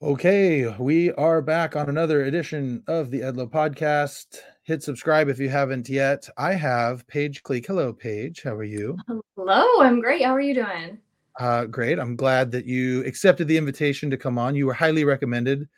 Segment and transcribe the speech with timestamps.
[0.00, 4.38] Okay, we are back on another edition of the Edlow podcast.
[4.62, 6.28] Hit subscribe if you haven't yet.
[6.38, 7.66] I have Paige Cleek.
[7.66, 8.44] Hello, Paige.
[8.44, 8.96] How are you?
[9.34, 10.24] Hello, I'm great.
[10.24, 10.98] How are you doing?
[11.40, 11.98] Uh, great.
[11.98, 14.54] I'm glad that you accepted the invitation to come on.
[14.54, 15.68] You were highly recommended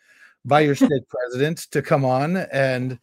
[0.44, 2.98] by your state president to come on and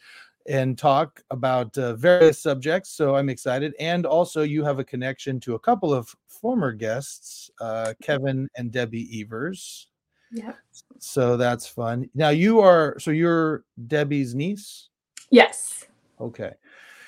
[0.48, 2.92] and talk about uh, various subjects.
[2.92, 3.74] So I'm excited.
[3.80, 8.72] And also, you have a connection to a couple of former guests, uh, Kevin and
[8.72, 9.88] Debbie Evers.
[10.32, 10.54] Yeah.
[11.00, 12.10] So that's fun.
[12.14, 14.90] Now you are so you're Debbie's niece.
[15.30, 15.86] Yes.
[16.20, 16.54] Okay.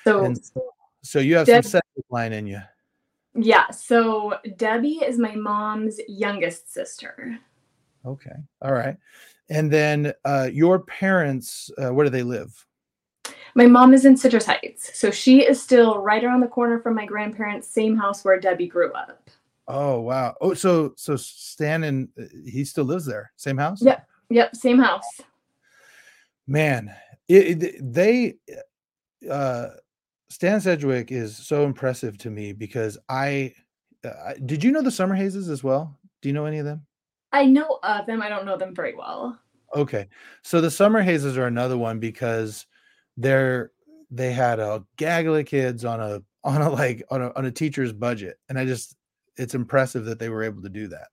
[0.04, 0.40] So, And
[1.02, 2.60] so you have Deb- some set line in you.
[3.34, 7.38] yeah, so Debbie is my mom's youngest sister.
[8.06, 8.36] Okay.
[8.62, 8.96] All right.
[9.50, 12.66] And then uh, your parents, uh, where do they live?
[13.54, 16.94] My mom is in Citrus Heights, so she is still right around the corner from
[16.94, 19.28] my grandparents' same house where Debbie grew up.
[19.72, 20.34] Oh wow.
[20.40, 23.80] Oh, so so Stan and uh, he still lives there, same house.
[23.82, 24.04] Yep.
[24.30, 25.04] Yep, same house.
[26.46, 26.94] Man,
[27.28, 28.34] it, it- they
[29.30, 29.68] uh
[30.28, 33.54] Stan Sedgwick is so impressive to me because I
[34.04, 35.98] uh, did you know the Summer Hazes as well?
[36.22, 36.86] Do you know any of them?
[37.32, 38.22] I know of them.
[38.22, 39.38] I don't know them very well.
[39.74, 40.08] Okay.
[40.42, 42.66] So the Summer Hazes are another one because
[43.16, 43.72] they're
[44.10, 47.50] they had a gaggle of kids on a on a like on a on a
[47.50, 48.38] teacher's budget.
[48.48, 48.96] And I just
[49.40, 51.08] it's impressive that they were able to do that.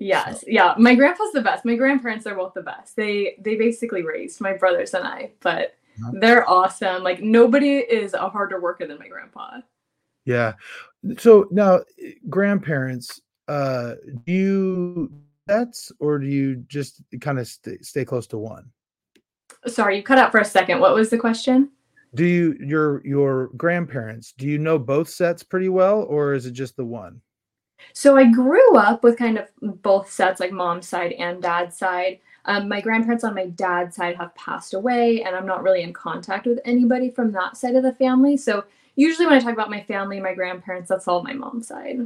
[0.00, 0.74] Yes, yeah.
[0.78, 1.64] My grandpa's the best.
[1.64, 2.94] My grandparents are both the best.
[2.94, 6.12] They they basically raised my brothers and I, but Uh-huh.
[6.20, 7.02] they're awesome.
[7.02, 9.60] Like nobody is a harder worker than my grandpa.
[10.24, 10.52] Yeah.
[11.18, 11.80] So now
[12.28, 15.12] grandparents, uh do you
[15.48, 18.70] pets or do you just kind of stay, stay close to one?
[19.66, 20.78] Sorry, you cut out for a second.
[20.78, 21.72] What was the question?
[22.14, 26.52] Do you your your grandparents, do you know both sets pretty well or is it
[26.52, 27.20] just the one?
[27.92, 29.48] So I grew up with kind of
[29.82, 32.20] both sets, like mom's side and dad's side.
[32.44, 35.92] Um, my grandparents on my dad's side have passed away, and I'm not really in
[35.92, 38.36] contact with anybody from that side of the family.
[38.36, 38.64] So
[38.96, 42.00] usually when I talk about my family, my grandparents, that's all my mom's side.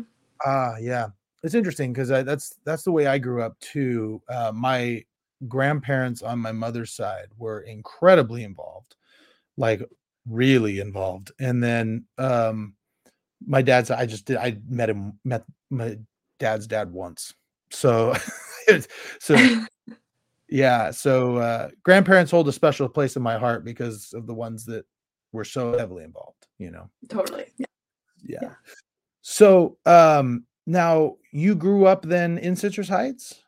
[0.45, 1.09] Ah, yeah.
[1.43, 4.23] It's interesting because that's that's the way I grew up too.
[4.29, 5.05] Uh, my
[5.49, 8.95] grandparents on my mother's side were incredibly involved,
[9.57, 9.83] like
[10.29, 11.33] really involved.
[11.41, 12.75] And then um,
[13.47, 15.99] my dad's I just did I met him met my
[16.39, 17.35] dad's dad once.
[17.71, 18.15] So
[19.21, 19.37] so
[20.49, 24.65] yeah, so uh, grandparents hold a special place in my heart because of the ones
[24.67, 24.85] that
[25.33, 27.47] were so heavily involved, you know totally.
[27.59, 27.67] Yeah.
[28.25, 28.39] yeah.
[28.43, 28.55] Yeah.
[29.23, 33.43] So um now you grew up then in Citrus Heights?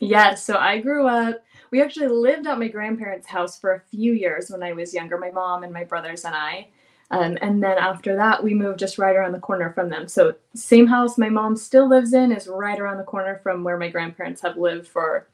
[0.00, 0.44] Yes.
[0.44, 4.50] So I grew up, we actually lived at my grandparents' house for a few years
[4.50, 6.68] when I was younger, my mom and my brothers and I.
[7.10, 10.06] Um, and then after that, we moved just right around the corner from them.
[10.06, 13.76] So, same house my mom still lives in is right around the corner from where
[13.76, 15.26] my grandparents have lived for,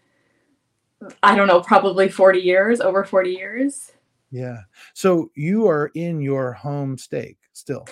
[1.22, 3.92] I don't know, probably 40 years, over 40 years.
[4.30, 4.60] Yeah.
[4.94, 7.86] So you are in your home stake still.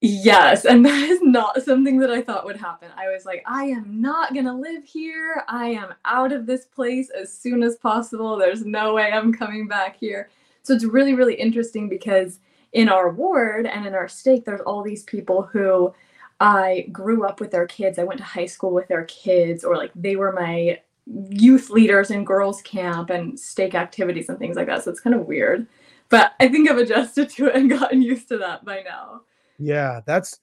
[0.00, 2.90] Yes, and that is not something that I thought would happen.
[2.96, 5.42] I was like, I am not going to live here.
[5.48, 8.36] I am out of this place as soon as possible.
[8.36, 10.30] There's no way I'm coming back here.
[10.62, 12.40] So it's really, really interesting because
[12.72, 15.94] in our ward and in our stake, there's all these people who
[16.40, 17.98] I grew up with their kids.
[17.98, 20.80] I went to high school with their kids, or like they were my
[21.30, 24.84] youth leaders in girls' camp and stake activities and things like that.
[24.84, 25.66] So it's kind of weird.
[26.10, 29.22] But I think I've adjusted to it and gotten used to that by now.
[29.58, 30.38] Yeah, that's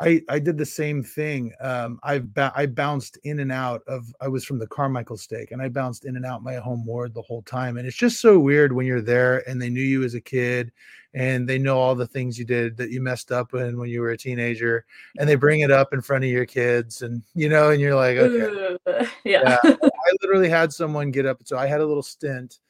[0.00, 1.52] I I did the same thing.
[1.60, 5.50] Um I've ba- I bounced in and out of I was from the Carmichael stake
[5.50, 8.20] and I bounced in and out my home ward the whole time and it's just
[8.20, 10.72] so weird when you're there and they knew you as a kid
[11.14, 14.00] and they know all the things you did that you messed up in when you
[14.00, 14.84] were a teenager
[15.18, 17.96] and they bring it up in front of your kids and you know and you're
[17.96, 18.76] like okay
[19.24, 19.58] yeah.
[19.64, 19.74] Yeah.
[20.08, 21.40] I literally had someone get up.
[21.44, 22.60] So I had a little stint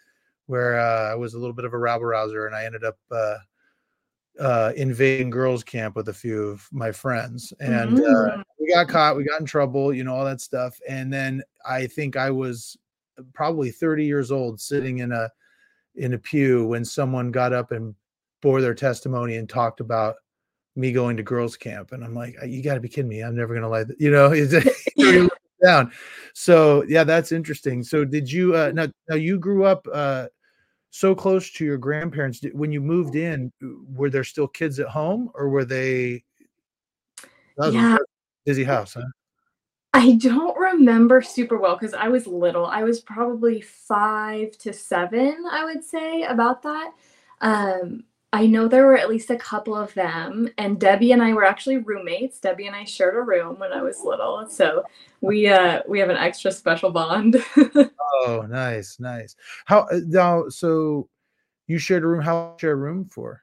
[0.47, 2.99] where uh, I was a little bit of a rabble rouser, and I ended up
[3.11, 3.37] uh,
[4.38, 8.43] uh, invading girls' camp with a few of my friends, and uh, Mm.
[8.60, 9.16] we got caught.
[9.16, 10.78] We got in trouble, you know, all that stuff.
[10.88, 12.76] And then I think I was
[13.35, 15.29] probably 30 years old, sitting in a
[15.96, 17.94] in a pew when someone got up and
[18.40, 20.17] bore their testimony and talked about
[20.76, 23.23] me going to girls' camp, and I'm like, you got to be kidding me!
[23.23, 24.32] I'm never gonna let you know.
[25.64, 25.90] Down.
[26.35, 27.82] So yeah, that's interesting.
[27.82, 30.26] So did you uh now, now you grew up uh
[30.90, 33.52] so close to your grandparents when you moved in
[33.94, 36.23] were there still kids at home or were they
[37.56, 37.96] that was a Yeah.
[38.44, 39.02] busy house huh
[39.94, 42.67] I don't remember super well because I was little.
[42.67, 46.93] I was probably five to seven, I would say, about that.
[47.40, 51.32] Um, I know there were at least a couple of them, and Debbie and I
[51.32, 52.38] were actually roommates.
[52.38, 54.84] Debbie and I shared a room when I was little, so
[55.22, 57.42] we uh we have an extra special bond.
[57.56, 59.34] oh, nice, nice.
[59.64, 60.48] How uh, now?
[60.50, 61.08] So
[61.66, 62.22] you shared a room.
[62.22, 63.42] How share a room for?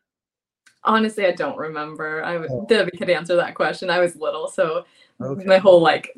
[0.83, 2.23] Honestly, I don't remember.
[2.23, 2.65] I oh.
[2.69, 3.89] Debbie could answer that question.
[3.89, 4.85] I was little, so
[5.19, 5.45] okay.
[5.45, 6.15] my whole like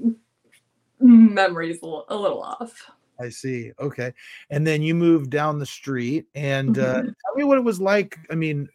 [0.99, 2.91] memory's a little off.
[3.19, 3.71] I see.
[3.79, 4.13] Okay.
[4.49, 7.07] And then you moved down the street and uh, mm-hmm.
[7.07, 8.17] tell me what it was like.
[8.29, 8.69] I mean,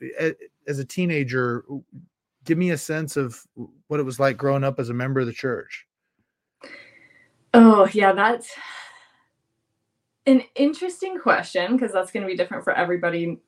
[0.67, 1.65] as a teenager,
[2.45, 3.41] give me a sense of
[3.89, 5.87] what it was like growing up as a member of the church.
[7.55, 8.51] Oh, yeah, that's
[10.27, 13.39] an interesting question because that's going to be different for everybody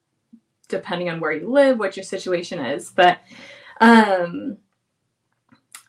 [0.68, 2.90] depending on where you live, what your situation is.
[2.90, 3.20] But
[3.80, 4.58] um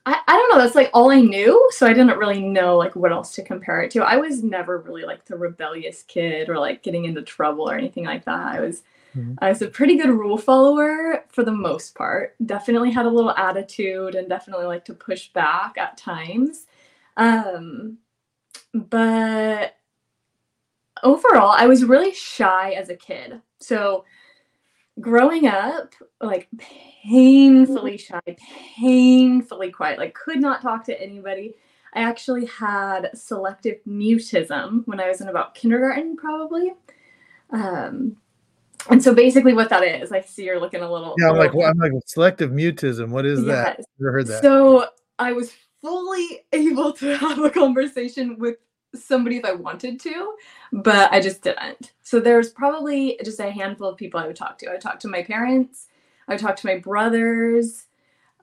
[0.06, 2.96] I, I don't know that's like all i knew so i didn't really know like
[2.96, 4.04] what else to compare it to.
[4.04, 8.06] I was never really like the rebellious kid or like getting into trouble or anything
[8.06, 8.56] like that.
[8.56, 8.84] I was
[9.16, 9.34] mm-hmm.
[9.40, 12.36] i was a pretty good rule follower for the most part.
[12.46, 16.68] Definitely had a little attitude and definitely like to push back at times.
[17.18, 17.98] Um
[18.74, 19.78] but
[21.04, 23.42] overall i was really shy as a kid.
[23.60, 24.06] So
[25.00, 26.48] growing up like
[27.04, 28.22] painfully shy
[28.78, 31.54] painfully quiet like could not talk to anybody.
[31.94, 36.74] I actually had selective mutism when i was in about kindergarten probably.
[37.52, 38.18] Um
[38.90, 41.54] and so basically what that is i see you're looking a little yeah i'm like
[41.54, 43.48] well, i'm like selective mutism what is yes.
[43.48, 44.42] that never heard that.
[44.42, 44.88] So
[45.20, 45.52] i was
[45.82, 48.58] fully able to have a conversation with
[48.96, 50.36] somebody if I wanted to,
[50.72, 51.94] but I just didn't.
[52.02, 54.70] So there's probably just a handful of people I would talk to.
[54.70, 55.88] I would talk to my parents,
[56.28, 57.86] I would talk to my brothers,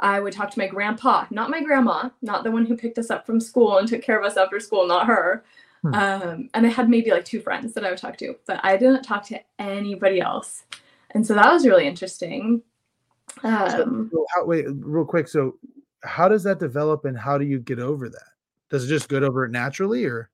[0.00, 3.10] I would talk to my grandpa, not my grandma, not the one who picked us
[3.10, 5.44] up from school and took care of us after school, not her.
[5.82, 5.94] Hmm.
[5.94, 8.76] Um, and I had maybe like two friends that I would talk to, but I
[8.76, 10.64] didn't talk to anybody else.
[11.12, 12.62] And so that was really interesting.
[13.44, 15.28] Um, so, how, wait, real quick.
[15.28, 15.56] So,
[16.02, 18.28] how does that develop and how do you get over that?
[18.70, 20.30] Does it just get over it naturally or?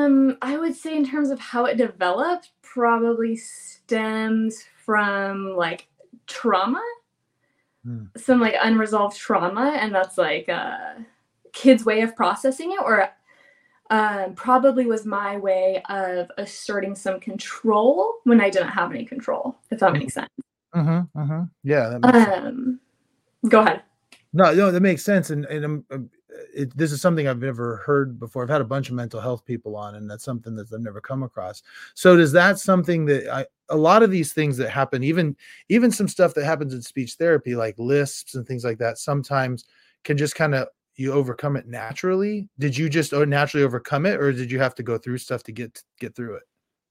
[0.00, 5.88] Um, I would say in terms of how it developed, probably stems from like
[6.26, 6.82] trauma,
[7.84, 8.04] hmm.
[8.16, 11.04] some like unresolved trauma, and that's like a
[11.52, 13.08] kid's way of processing it, or
[13.90, 19.56] um, probably was my way of asserting some control when I didn't have any control,
[19.70, 20.28] if that makes sense.
[20.74, 21.42] Mm-hmm, mm-hmm.
[21.64, 21.98] Yeah.
[22.04, 22.78] um,
[23.48, 23.82] go ahead.
[24.32, 26.10] No, no, that makes sense, and and I'm
[26.54, 28.42] it, this is something I've never heard before.
[28.42, 31.00] I've had a bunch of mental health people on, and that's something that I've never
[31.00, 31.62] come across.
[31.94, 35.36] So, does that something that I a lot of these things that happen, even
[35.68, 39.64] even some stuff that happens in speech therapy, like lisps and things like that, sometimes
[40.04, 42.48] can just kind of you overcome it naturally.
[42.58, 45.42] Did you just oh, naturally overcome it, or did you have to go through stuff
[45.44, 46.42] to get get through it?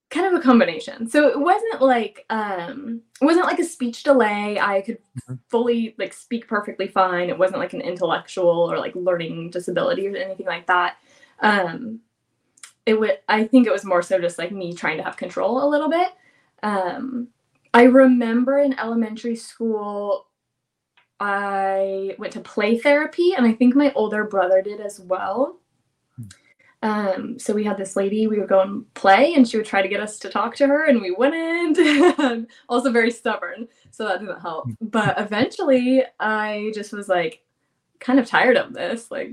[0.10, 1.08] Kind of a combination.
[1.08, 4.60] So it wasn't like um it wasn't like a speech delay.
[4.60, 5.36] I could mm-hmm.
[5.50, 7.30] fully like speak perfectly fine.
[7.30, 10.98] It wasn't like an intellectual or like learning disability or anything like that.
[11.40, 12.00] Um
[12.86, 15.64] it would I think it was more so just like me trying to have control
[15.64, 16.10] a little bit.
[16.64, 17.28] Um
[17.74, 20.26] I remember in elementary school
[21.20, 25.60] I went to play therapy and I think my older brother did as well.
[26.82, 29.82] Um, so we had this lady, we would go and play, and she would try
[29.82, 32.48] to get us to talk to her, and we wouldn't.
[32.70, 34.66] also very stubborn, so that didn't help.
[34.66, 34.74] Hmm.
[34.82, 37.44] But eventually, I just was like,
[38.00, 39.32] kind of tired of this, like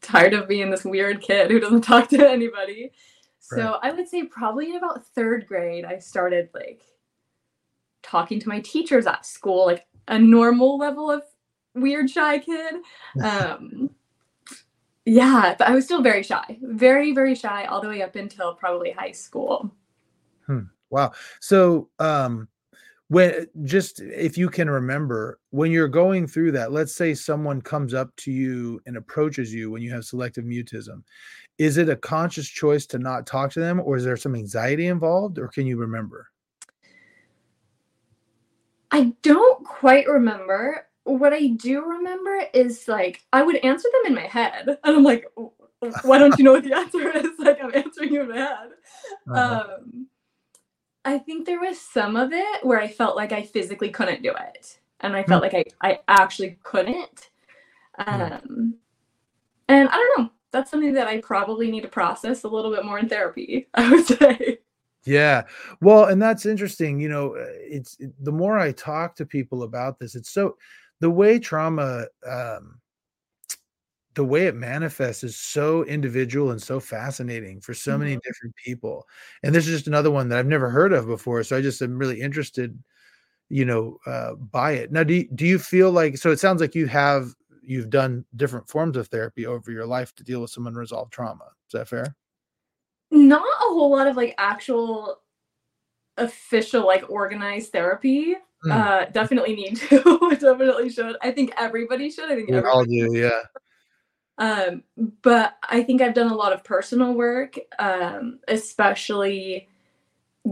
[0.00, 2.92] tired of being this weird kid who doesn't talk to anybody.
[3.40, 3.78] So right.
[3.82, 6.82] I would say probably in about third grade, I started like
[8.02, 11.22] talking to my teachers at school, like a normal level of
[11.74, 12.76] weird shy kid.
[13.22, 13.90] Um,
[15.06, 18.54] yeah, but I was still very shy, very, very shy all the way up until
[18.54, 19.70] probably high school.
[20.46, 20.64] Hmm.
[20.90, 21.12] Wow.
[21.40, 22.48] So, um,
[23.08, 27.94] when just if you can remember when you're going through that, let's say someone comes
[27.94, 31.04] up to you and approaches you when you have selective mutism,
[31.58, 34.88] is it a conscious choice to not talk to them, or is there some anxiety
[34.88, 36.26] involved, or can you remember?
[38.90, 44.14] I don't quite remember what I do remember is like I would answer them in
[44.14, 45.24] my head, and I'm like,
[46.02, 47.26] why don't you know what the answer is?
[47.38, 48.68] Like I'm answering you in my head.
[49.30, 49.64] Uh-huh.
[49.68, 50.08] Um,
[51.04, 54.30] I think there was some of it where I felt like I physically couldn't do
[54.30, 55.52] it, and I felt mm.
[55.52, 57.30] like I I actually couldn't.
[57.98, 58.20] Hmm.
[58.20, 58.74] Um,
[59.68, 60.30] and I don't know.
[60.50, 63.68] That's something that I probably need to process a little bit more in therapy.
[63.74, 64.58] I would say.
[65.04, 65.44] Yeah.
[65.80, 66.98] Well, and that's interesting.
[66.98, 70.56] You know, it's the more I talk to people about this, it's so
[71.00, 72.80] the way trauma um,
[74.16, 78.00] the way it manifests is so individual and so fascinating for so mm-hmm.
[78.00, 79.06] many different people
[79.42, 81.82] and this is just another one that i've never heard of before so i just
[81.82, 82.76] am really interested
[83.48, 86.60] you know uh, by it now do you, do you feel like so it sounds
[86.60, 90.50] like you have you've done different forms of therapy over your life to deal with
[90.50, 92.16] some unresolved trauma is that fair
[93.10, 95.20] not a whole lot of like actual
[96.16, 98.34] official like organized therapy
[98.66, 98.72] mm.
[98.72, 101.16] uh definitely need to definitely should.
[101.22, 103.42] I think everybody should i think we all do yeah.
[104.38, 104.82] Um
[105.22, 109.68] but i think i've done a lot of personal work um especially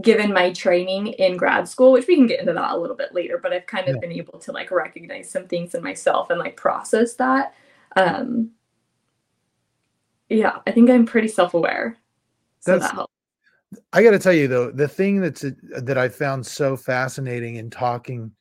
[0.01, 3.13] given my training in grad school which we can get into that a little bit
[3.13, 4.01] later but i've kind of yeah.
[4.01, 7.53] been able to like recognize some things in myself and like process that.
[7.95, 8.51] Um
[10.29, 11.97] yeah i think i'm pretty self-aware.
[12.61, 13.04] So that's, that
[13.93, 15.51] I got to tell you though, the thing that's a,
[15.81, 18.31] that I found so fascinating in talking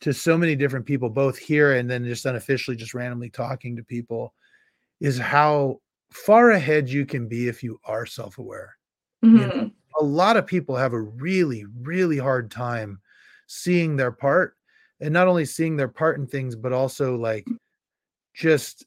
[0.00, 3.82] to so many different people, both here and then just unofficially, just randomly talking to
[3.82, 4.34] people,
[5.00, 5.80] is how
[6.12, 8.76] far ahead you can be if you are self-aware.
[9.24, 9.36] Mm-hmm.
[9.36, 9.68] You know, mm-hmm.
[10.00, 13.00] a lot of people have a really, really hard time
[13.46, 14.56] seeing their part,
[15.00, 17.46] and not only seeing their part in things, but also like
[18.34, 18.84] just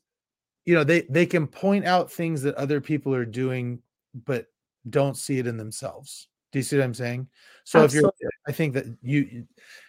[0.66, 3.82] you know they they can point out things that other people are doing
[4.26, 4.48] but
[4.90, 6.28] don't see it in themselves.
[6.52, 7.28] Do you see what I'm saying?
[7.64, 8.10] So Absolutely.
[8.10, 9.46] if you're, I think that you,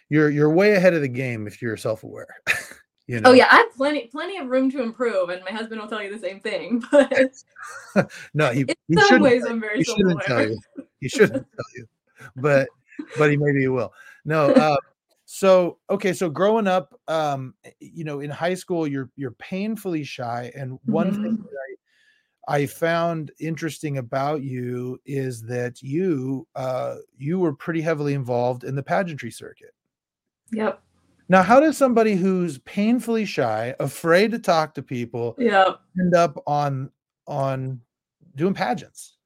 [0.09, 2.27] you're you're way ahead of the game if you're self-aware.
[3.07, 3.29] you oh, know?
[3.29, 6.03] Oh yeah, I have plenty plenty of room to improve, and my husband will tell
[6.03, 6.83] you the same thing.
[6.91, 10.59] But no, he, in he some ways, I'm very he shouldn't tell you.
[10.99, 11.87] He shouldn't tell you,
[12.35, 12.67] but
[13.17, 13.93] but he maybe he will.
[14.25, 14.51] No.
[14.51, 14.77] Uh,
[15.25, 20.51] so okay, so growing up, um, you know, in high school, you're you're painfully shy,
[20.55, 21.23] and one mm-hmm.
[21.23, 21.75] thing that I
[22.49, 28.73] I found interesting about you is that you uh, you were pretty heavily involved in
[28.73, 29.75] the pageantry circuit.
[30.51, 30.81] Yep.
[31.29, 35.79] Now, how does somebody who's painfully shy, afraid to talk to people, yep.
[35.99, 36.89] end up on
[37.27, 37.81] on
[38.35, 39.17] doing pageants?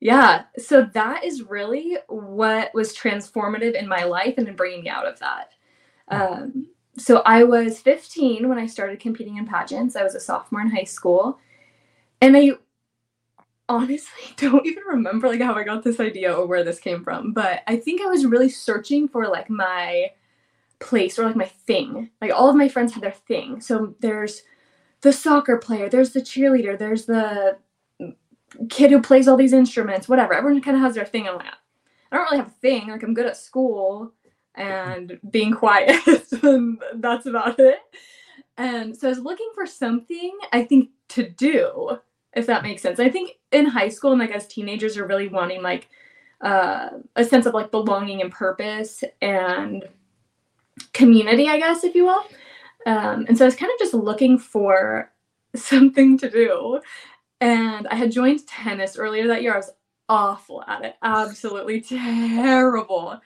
[0.00, 4.88] Yeah, so that is really what was transformative in my life and in bringing me
[4.88, 5.50] out of that.
[6.08, 6.22] Hmm.
[6.22, 9.94] Um, so I was 15 when I started competing in pageants.
[9.94, 11.38] I was a sophomore in high school
[12.22, 12.52] and I
[13.68, 17.32] honestly don't even remember like how I got this idea or where this came from,
[17.32, 20.12] but I think I was really searching for like my
[20.78, 22.10] place or like my thing.
[22.20, 23.60] Like all of my friends had their thing.
[23.60, 24.42] So there's
[25.02, 27.58] the soccer player, there's the cheerleader, there's the
[28.68, 30.32] kid who plays all these instruments, whatever.
[30.34, 31.28] Everyone kind of has their thing.
[31.28, 31.46] I'm like,
[32.10, 32.88] I don't really have a thing.
[32.88, 34.12] Like I'm good at school
[34.54, 36.06] and being quiet,
[36.42, 37.78] and that's about it.
[38.58, 41.98] And so I was looking for something I think to do
[42.34, 42.98] if that makes sense.
[43.00, 45.88] I think in high school and like as teenagers are really wanting like
[46.40, 49.84] uh, a sense of like belonging and purpose and
[50.92, 52.24] community, I guess, if you will.
[52.86, 55.12] Um, and so I was kind of just looking for
[55.56, 56.80] something to do.
[57.40, 59.54] And I had joined tennis earlier that year.
[59.54, 59.70] I was
[60.08, 63.20] awful at it, absolutely terrible.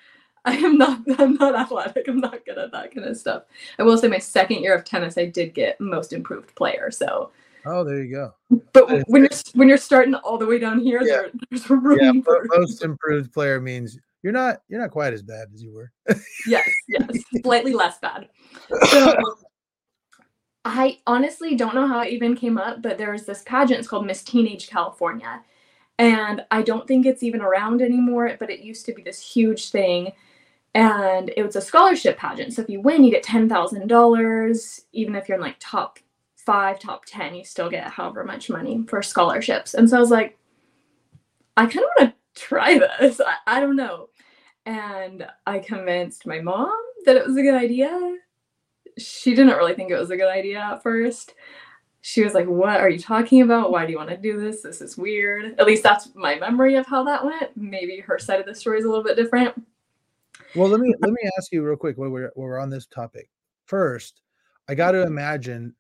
[0.45, 2.09] I am not I'm not athletic.
[2.09, 3.45] I'm not good at that kind of stuff.
[3.79, 6.91] I will say my second year of tennis I did get most improved player.
[6.91, 7.31] So
[7.67, 8.33] Oh, there you go.
[8.73, 11.07] But when you're when you're starting all the way down here, yeah.
[11.07, 11.99] there, there's room.
[12.01, 12.47] Yeah, for...
[12.57, 15.91] most improved player means you're not you're not quite as bad as you were.
[16.47, 17.09] yes, yes,
[17.43, 18.29] slightly less bad.
[18.91, 19.17] So,
[20.65, 23.81] I honestly don't know how it even came up, but there was this pageant.
[23.81, 25.43] It's called Miss Teenage California,
[25.99, 28.37] and I don't think it's even around anymore.
[28.39, 30.13] But it used to be this huge thing,
[30.75, 32.53] and it was a scholarship pageant.
[32.53, 35.99] So if you win, you get ten thousand dollars, even if you're in like top
[36.47, 39.75] five, top 10, you still get however much money for scholarships.
[39.75, 40.39] And so I was like,
[41.57, 43.21] I kind of want to try this.
[43.21, 44.09] I, I don't know.
[44.65, 46.75] And I convinced my mom
[47.05, 48.17] that it was a good idea.
[48.99, 51.35] She didn't really think it was a good idea at first.
[52.01, 53.71] She was like, What are you talking about?
[53.71, 54.63] Why do you want to do this?
[54.63, 55.59] This is weird.
[55.59, 57.57] At least that's my memory of how that went.
[57.57, 59.55] Maybe her side of the story is a little bit different.
[60.55, 62.87] Well, let me let me ask you real quick while we're, while we're on this
[62.87, 63.29] topic.
[63.67, 64.23] First,
[64.69, 65.75] I got to imagine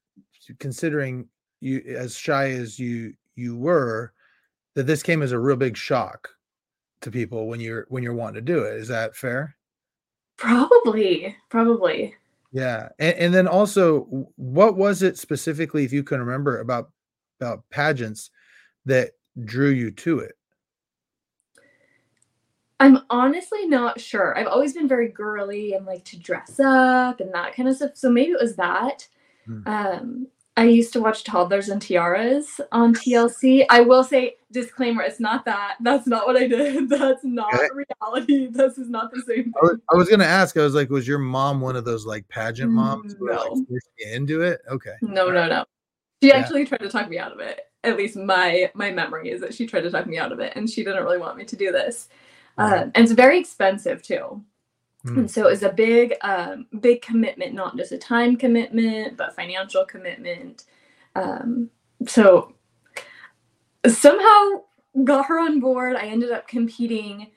[0.59, 1.29] considering
[1.61, 4.13] you as shy as you you were
[4.75, 6.29] that this came as a real big shock
[7.01, 9.57] to people when you're when you're wanting to do it is that fair
[10.37, 12.15] probably probably
[12.53, 16.91] yeah and, and then also what was it specifically if you can remember about
[17.41, 18.31] about pageants
[18.85, 19.13] that
[19.45, 20.37] drew you to it
[22.79, 24.37] I'm honestly not sure.
[24.37, 27.93] I've always been very girly and like to dress up and that kind of stuff.
[27.95, 29.09] So maybe it was that.
[29.47, 29.63] Hmm.
[29.67, 30.27] Um,
[30.59, 33.67] I used to watch Toddlers and Tiaras on TLC.
[33.69, 35.77] I will say, disclaimer, it's not that.
[35.81, 36.89] That's not what I did.
[36.89, 37.69] That's not okay.
[38.01, 38.47] reality.
[38.47, 39.53] This is not the same thing.
[39.61, 42.07] I was, I was, gonna ask, I was like, was your mom one of those
[42.07, 43.37] like pageant moms no.
[43.37, 44.61] who like into it?
[44.71, 44.95] Okay.
[45.03, 45.65] No, no, no.
[46.23, 46.37] She yeah.
[46.37, 47.61] actually tried to talk me out of it.
[47.85, 50.55] At least my my memory is that she tried to talk me out of it
[50.57, 52.09] and she didn't really want me to do this.
[52.59, 54.43] Um, and it's very expensive too.
[55.07, 55.19] Mm.
[55.19, 59.37] And so it was a big, um, big commitment, not just a time commitment, but
[59.37, 60.65] financial commitment.
[61.15, 61.71] Um,
[62.07, 62.55] so
[63.87, 64.63] somehow
[65.05, 65.97] got her on board.
[65.97, 67.31] I ended up competing.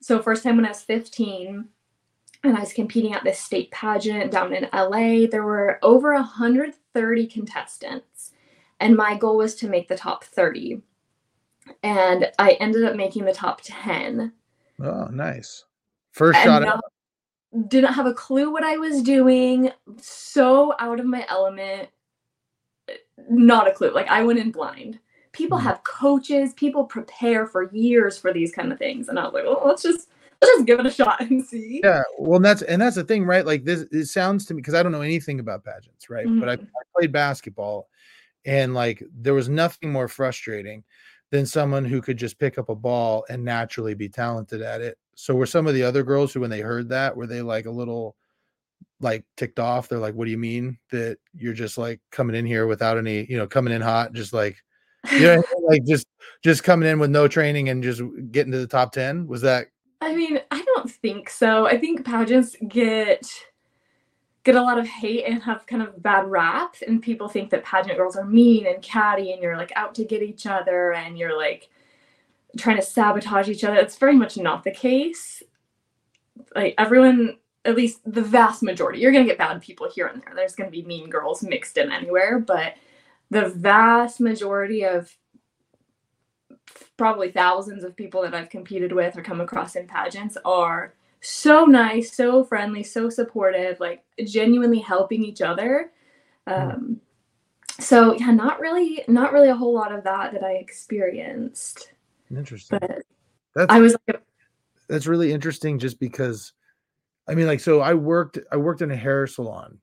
[0.00, 1.68] So first time when I was 15,
[2.44, 5.26] and I was competing at this state pageant down in LA.
[5.26, 8.30] There were over 130 contestants,
[8.78, 10.82] and my goal was to make the top 30.
[11.82, 14.32] And I ended up making the top 10.
[14.80, 15.64] Oh, nice.
[16.12, 16.80] First shot.
[17.66, 19.72] Didn't have a clue what I was doing.
[20.00, 21.88] So out of my element.
[23.28, 23.90] Not a clue.
[23.90, 24.98] Like I went in blind.
[25.32, 25.66] People mm-hmm.
[25.66, 29.08] have coaches, people prepare for years for these kind of things.
[29.08, 30.08] And I was like, well, let's just
[30.40, 31.80] let's just give it a shot and see.
[31.82, 33.44] Yeah, well, and that's and that's the thing, right?
[33.44, 36.26] Like this, it sounds to me because I don't know anything about pageants, right?
[36.26, 36.40] Mm-hmm.
[36.40, 37.88] But I, I, played basketball,
[38.44, 40.84] and like there was nothing more frustrating
[41.30, 44.98] than someone who could just pick up a ball and naturally be talented at it.
[45.20, 47.66] So were some of the other girls who, when they heard that, were they like
[47.66, 48.14] a little
[49.00, 49.88] like ticked off?
[49.88, 53.26] They're like, "What do you mean that you're just like coming in here without any,
[53.28, 54.56] you know, coming in hot, just like."
[55.12, 56.06] you know, like just
[56.44, 59.66] just coming in with no training and just getting to the top 10 was that
[60.00, 61.66] I mean, I don't think so.
[61.66, 63.28] I think pageants get
[64.44, 67.64] get a lot of hate and have kind of bad rap and people think that
[67.64, 71.18] pageant girls are mean and catty and you're like out to get each other and
[71.18, 71.70] you're like
[72.58, 73.76] trying to sabotage each other.
[73.76, 75.42] It's very much not the case.
[76.54, 80.32] Like everyone, at least the vast majority, you're gonna get bad people here and there.
[80.34, 82.74] There's gonna be mean girls mixed in anywhere, but
[83.30, 85.14] the vast majority of
[86.96, 91.64] probably thousands of people that I've competed with or come across in pageants are so
[91.64, 95.92] nice, so friendly, so supportive, like genuinely helping each other.
[96.46, 96.54] Hmm.
[96.54, 97.00] Um,
[97.80, 101.92] so yeah, not really, not really a whole lot of that that I experienced.
[102.30, 102.78] Interesting.
[102.80, 103.02] But
[103.54, 104.22] that's, I was like,
[104.88, 106.52] that's really interesting, just because.
[107.30, 109.78] I mean, like, so I worked, I worked in a hair salon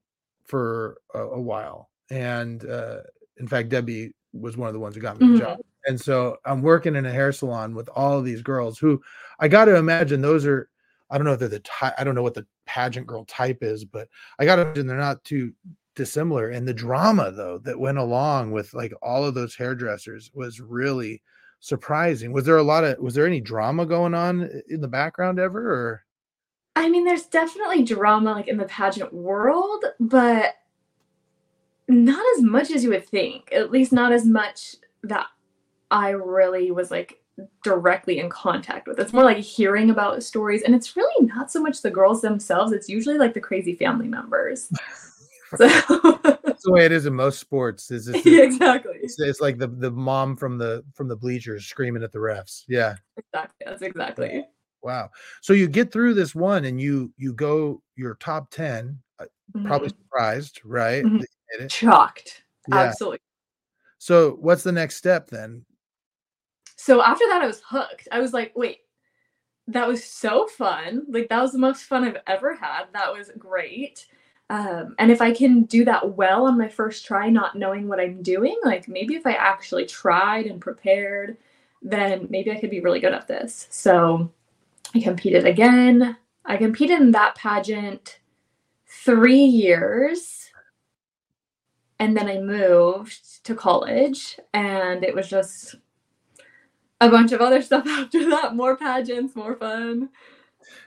[0.46, 3.02] for a, a while, and uh,
[3.38, 5.42] in fact, Debbie was one of the ones who got me the mm-hmm.
[5.44, 5.60] job.
[5.86, 9.02] And so I'm working in a hair salon with all of these girls who
[9.40, 10.70] I got to imagine those are,
[11.12, 13.60] I don't know if they're the type, I don't know what the pageant girl type
[13.62, 15.54] is, but I got to imagine they're not too
[15.96, 16.50] dissimilar.
[16.50, 21.22] And the drama though that went along with like all of those hairdressers was really
[21.66, 22.32] surprising.
[22.32, 25.60] Was there a lot of, was there any drama going on in the background ever
[25.60, 26.06] or?
[26.76, 30.56] I mean, there's definitely drama like in the pageant world, but
[31.88, 33.52] not as much as you would think.
[33.52, 35.28] At least not as much that
[35.90, 37.22] I really was like
[37.64, 39.00] directly in contact with.
[39.00, 42.74] It's more like hearing about stories, and it's really not so much the girls themselves.
[42.74, 44.70] It's usually like the crazy family members.
[45.58, 46.20] so.
[46.66, 47.92] The way it is in most sports.
[47.92, 48.98] Is it's, yeah, exactly?
[49.02, 52.64] It's, it's, like the the mom from the from the bleachers screaming at the refs.
[52.68, 53.66] Yeah, exactly.
[53.66, 54.46] That's exactly.
[54.84, 55.10] Wow.
[55.42, 59.00] So you get through this one, and you you go your top ten.
[59.56, 59.68] Mm-hmm.
[59.68, 61.04] Probably surprised, right?
[61.04, 61.68] Mm-hmm.
[61.68, 62.44] Shocked.
[62.68, 62.78] Yeah.
[62.78, 63.20] Absolutely.
[64.00, 65.66] So what's the next step then?
[66.76, 68.08] So after that, I was hooked.
[68.12, 68.80] I was like, wait,
[69.68, 71.06] that was so fun.
[71.10, 72.86] Like, that was the most fun I've ever had.
[72.94, 74.06] That was great.
[74.50, 78.00] Um, and if I can do that well on my first try, not knowing what
[78.00, 81.38] I'm doing, like maybe if I actually tried and prepared,
[81.82, 83.68] then maybe I could be really good at this.
[83.72, 84.32] So
[84.94, 86.18] I competed again.
[86.46, 88.20] I competed in that pageant
[88.86, 90.52] three years.
[91.98, 95.76] And then I moved to college, and it was just
[97.02, 100.10] a bunch of other stuff after that more pageants more fun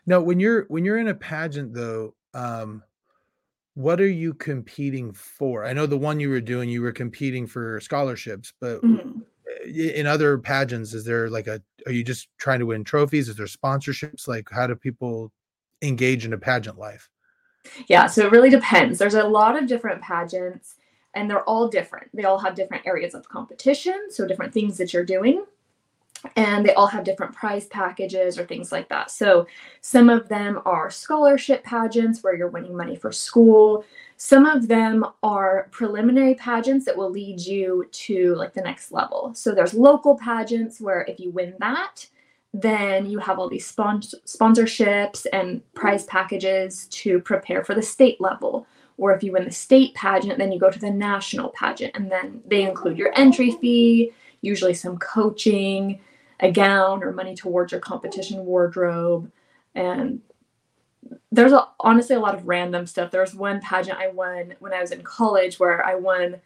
[0.07, 2.83] no when you're when you're in a pageant though um
[3.79, 5.65] what are you competing for?
[5.65, 9.21] I know the one you were doing you were competing for scholarships but mm-hmm.
[9.65, 13.29] in other pageants is there like a are you just trying to win trophies?
[13.29, 14.27] Is there sponsorships?
[14.27, 15.31] Like how do people
[15.81, 17.09] engage in a pageant life?
[17.87, 18.99] Yeah so it really depends.
[18.99, 20.75] There's a lot of different pageants
[21.15, 22.09] and they're all different.
[22.13, 25.45] They all have different areas of competition so different things that you're doing
[26.37, 29.11] and they all have different prize packages or things like that.
[29.11, 29.47] So
[29.81, 33.85] some of them are scholarship pageants where you're winning money for school.
[34.17, 39.33] Some of them are preliminary pageants that will lead you to like the next level.
[39.35, 42.07] So there's local pageants where if you win that,
[42.55, 48.21] then you have all these spons- sponsorships and prize packages to prepare for the state
[48.21, 48.67] level.
[48.97, 52.11] Or if you win the state pageant, then you go to the national pageant and
[52.11, 56.01] then they include your entry fee, usually some coaching,
[56.41, 59.31] a gown or money towards your competition wardrobe.
[59.75, 60.21] And
[61.33, 63.11] there's a, honestly a lot of random stuff.
[63.11, 66.41] There was one pageant I won when I was in college where I won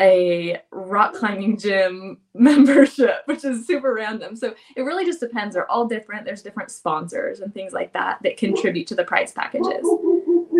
[0.00, 4.36] a rock climbing gym membership, which is super random.
[4.36, 5.54] So it really just depends.
[5.54, 6.24] They're all different.
[6.24, 9.86] There's different sponsors and things like that that contribute to the price packages.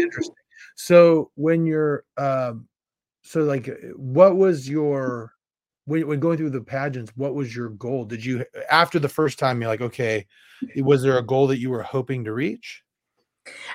[0.01, 0.35] Interesting.
[0.75, 2.69] So when you're, um,
[3.23, 5.33] so like, what was your
[5.89, 7.13] when, when going through the pageants?
[7.17, 8.05] What was your goal?
[8.05, 10.27] Did you after the first time you're like, okay,
[10.77, 12.83] was there a goal that you were hoping to reach?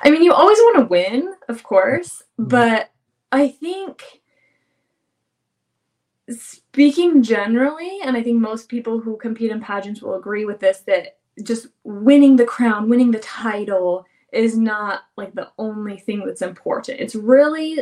[0.04, 2.48] I mean, you always want to win, of course, mm-hmm.
[2.48, 2.92] but
[3.32, 4.04] I think
[6.30, 10.82] speaking generally, and I think most people who compete in pageants will agree with this,
[10.82, 16.44] that just winning the crown, winning the title is not like the only thing that's
[16.44, 17.00] important.
[17.00, 17.80] It's really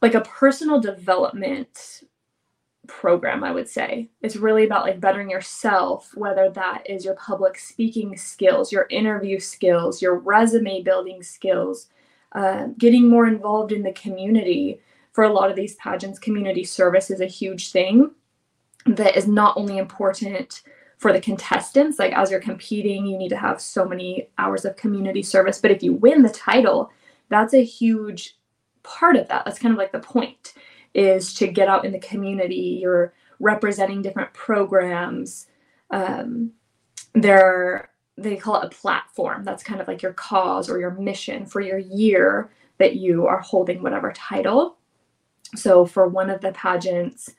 [0.00, 2.02] like a personal development
[2.88, 4.10] program, I would say.
[4.22, 9.38] It's really about like bettering yourself, whether that is your public speaking skills, your interview
[9.38, 11.88] skills, your resume building skills,
[12.32, 14.80] uh, getting more involved in the community
[15.12, 18.10] for a lot of these pageants, community service is a huge thing
[18.86, 20.62] that is not only important
[20.96, 24.76] for the contestants, like as you're competing, you need to have so many hours of
[24.76, 25.60] community service.
[25.60, 26.90] But if you win the title,
[27.28, 28.36] that's a huge
[28.82, 29.44] part of that.
[29.44, 30.54] That's kind of like the point
[30.94, 32.78] is to get out in the community.
[32.80, 35.46] You're representing different programs.
[35.90, 36.52] Um,
[37.14, 39.44] there, they call it a platform.
[39.44, 43.40] That's kind of like your cause or your mission for your year that you are
[43.40, 44.78] holding whatever title.
[45.54, 47.30] So for one of the pageants,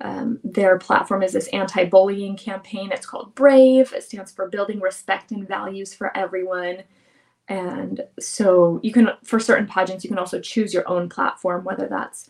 [0.00, 2.92] um, their platform is this anti-bullying campaign.
[2.92, 3.92] It's called Brave.
[3.92, 6.82] It stands for Building Respect and Values for Everyone.
[7.48, 11.88] And so you can, for certain pageants, you can also choose your own platform, whether
[11.88, 12.28] that's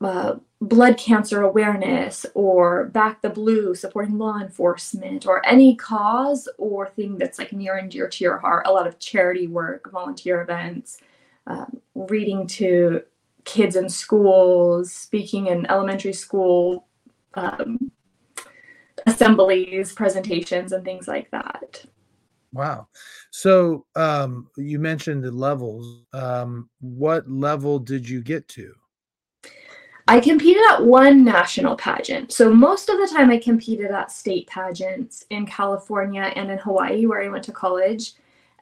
[0.00, 6.88] uh, blood cancer awareness or back the blue supporting law enforcement or any cause or
[6.88, 10.40] thing that's like near and dear to your heart a lot of charity work volunteer
[10.42, 10.98] events
[11.46, 13.02] um, reading to
[13.44, 16.88] kids in schools, speaking in elementary school
[17.34, 17.90] um,
[19.06, 21.84] assemblies, presentations, and things like that.
[22.52, 22.88] Wow.
[23.30, 26.04] So um, you mentioned the levels.
[26.12, 28.72] Um, what level did you get to?
[30.06, 32.32] I competed at one national pageant.
[32.32, 37.06] So most of the time I competed at state pageants in California and in Hawaii,
[37.06, 38.12] where I went to college.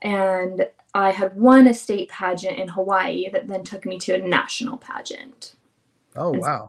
[0.02, 4.18] And I had won a state pageant in Hawaii that then took me to a
[4.18, 5.54] national pageant.
[6.14, 6.68] Oh, wow.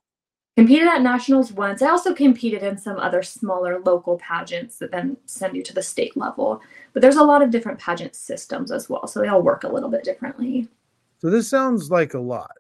[0.56, 1.82] Competed at nationals once.
[1.82, 5.82] I also competed in some other smaller local pageants that then send you to the
[5.82, 6.62] state level.
[6.94, 9.08] But there's a lot of different pageant systems as well.
[9.08, 10.68] So they all work a little bit differently.
[11.20, 12.52] So this sounds like a lot.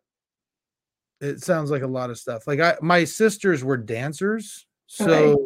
[1.24, 2.46] It sounds like a lot of stuff.
[2.48, 4.66] Like I my sisters were dancers.
[4.88, 5.44] So okay.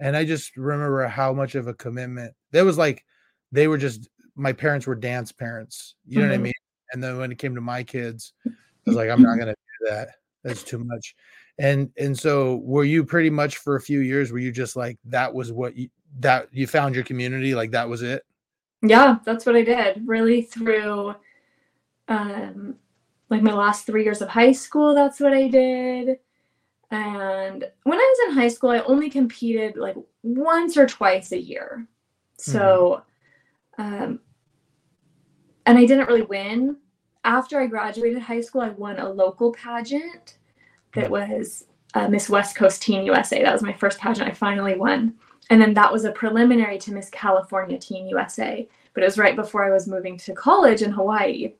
[0.00, 2.34] and I just remember how much of a commitment.
[2.50, 3.04] There was like
[3.52, 5.94] they were just my parents were dance parents.
[6.04, 6.30] You know mm-hmm.
[6.30, 6.42] what I mm-hmm.
[6.44, 6.52] mean?
[6.92, 8.50] And then when it came to my kids, I
[8.86, 10.08] was like, I'm not gonna do that.
[10.42, 11.14] That's too much.
[11.58, 14.98] And and so were you pretty much for a few years, were you just like
[15.04, 18.24] that was what you that you found your community, like that was it?
[18.82, 20.02] Yeah, that's what I did.
[20.04, 21.14] Really through
[22.08, 22.74] um
[23.30, 26.18] like my last three years of high school, that's what I did.
[26.90, 31.40] And when I was in high school, I only competed like once or twice a
[31.40, 31.86] year.
[32.36, 33.02] So
[33.78, 34.02] mm-hmm.
[34.02, 34.20] um,
[35.66, 36.76] and I didn't really win.
[37.22, 40.38] After I graduated high school, I won a local pageant
[40.94, 43.42] that was uh, Miss West Coast Teen USA.
[43.42, 45.14] That was my first pageant I finally won.
[45.50, 48.68] And then that was a preliminary to Miss California Teen USA.
[48.94, 51.52] But it was right before I was moving to college in Hawaii.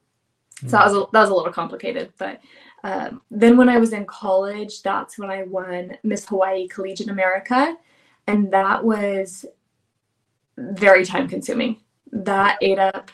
[0.61, 2.13] So that was a, that was a little complicated.
[2.19, 2.41] But
[2.85, 7.77] um, then when I was in college, that's when I won Miss Hawaii Collegiate America.
[8.27, 9.47] And that was
[10.57, 11.79] very time consuming.
[12.13, 13.11] That ate up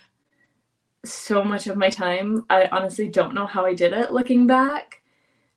[1.04, 2.44] so much of my time.
[2.50, 5.02] I honestly don't know how I did it looking back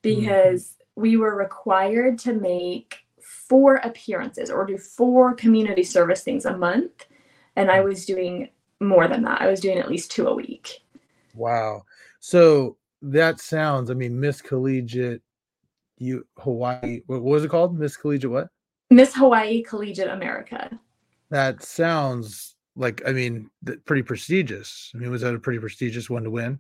[0.02, 1.02] because mm-hmm.
[1.02, 7.06] we were required to make four appearances or do four community service things a month.
[7.56, 8.50] And I was doing
[8.80, 9.42] more than that.
[9.42, 10.82] I was doing at least two a week.
[11.40, 11.84] Wow.
[12.20, 15.22] So that sounds, I mean, Miss Collegiate
[16.00, 17.78] you Hawaii, what was it called?
[17.78, 18.48] Miss Collegiate what?
[18.90, 20.80] Miss Hawaii Collegiate America.
[21.30, 23.50] That sounds like I mean,
[23.86, 24.92] pretty prestigious.
[24.96, 26.60] I mean, was that a pretty prestigious one to win?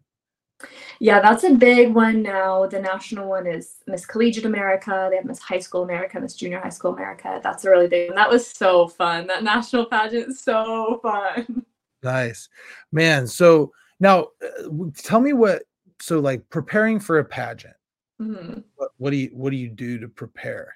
[1.00, 2.68] Yeah, that's a big one now.
[2.68, 5.08] The national one is Miss Collegiate America.
[5.10, 7.40] They have Miss High School America, Miss Junior High School America.
[7.42, 8.18] That's a really big one.
[8.18, 9.26] That was so fun.
[9.28, 11.66] That national pageant is so fun.
[12.04, 12.50] Nice,
[12.92, 13.26] man.
[13.26, 15.64] So now, uh, tell me what.
[16.02, 17.76] So, like preparing for a pageant.
[18.22, 18.62] Mm-hmm.
[18.76, 20.76] What, what do you What do you do to prepare?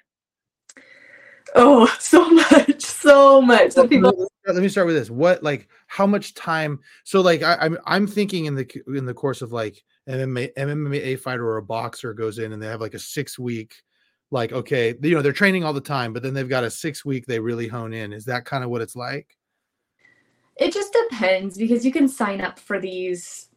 [1.54, 3.74] Oh, so much, so much.
[3.88, 5.10] People let me start with this.
[5.10, 6.80] What like how much time?
[7.04, 10.52] So like I, am I'm, I'm thinking in the in the course of like MMA,
[10.54, 13.74] MMA fighter or a boxer goes in and they have like a six week,
[14.30, 17.04] like, okay, you know, they're training all the time, but then they've got a six
[17.04, 18.12] week they really hone in.
[18.12, 19.36] Is that kind of what it's like?
[20.56, 23.48] It just depends because you can sign up for these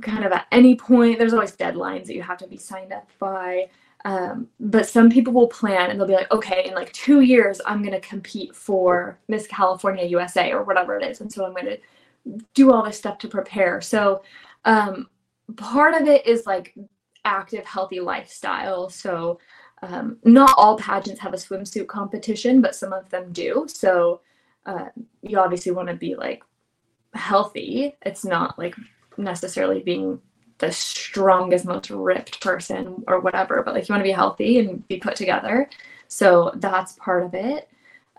[0.00, 1.18] kind of at any point.
[1.18, 3.68] There's always deadlines that you have to be signed up by.
[4.04, 7.60] Um, but some people will plan and they'll be like, okay, in like two years,
[7.66, 11.20] I'm going to compete for Miss California USA or whatever it is.
[11.20, 11.78] And so I'm going to
[12.54, 13.80] do all this stuff to prepare.
[13.80, 14.22] So
[14.64, 15.08] um,
[15.56, 16.74] part of it is like
[17.24, 18.88] active, healthy lifestyle.
[18.88, 19.40] So
[19.82, 23.66] um, not all pageants have a swimsuit competition, but some of them do.
[23.68, 24.20] So
[24.68, 24.88] uh,
[25.22, 26.42] you obviously want to be like
[27.14, 27.96] healthy.
[28.02, 28.76] It's not like
[29.16, 30.20] necessarily being
[30.58, 34.86] the strongest, most ripped person or whatever, but like you want to be healthy and
[34.86, 35.70] be put together.
[36.08, 37.70] So that's part of it.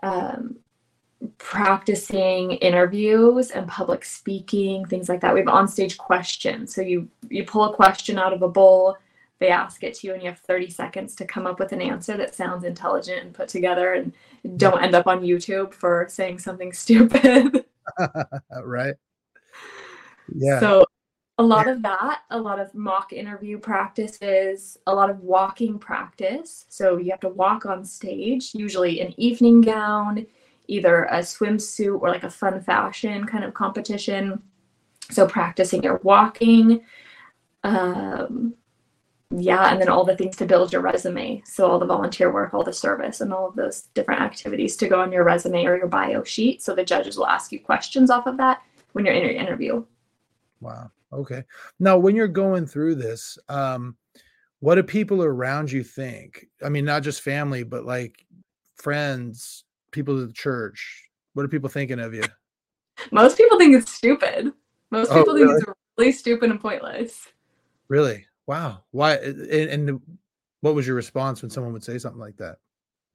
[0.02, 0.56] Um,
[1.38, 5.34] practicing interviews and public speaking, things like that.
[5.34, 6.74] We have on-stage questions.
[6.74, 8.96] So you you pull a question out of a bowl,
[9.38, 11.82] they ask it to you, and you have 30 seconds to come up with an
[11.82, 14.12] answer that sounds intelligent and put together, and
[14.56, 17.64] don't end up on YouTube for saying something stupid.
[18.64, 18.94] right.
[20.34, 20.60] Yeah.
[20.60, 20.84] So
[21.38, 26.66] a lot of that, a lot of mock interview practices, a lot of walking practice.
[26.68, 30.26] So you have to walk on stage, usually an evening gown,
[30.68, 34.42] either a swimsuit or like a fun fashion kind of competition.
[35.10, 36.82] So practicing your walking.
[37.64, 38.54] Um,
[39.32, 41.40] yeah, and then all the things to build your resume.
[41.44, 44.88] So all the volunteer work, all the service, and all of those different activities to
[44.88, 46.62] go on your resume or your bio sheet.
[46.62, 48.62] So the judges will ask you questions off of that
[48.92, 49.84] when you're in your interview.
[50.60, 50.90] Wow.
[51.12, 51.44] Okay.
[51.78, 53.96] Now, when you're going through this, um,
[54.58, 56.46] what do people around you think?
[56.64, 58.26] I mean, not just family, but like
[58.76, 61.08] friends, people at the church.
[61.34, 62.24] What are people thinking of you?
[63.12, 64.52] Most people think it's stupid.
[64.90, 65.46] Most oh, people really?
[65.46, 67.28] think it's really stupid and pointless.
[67.88, 68.26] Really?
[68.50, 68.82] Wow.
[68.90, 69.14] Why?
[69.14, 70.00] And, and
[70.60, 72.56] what was your response when someone would say something like that?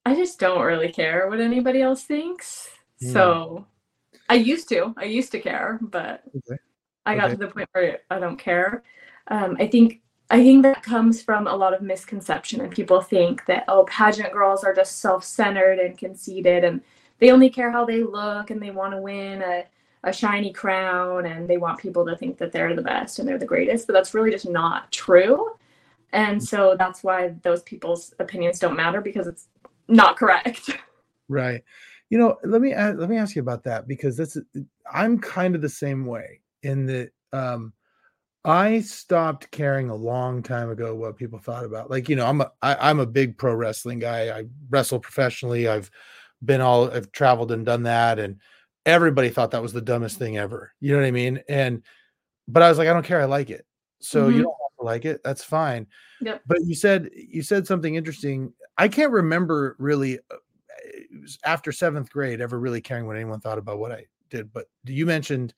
[0.06, 2.70] I just don't really care what anybody else thinks.
[3.04, 3.12] Mm.
[3.12, 3.68] So
[4.30, 4.94] I used to.
[4.96, 6.58] I used to care, but okay.
[7.06, 7.34] I got okay.
[7.34, 8.84] to the point where I don't care.
[9.28, 13.46] Um, I think I think that comes from a lot of misconception, and people think
[13.48, 16.80] that oh, pageant girls are just self-centered and conceited, and
[17.20, 19.66] they only care how they look, and they want to win a
[20.06, 23.38] a shiny crown, and they want people to think that they're the best and they're
[23.38, 23.88] the greatest.
[23.88, 25.58] But that's really just not true,
[26.14, 29.48] and so that's why those people's opinions don't matter because it's
[29.88, 30.70] not correct.
[31.28, 31.64] Right.
[32.12, 34.38] You know, let me ask, let me ask you about that because this
[34.94, 37.74] I'm kind of the same way in that um
[38.46, 41.90] I stopped caring a long time ago what people thought about.
[41.90, 44.38] Like, you know, I'm a I, I'm a big pro wrestling guy.
[44.38, 45.68] I wrestle professionally.
[45.68, 45.90] I've
[46.44, 48.40] been all I've traveled and done that, and
[48.86, 50.74] everybody thought that was the dumbest thing ever.
[50.80, 51.42] You know what I mean?
[51.50, 51.84] And
[52.48, 53.22] but I was like, I don't care.
[53.22, 53.66] I like it.
[54.00, 54.38] So mm-hmm.
[54.38, 55.22] you don't have to like it.
[55.24, 55.88] That's fine.
[56.22, 56.42] Yep.
[56.46, 58.54] But you said you said something interesting.
[58.78, 60.38] I can't remember really uh,
[60.84, 64.54] it was after seventh grade ever really caring what anyone thought about what I did.
[64.54, 65.54] But you mentioned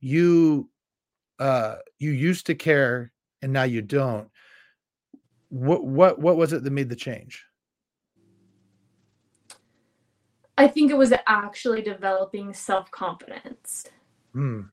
[0.00, 0.68] you
[1.38, 4.28] uh you used to care and now you don't
[5.48, 7.44] what what what was it that made the change
[10.58, 13.86] i think it was actually developing self-confidence.
[14.34, 14.70] Mm.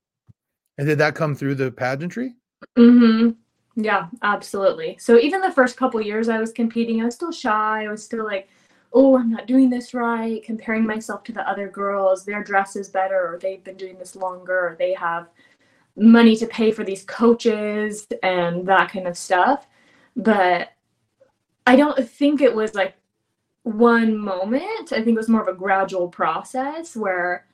[0.77, 2.35] and did that come through the pageantry?
[2.77, 3.31] Mm-hmm.
[3.75, 4.97] Yeah absolutely.
[4.99, 7.85] So even the first couple years i was competing i was still shy.
[7.85, 8.49] I was still like
[8.93, 12.89] oh, I'm not doing this right, comparing myself to the other girls, their dress is
[12.89, 15.29] better, or they've been doing this longer, or they have
[15.95, 19.67] money to pay for these coaches and that kind of stuff.
[20.15, 20.69] But
[21.65, 22.95] I don't think it was like
[23.63, 24.91] one moment.
[24.91, 27.45] I think it was more of a gradual process where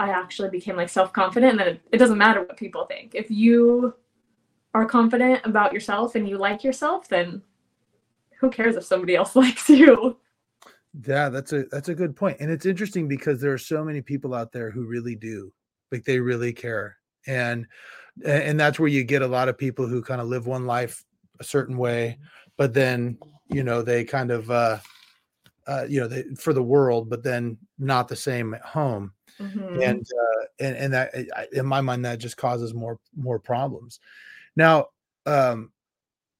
[0.00, 1.52] I actually became like self confident.
[1.52, 3.14] And then it, it doesn't matter what people think.
[3.14, 3.94] If you
[4.74, 7.42] are confident about yourself and you like yourself, then
[8.38, 10.16] who cares if somebody else likes you?
[11.06, 12.38] Yeah, that's a that's a good point.
[12.40, 15.52] And it's interesting because there are so many people out there who really do.
[15.90, 16.96] Like they really care.
[17.26, 17.66] And
[18.24, 21.04] and that's where you get a lot of people who kind of live one life
[21.40, 22.18] a certain way,
[22.56, 24.78] but then, you know, they kind of uh
[25.66, 29.80] uh, you know, they, for the world, but then not the same at home, mm-hmm.
[29.80, 31.14] and uh, and and that
[31.52, 34.00] in my mind that just causes more more problems.
[34.56, 34.86] Now,
[35.26, 35.72] um,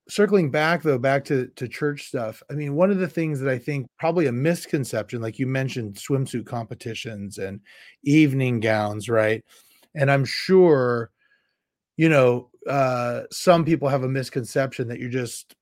[0.08, 3.50] circling back though back to to church stuff i mean one of the things that
[3.50, 7.58] i think probably a misconception like you mentioned swimsuit competitions and
[8.02, 9.42] evening gowns right
[9.94, 11.10] and i'm sure
[11.96, 15.54] you know uh some people have a misconception that you're just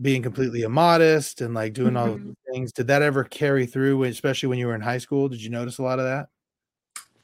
[0.00, 2.32] being completely immodest and like doing all mm-hmm.
[2.52, 5.50] things did that ever carry through especially when you were in high school did you
[5.50, 6.28] notice a lot of that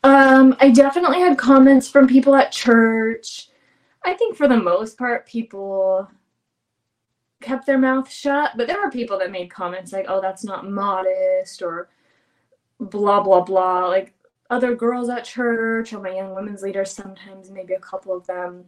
[0.04, 3.50] um i definitely had comments from people at church
[4.02, 6.08] I think for the most part, people
[7.40, 10.70] kept their mouth shut, but there were people that made comments like, oh, that's not
[10.70, 11.88] modest or
[12.78, 13.86] blah, blah, blah.
[13.86, 14.14] Like
[14.48, 18.64] other girls at church or my young women's leaders, sometimes maybe a couple of them.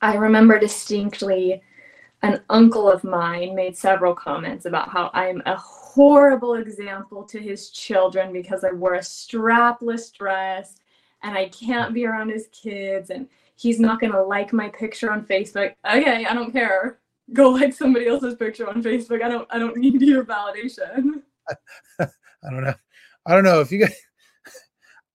[0.00, 1.62] I remember distinctly
[2.22, 7.70] an uncle of mine made several comments about how I'm a horrible example to his
[7.70, 10.76] children because I wore a strapless dress
[11.22, 15.10] and I can't be around his kids and he's not going to like my picture
[15.10, 15.74] on Facebook.
[15.84, 17.00] Okay, I don't care.
[17.32, 19.22] Go like somebody else's picture on Facebook.
[19.22, 21.22] I don't I don't need your validation.
[22.00, 22.74] I don't know.
[23.26, 23.94] I don't know if you guys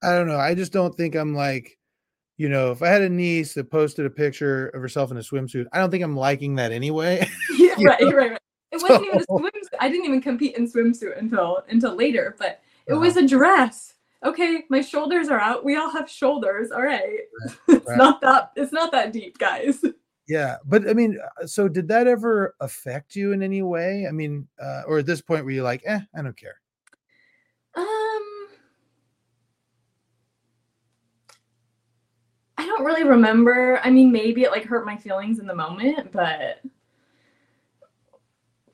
[0.03, 0.39] I don't know.
[0.39, 1.77] I just don't think I'm like
[2.37, 5.21] you know, if I had a niece that posted a picture of herself in a
[5.21, 7.27] swimsuit, I don't think I'm liking that anyway.
[7.57, 8.41] yeah, right, right, right.
[8.71, 9.77] It wasn't even a swimsuit.
[9.79, 13.01] I didn't even compete in swimsuit until until later, but it uh-huh.
[13.01, 13.95] was a dress.
[14.23, 15.63] Okay, my shoulders are out.
[15.63, 16.71] We all have shoulders.
[16.71, 17.01] All right.
[17.47, 17.57] right.
[17.69, 17.97] it's right.
[17.97, 19.83] not that it's not that deep, guys.
[20.27, 24.05] Yeah, but I mean, uh, so did that ever affect you in any way?
[24.07, 26.59] I mean, uh, or at this point were you like, eh, I don't care?
[32.57, 33.79] I don't really remember.
[33.83, 36.61] I mean, maybe it like hurt my feelings in the moment, but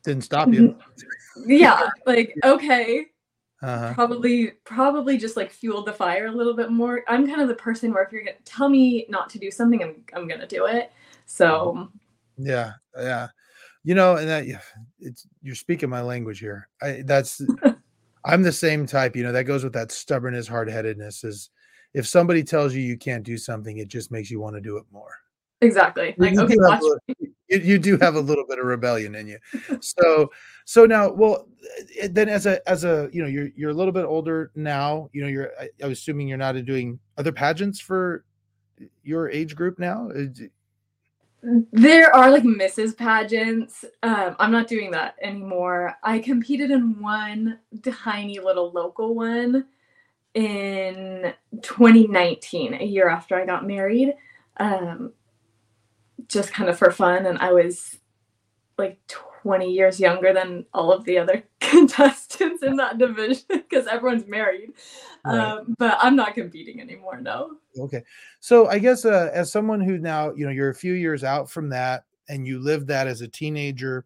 [0.04, 0.78] didn't stop you.
[1.46, 3.08] yeah, like okay.
[3.62, 3.94] Uh-huh.
[3.94, 7.02] Probably, probably just like fueled the fire a little bit more.
[7.08, 9.82] I'm kind of the person where if you're gonna tell me not to do something,
[9.82, 10.92] I'm I'm gonna do it.
[11.26, 11.90] So,
[12.38, 13.30] yeah, yeah,
[13.86, 14.62] you know, and that
[15.00, 16.68] it's you're speaking my language here.
[16.82, 17.42] I that's
[18.26, 19.16] I'm the same type.
[19.16, 21.24] You know, that goes with that stubbornness, hard headedness.
[21.24, 21.50] Is
[21.94, 24.78] if somebody tells you you can't do something, it just makes you want to do
[24.78, 25.20] it more.
[25.62, 26.14] Exactly.
[26.18, 27.28] Like, you okay, watch little, you,
[27.60, 29.38] you, do have a little bit of rebellion in you.
[29.82, 30.32] So,
[30.66, 31.48] so now, well,
[32.00, 35.10] eh, then as a, as a, you know, you're, you're a little bit older now,
[35.14, 38.26] you know, you're, I, was assuming you're not doing other pageants for
[39.04, 40.10] your age group now.
[41.72, 42.96] There are like Mrs.
[42.96, 43.84] pageants.
[44.02, 45.96] Um, I'm not doing that anymore.
[46.04, 49.66] I competed in one tiny little local one
[50.34, 54.14] in 2019, a year after I got married,
[54.58, 55.14] um,
[56.28, 57.26] just kind of for fun.
[57.26, 57.98] And I was
[58.78, 64.26] like 20 years younger than all of the other contestants in that division because everyone's
[64.26, 64.72] married.
[65.26, 65.40] Right.
[65.40, 67.58] Um, but I'm not competing anymore, no.
[67.78, 68.04] Okay.
[68.40, 71.50] So I guess uh, as someone who now, you know, you're a few years out
[71.50, 74.06] from that and you lived that as a teenager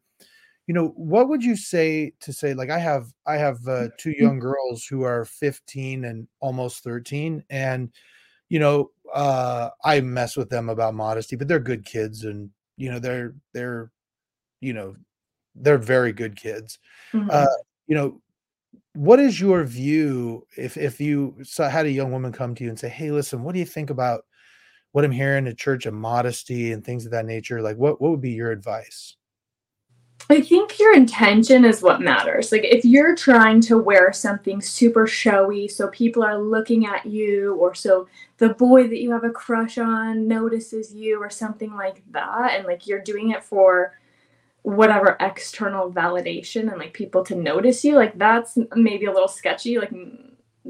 [0.67, 4.11] you know what would you say to say like i have i have uh, two
[4.11, 4.23] mm-hmm.
[4.23, 7.89] young girls who are 15 and almost 13 and
[8.49, 12.91] you know uh i mess with them about modesty but they're good kids and you
[12.91, 13.91] know they're they're
[14.59, 14.95] you know
[15.55, 16.77] they're very good kids
[17.13, 17.29] mm-hmm.
[17.31, 17.45] uh
[17.87, 18.21] you know
[18.93, 22.69] what is your view if if you saw, had a young woman come to you
[22.69, 24.25] and say hey listen what do you think about
[24.91, 28.11] what i'm hearing at church of modesty and things of that nature like what what
[28.11, 29.16] would be your advice
[30.29, 32.51] I think your intention is what matters.
[32.51, 37.55] Like if you're trying to wear something super showy so people are looking at you
[37.55, 42.03] or so the boy that you have a crush on notices you or something like
[42.11, 43.97] that and like you're doing it for
[44.67, 49.79] whatever external validation and like people to notice you, like that's maybe a little sketchy.
[49.79, 49.93] Like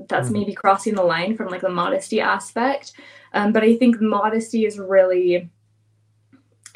[0.08, 0.34] that's mm.
[0.34, 2.94] maybe crossing the line from like the modesty aspect.
[3.34, 5.50] Um, but I think modesty is really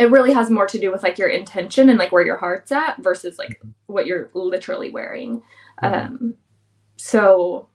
[0.02, 2.72] it really has more to do with like your intention and like where your heart's
[2.72, 5.42] at versus like what you're literally wearing.
[5.82, 6.16] Mm-hmm.
[6.16, 6.34] um
[6.98, 7.68] so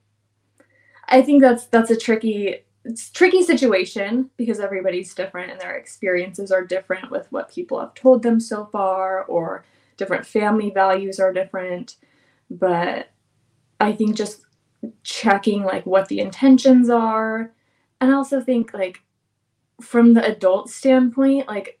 [1.09, 6.51] i think that's that's a tricky it's tricky situation because everybody's different and their experiences
[6.51, 9.65] are different with what people have told them so far or
[9.97, 11.97] different family values are different.
[12.49, 13.09] But
[13.79, 14.41] i think just
[15.03, 17.51] checking like what the intentions are.
[17.99, 19.01] And i also think like
[19.81, 21.77] from the adult standpoint like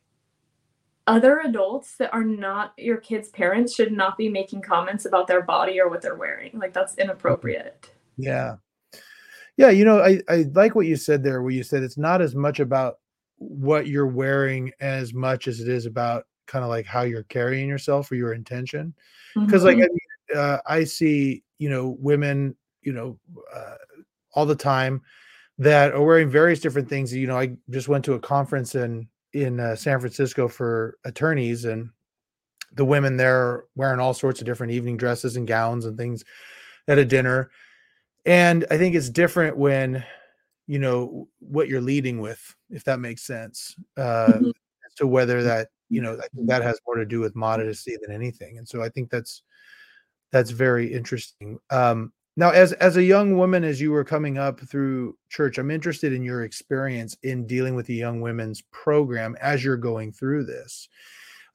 [1.07, 5.41] other adults that are not your kids' parents should not be making comments about their
[5.41, 6.51] body or what they're wearing.
[6.53, 7.89] Like that's inappropriate.
[8.17, 8.57] Yeah.
[9.55, 12.21] Yeah, you know, I, I like what you said there, where you said it's not
[12.21, 12.99] as much about
[13.37, 17.67] what you're wearing as much as it is about kind of like how you're carrying
[17.67, 18.93] yourself or your intention.
[19.33, 19.79] Because, mm-hmm.
[19.79, 23.17] like, I, mean, uh, I see, you know, women, you know,
[23.53, 23.75] uh,
[24.33, 25.01] all the time
[25.57, 27.13] that are wearing various different things.
[27.13, 31.65] You know, I just went to a conference in in uh, San Francisco for attorneys,
[31.65, 31.89] and
[32.73, 36.23] the women there wearing all sorts of different evening dresses and gowns and things
[36.87, 37.49] at a dinner.
[38.25, 40.03] And I think it's different when
[40.67, 44.47] you know what you're leading with, if that makes sense, uh, mm-hmm.
[44.47, 47.95] as to whether that you know I think that has more to do with modesty
[48.01, 48.57] than anything.
[48.57, 49.43] And so I think that's
[50.31, 51.57] that's very interesting.
[51.69, 55.71] Um, Now, as as a young woman, as you were coming up through church, I'm
[55.71, 60.45] interested in your experience in dealing with the young women's program as you're going through
[60.45, 60.87] this.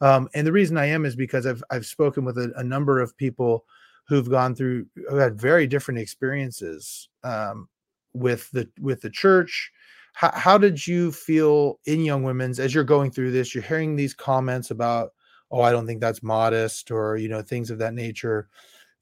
[0.00, 3.00] Um, and the reason I am is because I've I've spoken with a, a number
[3.00, 3.64] of people
[4.08, 7.68] who've gone through who had very different experiences um,
[8.12, 9.70] with the with the church.
[10.14, 13.54] How, how did you feel in young women's as you're going through this?
[13.54, 15.12] You're hearing these comments about,
[15.52, 18.48] oh, I don't think that's modest, or you know things of that nature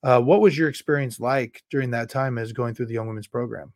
[0.02, 3.26] uh, what was your experience like during that time as going through the Young Women's
[3.26, 3.72] Program?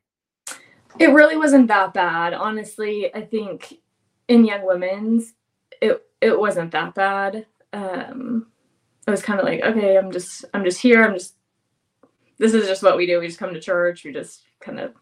[0.99, 3.15] It really wasn't that bad, honestly.
[3.15, 3.75] I think
[4.29, 5.35] in Young Women's,
[5.81, 7.47] it it wasn't that bad.
[7.73, 8.47] Um,
[9.07, 11.03] it was kind of like, okay, I'm just I'm just here.
[11.05, 11.35] I'm just
[12.39, 13.21] this is just what we do.
[13.21, 14.05] We just come to church.
[14.05, 14.95] We just kind of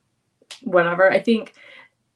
[0.62, 1.10] whatever.
[1.10, 1.54] I think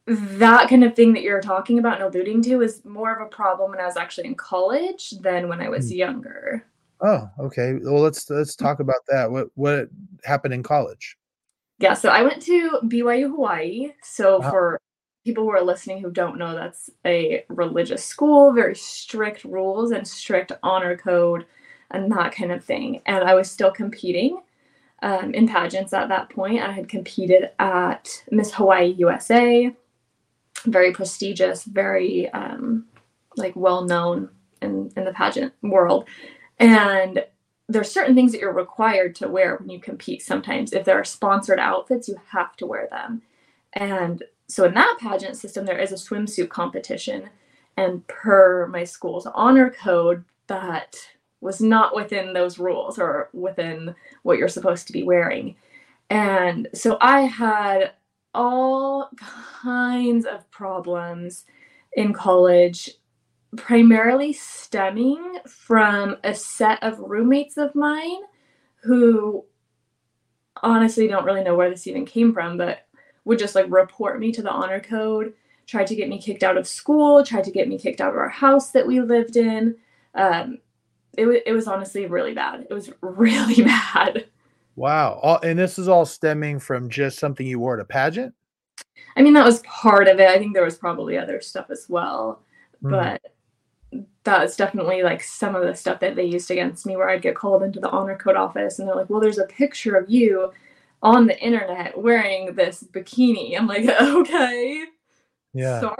[0.06, 3.30] that kind of thing that you're talking about and alluding to is more of a
[3.30, 5.96] problem when I was actually in college than when I was mm.
[5.96, 6.64] younger.
[7.00, 7.74] Oh, okay.
[7.82, 9.30] Well, let's let's talk about that.
[9.30, 9.88] What what
[10.24, 11.16] happened in college?
[11.78, 13.92] Yeah, so I went to BYU Hawaii.
[14.02, 14.50] So wow.
[14.50, 14.80] for
[15.24, 20.06] people who are listening who don't know, that's a religious school, very strict rules and
[20.06, 21.44] strict honor code
[21.90, 23.02] and that kind of thing.
[23.06, 24.40] And I was still competing
[25.02, 26.62] um, in pageants at that point.
[26.62, 29.74] I had competed at Miss Hawaii USA,
[30.64, 32.86] very prestigious, very um,
[33.36, 34.30] like well known
[34.62, 36.08] in in the pageant world.
[36.58, 37.24] And
[37.68, 40.72] there's certain things that you're required to wear when you compete sometimes.
[40.72, 43.22] If there are sponsored outfits, you have to wear them.
[43.72, 47.30] And so in that pageant system, there is a swimsuit competition.
[47.76, 50.96] And per my school's honor code, that
[51.40, 55.56] was not within those rules or within what you're supposed to be wearing.
[56.08, 57.92] And so I had
[58.32, 59.10] all
[59.62, 61.44] kinds of problems
[61.92, 62.90] in college
[63.56, 68.20] primarily stemming from a set of roommates of mine
[68.82, 69.44] who
[70.62, 72.86] honestly don't really know where this even came from, but
[73.24, 75.34] would just like report me to the honor code,
[75.66, 78.16] tried to get me kicked out of school, tried to get me kicked out of
[78.16, 79.76] our house that we lived in.
[80.14, 80.58] Um,
[81.16, 82.66] it, w- it was honestly really bad.
[82.70, 84.26] It was really bad.
[84.76, 85.18] Wow.
[85.22, 88.34] All, and this is all stemming from just something you wore at a pageant?
[89.16, 90.28] I mean, that was part of it.
[90.28, 92.42] I think there was probably other stuff as well.
[92.82, 92.90] Mm.
[92.90, 93.22] But
[94.32, 97.36] that's definitely like some of the stuff that they used against me where I'd get
[97.36, 100.52] called into the honor code office and they're like, well, there's a picture of you
[101.02, 103.56] on the internet wearing this bikini.
[103.56, 104.84] I'm like, okay.
[105.54, 105.80] Yeah.
[105.80, 105.96] Sorry.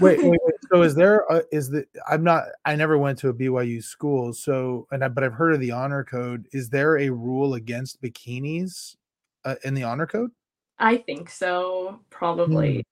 [0.00, 3.28] wait, wait, wait, So is there a, is the I'm not I never went to
[3.28, 6.46] a BYU school, so and I, but I've heard of the honor code.
[6.52, 8.96] Is there a rule against bikinis
[9.44, 10.30] uh, in the honor code?
[10.78, 12.78] I think so, probably.
[12.78, 12.82] Mm.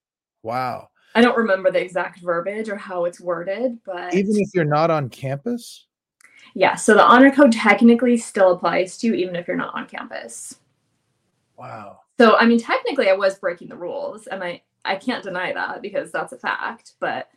[0.42, 0.88] Wow.
[1.14, 4.90] I don't remember the exact verbiage or how it's worded, but even if you're not
[4.90, 5.86] on campus?
[6.54, 9.86] Yeah, so the honor code technically still applies to you even if you're not on
[9.86, 10.56] campus.
[11.56, 12.00] Wow.
[12.18, 15.82] So I mean technically I was breaking the rules and I I can't deny that
[15.82, 17.28] because that's a fact, but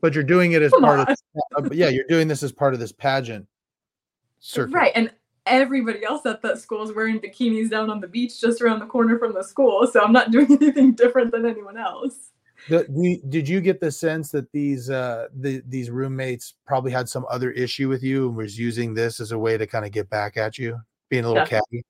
[0.00, 1.14] but you're doing it as part on.
[1.56, 3.46] of uh, yeah, you're doing this as part of this pageant
[4.40, 4.74] circuit.
[4.74, 4.92] Right.
[4.94, 5.10] And
[5.46, 8.86] everybody else at that school is wearing bikinis down on the beach just around the
[8.86, 9.86] corner from the school.
[9.86, 12.32] So I'm not doing anything different than anyone else.
[12.68, 17.24] The, did you get the sense that these uh, the, these roommates probably had some
[17.30, 20.10] other issue with you and was using this as a way to kind of get
[20.10, 21.78] back at you, being a little Definitely.
[21.78, 21.86] catty?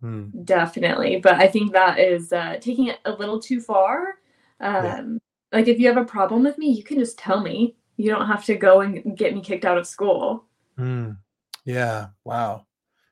[0.00, 0.42] Hmm.
[0.44, 4.18] Definitely, but I think that is uh, taking it a little too far.
[4.60, 5.02] Um, yeah.
[5.58, 7.76] Like if you have a problem with me, you can just tell me.
[7.96, 10.44] You don't have to go and get me kicked out of school.
[10.76, 11.10] Hmm.
[11.64, 12.08] Yeah.
[12.24, 12.66] Wow.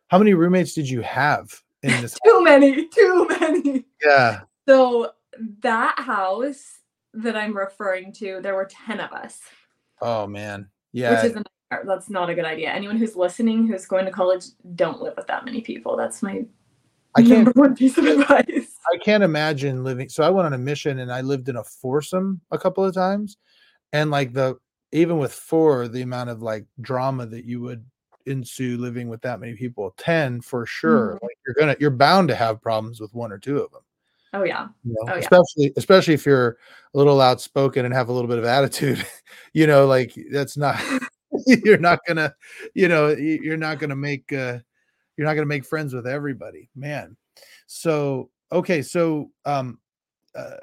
[0.08, 1.52] How many roommates did you have
[1.82, 2.16] in this?
[2.24, 2.88] too many.
[2.88, 3.84] Too many.
[4.04, 4.40] Yeah.
[4.66, 5.12] So
[5.60, 6.79] that house
[7.14, 9.40] that I'm referring to, there were 10 of us.
[10.00, 10.68] Oh man.
[10.92, 11.22] Yeah.
[11.22, 11.44] Which is a,
[11.84, 12.70] that's not a good idea.
[12.70, 14.44] Anyone who's listening who's going to college,
[14.74, 15.96] don't live with that many people.
[15.96, 16.44] That's my
[17.14, 18.76] I can't, number one piece of advice.
[18.92, 20.08] I can't imagine living.
[20.08, 22.94] So I went on a mission and I lived in a foursome a couple of
[22.94, 23.36] times.
[23.92, 24.56] And like the
[24.92, 27.84] even with four, the amount of like drama that you would
[28.26, 31.14] ensue living with that many people, 10 for sure.
[31.14, 31.24] Mm-hmm.
[31.24, 33.82] Like you're gonna you're bound to have problems with one or two of them.
[34.32, 34.68] Oh yeah.
[34.84, 35.70] You know, oh, especially yeah.
[35.76, 36.56] especially if you're
[36.94, 39.04] a little outspoken and have a little bit of attitude,
[39.52, 40.80] you know, like that's not
[41.46, 42.34] you're not gonna,
[42.74, 44.58] you know, you're not gonna make uh
[45.16, 47.16] you're not gonna make friends with everybody, man.
[47.66, 49.78] So okay, so um
[50.34, 50.56] uh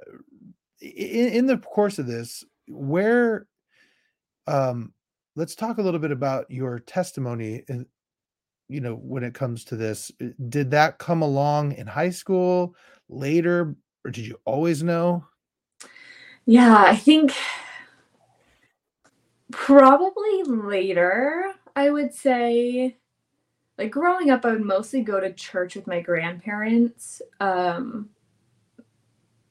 [0.82, 3.48] in, in the course of this, where
[4.48, 4.94] um
[5.36, 7.86] let's talk a little bit about your testimony and
[8.70, 10.12] you know when it comes to this
[10.50, 12.76] did that come along in high school
[13.10, 15.26] later, or did you always know?
[16.46, 17.34] Yeah, I think
[19.52, 22.98] probably later, I would say.
[23.78, 27.22] like growing up, I would mostly go to church with my grandparents.
[27.40, 28.10] Um,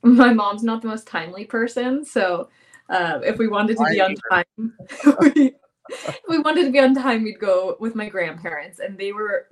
[0.03, 2.49] my mom's not the most timely person, so
[2.89, 4.75] uh, if we wanted to be on time,
[5.35, 5.55] we,
[5.89, 9.47] if we wanted to be on time, we'd go with my grandparents, and they were.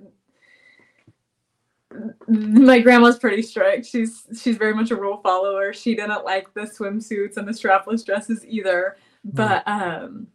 [2.27, 3.85] My grandma's pretty strict.
[3.85, 5.71] She's she's very much a rule follower.
[5.71, 8.97] She didn't like the swimsuits and the strapless dresses either.
[9.23, 10.27] But um,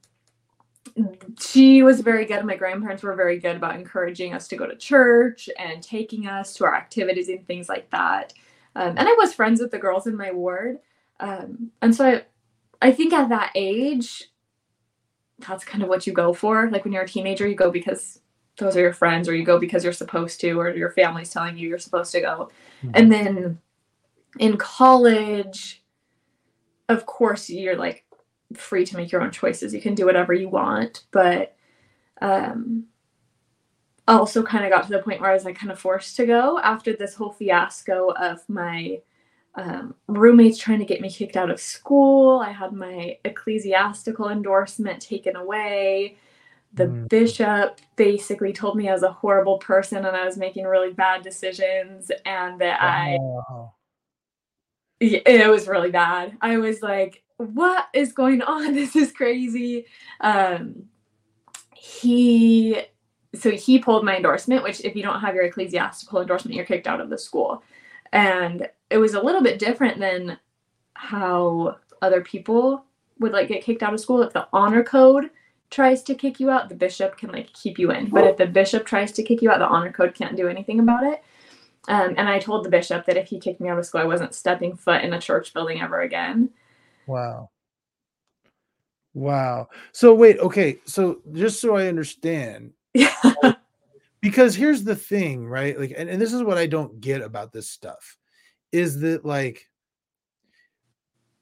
[1.38, 2.44] she was very good.
[2.44, 6.54] My grandparents were very good about encouraging us to go to church and taking us
[6.54, 8.32] to our activities and things like that.
[8.74, 10.78] Um, and I was friends with the girls in my ward.
[11.20, 12.24] Um, and so I,
[12.82, 14.29] I think at that age,
[15.46, 16.70] that's kind of what you go for.
[16.70, 18.20] Like when you're a teenager, you go because
[18.58, 21.56] those are your friends, or you go because you're supposed to, or your family's telling
[21.56, 22.50] you you're supposed to go.
[22.82, 22.90] Mm-hmm.
[22.94, 23.58] And then
[24.38, 25.82] in college,
[26.88, 28.04] of course, you're like
[28.54, 29.72] free to make your own choices.
[29.72, 31.56] You can do whatever you want, but
[32.20, 32.86] um,
[34.08, 36.26] also kind of got to the point where I was like kind of forced to
[36.26, 39.00] go after this whole fiasco of my
[39.54, 42.38] um, roommates trying to get me kicked out of school.
[42.38, 46.16] I had my ecclesiastical endorsement taken away.
[46.72, 47.08] The mm.
[47.08, 51.22] bishop basically told me I was a horrible person and I was making really bad
[51.22, 53.74] decisions and that wow.
[53.74, 53.80] I
[55.00, 56.36] it was really bad.
[56.42, 58.74] I was like, what is going on?
[58.74, 59.86] This is crazy.
[60.20, 60.84] Um,
[61.74, 62.82] he
[63.34, 66.86] so he pulled my endorsement, which if you don't have your ecclesiastical endorsement, you're kicked
[66.86, 67.62] out of the school.
[68.12, 70.38] And it was a little bit different than
[70.94, 72.84] how other people
[73.20, 74.22] would like get kicked out of school.
[74.22, 75.30] If the honor code
[75.70, 78.10] tries to kick you out, the bishop can like keep you in.
[78.10, 80.80] But if the bishop tries to kick you out, the honor code can't do anything
[80.80, 81.22] about it.
[81.88, 84.04] Um, and I told the bishop that if he kicked me out of school, I
[84.04, 86.50] wasn't stepping foot in a church building ever again.
[87.06, 87.50] Wow.
[89.14, 89.68] Wow.
[89.92, 90.80] So wait, okay.
[90.84, 92.72] So just so I understand.
[92.94, 93.14] Yeah.
[94.20, 95.78] because here's the thing, right?
[95.78, 98.18] Like, and, and this is what I don't get about this stuff
[98.72, 99.68] is that like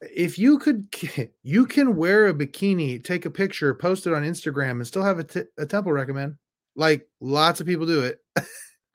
[0.00, 0.88] if you could
[1.42, 5.18] you can wear a bikini, take a picture, post it on Instagram, and still have
[5.18, 6.36] a, t- a temple recommend.
[6.76, 8.20] Like lots of people do it.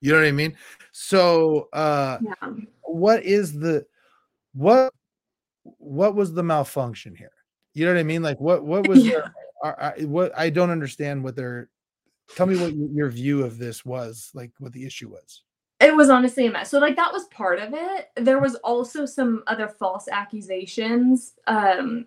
[0.00, 0.56] you know what I mean?
[0.92, 2.50] So uh yeah.
[2.82, 3.86] what is the
[4.54, 4.92] what
[5.62, 7.32] what was the malfunction here?
[7.74, 8.22] You know what I mean?
[8.22, 9.12] Like what what was yeah.
[9.12, 11.68] their, I, what I don't understand what their
[12.36, 15.42] tell me what your view of this was, like what the issue was.
[15.84, 16.70] It was honestly a mess.
[16.70, 18.10] So like that was part of it.
[18.16, 22.06] There was also some other false accusations um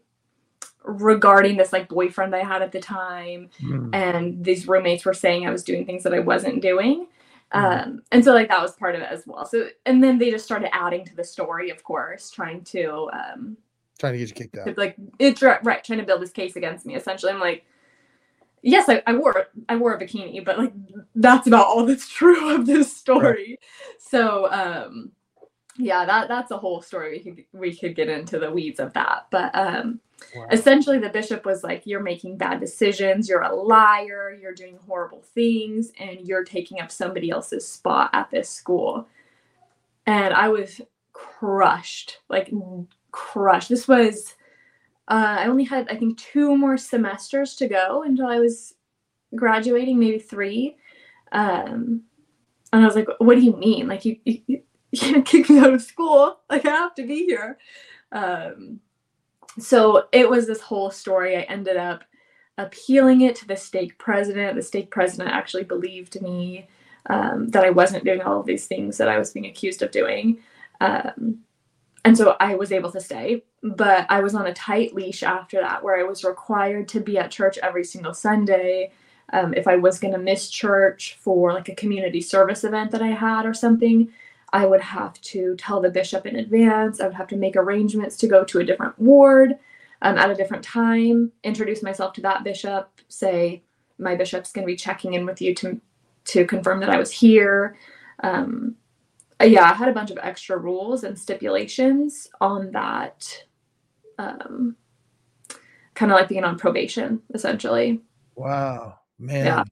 [0.83, 3.89] regarding this like boyfriend I had at the time mm.
[3.93, 7.07] and these roommates were saying I was doing things that I wasn't doing.
[7.53, 7.83] Mm.
[7.83, 9.45] Um, and so like that was part of it as well.
[9.45, 13.57] So and then they just started adding to the story, of course, trying to um
[13.99, 14.77] trying to get you kicked out.
[14.77, 16.95] Like it's right, right, trying to build this case against me.
[16.95, 17.65] Essentially, I'm like,
[18.67, 20.73] yes, I, I wore I wore a bikini, but like
[21.15, 23.49] that's about all that's true of this story.
[23.51, 23.59] Right.
[23.99, 25.11] So um
[25.77, 27.11] yeah, that that's a whole story.
[27.11, 29.27] We could we could get into the weeds of that.
[29.31, 29.99] But um
[30.35, 30.47] wow.
[30.51, 35.23] essentially the bishop was like, You're making bad decisions, you're a liar, you're doing horrible
[35.33, 39.07] things, and you're taking up somebody else's spot at this school.
[40.05, 40.81] And I was
[41.13, 42.51] crushed, like
[43.11, 43.69] crushed.
[43.69, 44.35] This was
[45.07, 48.75] uh, I only had I think two more semesters to go until I was
[49.35, 50.77] graduating, maybe three.
[51.31, 52.03] Um,
[52.73, 53.87] and I was like, "What do you mean?
[53.87, 56.39] Like you, you, you can't kick me out of school?
[56.49, 57.57] Like I have to be here."
[58.11, 58.79] Um,
[59.59, 61.37] so it was this whole story.
[61.37, 62.03] I ended up
[62.57, 64.55] appealing it to the stake president.
[64.55, 66.67] The stake president actually believed me
[67.09, 69.91] um, that I wasn't doing all of these things that I was being accused of
[69.91, 70.39] doing.
[70.81, 71.39] Um,
[72.07, 75.59] and so I was able to stay, but I was on a tight leash after
[75.59, 78.91] that where I was required to be at church every single Sunday.
[79.33, 83.01] Um, if I was going to miss church for like a community service event that
[83.01, 84.09] I had or something,
[84.53, 87.01] I would have to tell the bishop in advance.
[87.01, 89.55] I would have to make arrangements to go to a different ward
[90.01, 93.63] um, at a different time, introduce myself to that bishop, say,
[93.97, 95.81] my bishop's going to be checking in with you to,
[96.23, 97.75] to confirm that I was here.
[98.23, 98.75] Um,
[99.45, 103.43] yeah, I had a bunch of extra rules and stipulations on that.
[104.17, 104.75] Um,
[105.93, 108.01] kind of like being on probation, essentially.
[108.35, 109.45] Wow, man.
[109.45, 109.63] Yeah.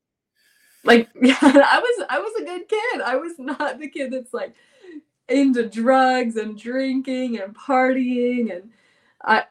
[0.83, 3.01] Like, yeah, I was I was a good kid.
[3.01, 4.55] I was not the kid that's like
[5.27, 8.69] into drugs and drinking and partying and
[9.23, 9.45] I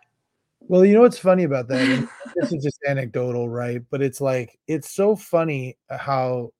[0.66, 2.08] well, you know what's funny about that?
[2.36, 3.82] this is just anecdotal, right?
[3.90, 6.52] But it's like it's so funny how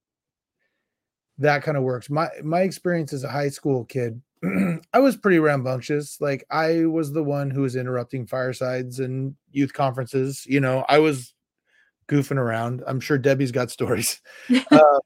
[1.37, 2.09] that kind of works.
[2.09, 4.21] My my experience as a high school kid,
[4.93, 6.19] I was pretty rambunctious.
[6.21, 10.45] Like I was the one who was interrupting firesides and youth conferences.
[10.45, 11.33] You know, I was
[12.07, 12.83] goofing around.
[12.87, 14.21] I'm sure Debbie's got stories.
[14.71, 14.99] uh,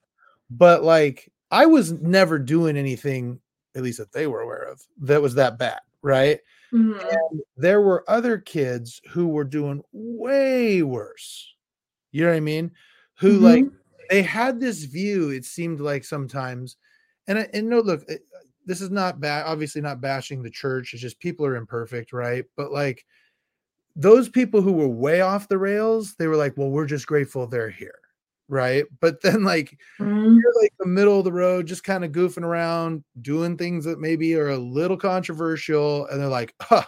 [0.49, 3.39] but like I was never doing anything,
[3.75, 6.39] at least that they were aware of, that was that bad, right?
[6.71, 7.01] Mhm.
[7.01, 11.55] And there were other kids who were doing way worse.
[12.11, 12.71] You know what I mean?
[13.19, 13.71] Who like Mhm.
[14.10, 16.78] They had this view, it seemed like sometimes,
[17.28, 18.05] and I, and no, look,
[18.66, 20.93] this is not bad, obviously not bashing the church.
[20.93, 22.45] It's just people are imperfect, right?
[22.57, 23.05] But like
[23.95, 27.47] those people who were way off the rails, they were like, well, we're just grateful
[27.47, 27.99] they're here,
[28.47, 28.86] right?
[29.01, 30.39] But then like Mhm.
[30.41, 33.99] you're like the middle of the road, just kind of goofing around, doing things that
[33.99, 36.86] maybe are a little controversial, and they're like, huh,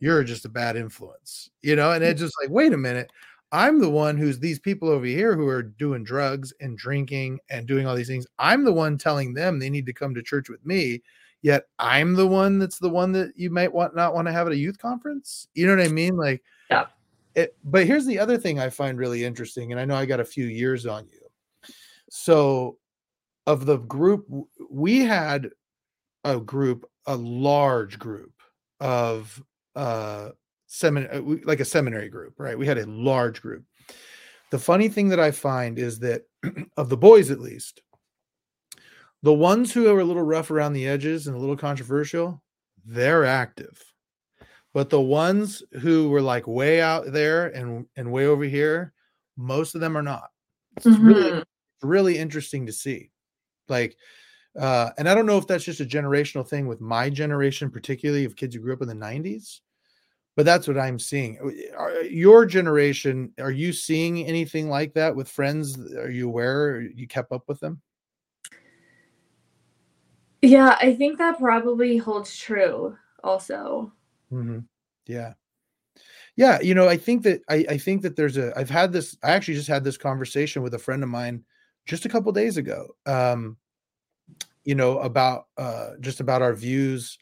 [0.00, 1.92] you're just a bad influence, you know?
[1.92, 3.10] And it's just like, wait a minute.
[3.52, 7.66] I'm the one who's these people over here who are doing drugs and drinking and
[7.66, 8.26] doing all these things.
[8.38, 11.02] I'm the one telling them they need to come to church with me.
[11.42, 14.46] Yet I'm the one that's the one that you might want not want to have
[14.46, 15.48] at a youth conference.
[15.54, 16.16] You know what I mean?
[16.16, 16.86] Like, Yeah.
[17.34, 20.20] It, but here's the other thing I find really interesting, and I know I got
[20.20, 21.72] a few years on you.
[22.10, 22.78] So,
[23.46, 24.26] of the group,
[24.68, 25.50] we had
[26.24, 28.32] a group, a large group
[28.80, 29.42] of
[29.76, 30.30] uh
[30.70, 32.58] seminary, like a seminary group, right?
[32.58, 33.64] We had a large group.
[34.50, 36.22] The funny thing that I find is that
[36.76, 37.82] of the boys, at least,
[39.22, 42.42] the ones who are a little rough around the edges and a little controversial,
[42.84, 43.82] they're active.
[44.72, 48.94] But the ones who were like way out there and and way over here,
[49.36, 50.30] most of them are not.
[50.76, 51.44] It's really Mhm.
[51.82, 53.10] really interesting to see.
[53.68, 53.96] Like,
[54.58, 58.24] uh, and I don't know if that's just a generational thing with my generation, particularly
[58.26, 59.62] of kids who grew up in the 90s,
[60.40, 61.36] but that's what I'm seeing.
[61.76, 65.78] Are, your generation, are you seeing anything like that with friends?
[65.96, 66.80] Are you aware?
[66.80, 67.82] You kept up with them?
[70.40, 73.92] Yeah, I think that probably holds true also.
[74.32, 74.64] Mhm.
[75.04, 75.34] Yeah.
[76.36, 79.14] Yeah, you know, I think that I, I think that there's a I've had this
[79.22, 81.44] I actually just had this conversation with a friend of mine
[81.84, 82.96] just a couple days ago.
[83.04, 83.58] Um,
[84.64, 87.18] you know, about uh just about our views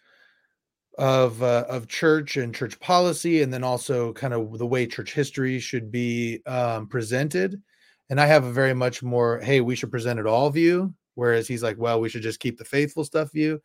[0.99, 5.15] of uh, of church and church policy and then also kind of the way church
[5.15, 7.63] history should be um presented.
[8.11, 11.47] And I have a very much more, hey, we should present it all view, whereas
[11.47, 13.61] he's like, well, we should just keep the faithful stuff view.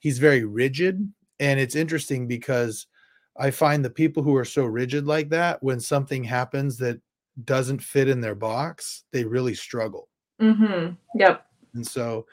[0.00, 1.00] He's very rigid.
[1.40, 2.86] And it's interesting because
[3.38, 7.00] I find the people who are so rigid like that, when something happens that
[7.44, 10.08] doesn't fit in their box, they really struggle.
[10.40, 10.96] Mhm.
[11.14, 11.46] Yep.
[11.74, 12.26] And so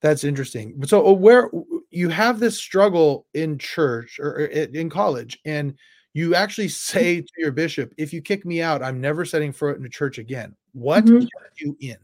[0.00, 0.74] that's interesting.
[0.76, 1.50] But So, uh, where
[1.92, 5.74] you have this struggle in church or, or in college, and
[6.14, 9.78] you actually say to your bishop, "If you kick me out, I'm never setting foot
[9.78, 11.20] in a church again." What Mhm.
[11.20, 11.96] kept you in?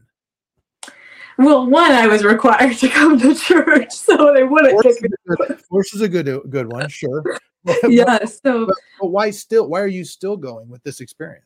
[1.37, 5.09] Well, one, I was required to come to church, so they wouldn't Force kick me.
[5.37, 7.23] good, force is a good good one, sure.
[7.65, 9.67] But, but- Yeah, so but, but why still?
[9.67, 11.45] Why are you still going with this experience?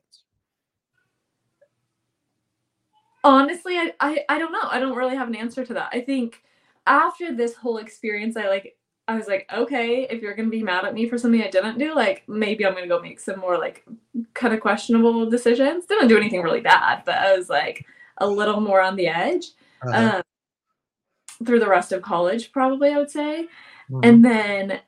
[3.23, 6.01] honestly I, I i don't know i don't really have an answer to that i
[6.01, 6.43] think
[6.87, 8.75] after this whole experience i like
[9.07, 11.77] i was like okay if you're gonna be mad at me for something i didn't
[11.77, 13.85] do like maybe i'm gonna go make some more like
[14.33, 17.85] kind of questionable decisions didn't do anything really bad but i was like
[18.17, 19.47] a little more on the edge
[19.85, 20.17] Uh-huh.
[20.17, 23.47] um, through the rest of college probably i would say
[23.91, 24.05] Mhm.
[24.05, 24.79] and then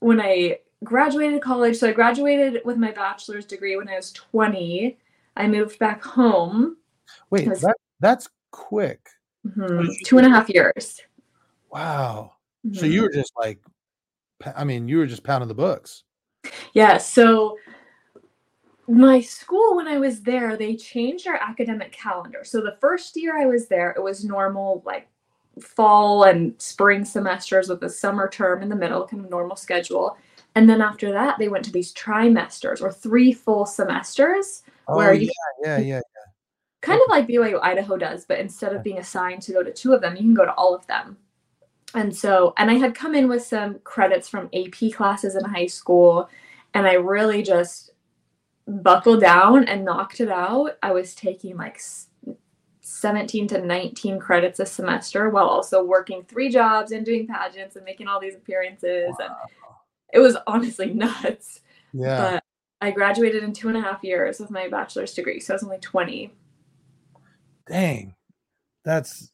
[0.00, 4.98] when I graduated college, so I graduated with my bachelor's degree when I was 20.
[5.36, 6.76] I moved back home.
[7.30, 9.08] Wait, was- that, that's quick.
[9.46, 11.00] Mhm, you Two and a half years.
[11.74, 12.34] Wow.
[12.72, 12.90] So Mhm.
[12.92, 13.60] you were just like,
[14.56, 16.04] I mean, you were just pounding the books.
[16.72, 17.58] Yeah, so
[18.86, 22.44] my school, when I was there, they changed our academic calendar.
[22.44, 25.08] So the first year I was there, it was normal, like
[25.60, 30.16] fall and spring semesters with a summer term in the middle, kind of normal schedule.
[30.54, 35.12] And then after that, they went to these trimesters or three full semesters, Where oh,
[35.12, 35.30] you-
[35.62, 36.00] yeah, yeah, yeah.
[36.82, 39.92] kind of like BYU Idaho does, but instead of being assigned to go to two
[39.94, 41.16] of them, you can go to all of them.
[41.94, 45.66] And so, and I had come in with some credits from AP classes in high
[45.66, 46.28] school,
[46.74, 47.92] and I really just
[48.66, 50.76] buckled down and knocked it out.
[50.82, 51.80] I was taking like
[52.80, 57.84] 17 to 19 credits a semester while also working three jobs and doing pageants and
[57.84, 59.14] making all these appearances.
[59.20, 59.32] And
[60.12, 61.60] it was honestly nuts.
[61.92, 62.32] Yeah.
[62.32, 62.44] But
[62.80, 65.40] I graduated in two and a half years with my bachelor's degree.
[65.40, 66.32] So I was only 20.
[67.68, 68.14] Dang.
[68.84, 69.30] That's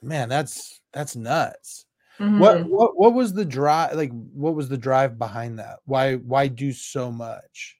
[0.00, 1.86] man, that's that's nuts.
[2.20, 2.38] Mhm.
[2.38, 5.80] What what what was the drive like what was the drive behind that?
[5.84, 7.78] Why why do so much?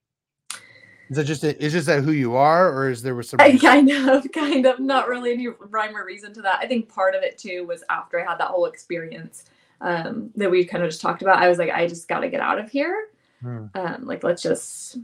[1.11, 3.41] Is that just a, is just that who you are or is there was some
[3.41, 6.59] I kind of, kind of, not really any rhyme or reason to that.
[6.61, 9.45] I think part of it too was after I had that whole experience
[9.81, 11.43] um, that we kind of just talked about.
[11.43, 13.09] I was like, I just got to get out of here.
[13.43, 13.67] Hmm.
[13.75, 14.99] Um, like, let's just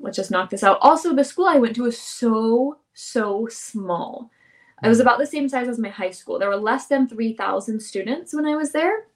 [0.00, 0.78] let's just knock this out.
[0.80, 4.30] Also, the school I went to was so so small.
[4.82, 6.38] It was about the same size as my high school.
[6.38, 9.06] There were less than 3,000 students when I was there.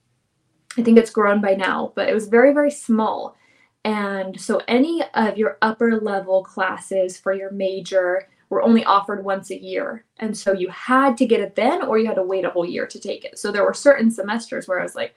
[0.77, 3.35] I think it's grown by now, but it was very, very small.
[3.83, 9.51] And so any of your upper level classes for your major were only offered once
[9.51, 10.05] a year.
[10.17, 12.65] And so you had to get it then or you had to wait a whole
[12.65, 13.37] year to take it.
[13.37, 15.15] So there were certain semesters where I was like,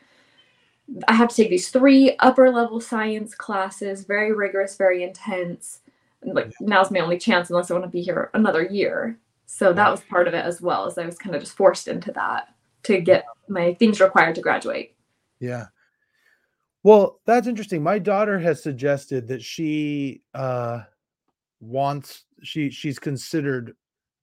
[1.09, 5.81] I have to take these three upper level science classes, very rigorous, very intense.
[6.23, 9.19] Like now's my only chance unless I want to be here another year.
[9.55, 11.87] So that was part of it as well, as I was kind of just forced
[11.87, 14.97] into that to get my things required to graduate.
[15.41, 15.67] Yeah.
[16.85, 17.83] Well, that's interesting.
[17.83, 20.81] My daughter has suggested that she uh
[21.61, 23.77] wants she she's considered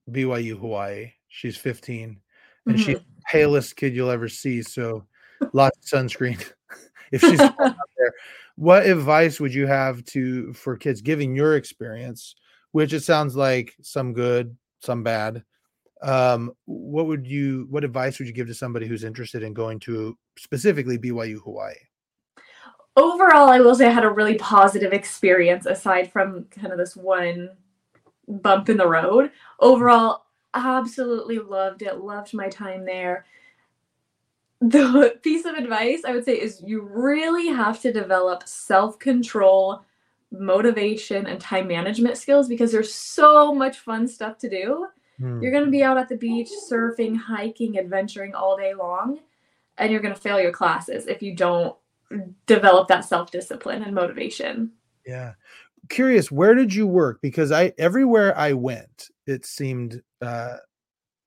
[0.09, 1.11] BYU Hawaii.
[1.27, 2.19] She's 15
[2.65, 2.80] and Mhm.
[2.80, 4.63] she's the palest kid you'll ever see.
[4.63, 5.05] So
[5.53, 6.43] lots of sunscreen
[7.11, 7.55] if she's out
[7.97, 8.13] there.
[8.55, 12.34] What advice would you have to for kids giving your experience,
[12.71, 15.43] which it sounds like some good, some bad?
[16.01, 19.80] Um, what would you what advice would you give to somebody who's interested in going
[19.82, 21.75] to specifically BYU Hawaii?
[22.95, 26.95] Overall, I will say I had a really positive experience aside from kind of this
[26.95, 27.49] one
[28.27, 29.32] bump in the road.
[29.59, 33.25] Overall, absolutely loved it, loved my time there.
[34.61, 39.86] The piece of advice I would say is you really have to develop self control,
[40.32, 44.88] motivation, and time management skills because there's so much fun stuff to do.
[45.17, 45.41] Hmm.
[45.41, 49.19] You're going to be out at the beach, surfing, hiking, adventuring all day long,
[49.77, 51.75] and you're going to fail your classes if you don't
[52.45, 54.71] develop that self discipline and motivation.
[55.05, 55.34] Yeah.
[55.89, 57.19] Curious, where did you work?
[57.21, 60.57] Because I everywhere I went, it seemed uh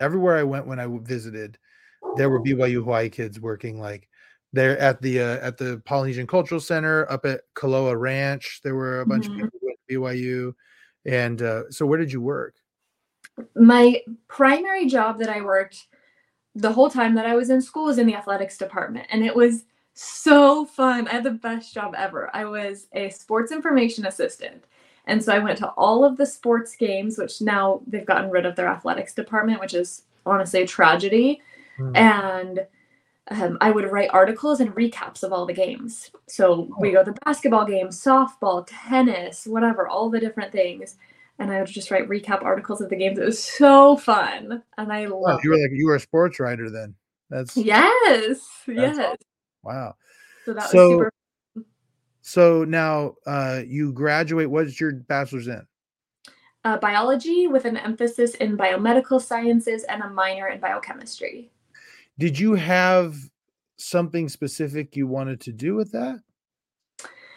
[0.01, 1.59] everywhere I went when I visited,
[2.17, 4.09] there were BYU Hawaii kids working like
[4.53, 8.61] they're at the uh, at the Polynesian Cultural Center up at Kualoa Ranch.
[8.63, 9.45] There were a bunch Mhm.
[9.45, 10.55] of people at BYU.
[11.07, 12.55] And uh, so where did you work?
[13.57, 15.87] My primary job that I worked
[16.55, 19.35] the whole time that I was in school was in the athletics department, and it
[19.35, 21.09] was so fun.
[21.09, 22.31] I had the best job ever.
[22.35, 24.65] I was a sports information assistant.
[25.07, 28.47] And so I went to all of the sports games, which now they've gotten rid
[28.47, 31.41] of their athletics department, which is honestly a tragedy.
[31.79, 31.97] Hmm.
[31.97, 32.67] and
[33.31, 36.11] um, I would write articles and recaps of all the games.
[36.29, 40.97] So we go to basketball game, softball, tennis, whatever, all the different things.
[41.39, 43.19] And I would just write recap articles of the games.
[43.19, 44.63] It was so fun.
[44.77, 46.95] And I Wow, loved you were like you were a sports writer then.
[47.31, 48.41] That's Yes.
[48.67, 49.17] That's Yes.
[49.63, 49.95] wow.
[50.45, 51.13] So that So- was super
[52.23, 54.51] So now uh you graduate.
[54.51, 55.65] What's your bachelor's in?
[56.65, 61.51] uh, biology with an emphasis in biomedical sciences and a minor in biochemistry.
[62.19, 63.17] Did you have
[63.77, 66.21] something specific you wanted to do with that?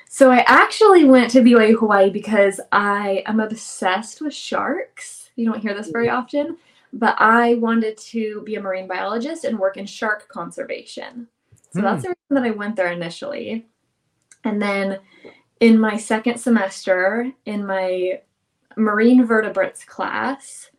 [0.10, 5.30] So I actually went to BYU Hawaii because I am obsessed with sharks.
[5.36, 6.18] You don't hear this very mm-hmm.
[6.18, 6.58] often,
[6.94, 11.28] but I wanted to be a marine biologist and work in shark conservation.
[11.74, 12.12] So that's hmm.
[12.12, 13.68] the reason that I went there initially.
[14.46, 15.00] And then
[15.60, 18.22] in my second semester in my
[18.78, 20.70] marine vertebrates class,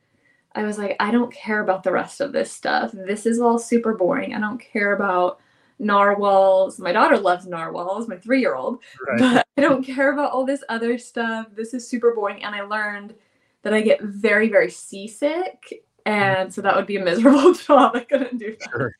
[0.56, 2.90] I was like, I don't care about the rest of this stuff.
[2.92, 4.34] This is all super boring.
[4.34, 5.38] I don't care about
[5.78, 6.78] narwhals.
[6.78, 8.82] My daughter loves narwhals, my three year old
[9.18, 11.48] but I don't care about all this other stuff.
[11.54, 12.42] This is super boring.
[12.42, 13.14] And I learned
[13.62, 15.84] that I get very, very seasick.
[16.06, 17.94] And so that would be a miserable job.
[17.94, 18.70] I couldn't do that.
[18.70, 18.92] Sure.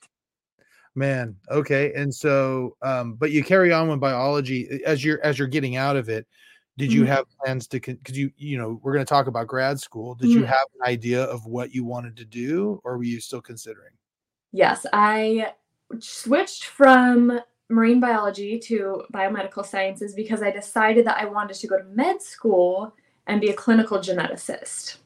[0.95, 1.93] Man, okay.
[1.95, 5.97] And so um but you carry on with biology as you're as you're getting out
[5.97, 6.27] of it.
[6.79, 7.07] Did you Mhm.
[7.09, 10.15] have plans to cuz you you know, we're going to talk about grad school.
[10.15, 10.47] Did you Mhm.
[10.47, 13.93] have an idea of what you wanted to do or were you still considering?
[14.53, 15.53] Yes, I
[16.01, 21.79] switched from marine biology to biomedical sciences because I decided that I wanted to go
[21.79, 22.95] to med school
[23.27, 24.99] and be a clinical geneticist,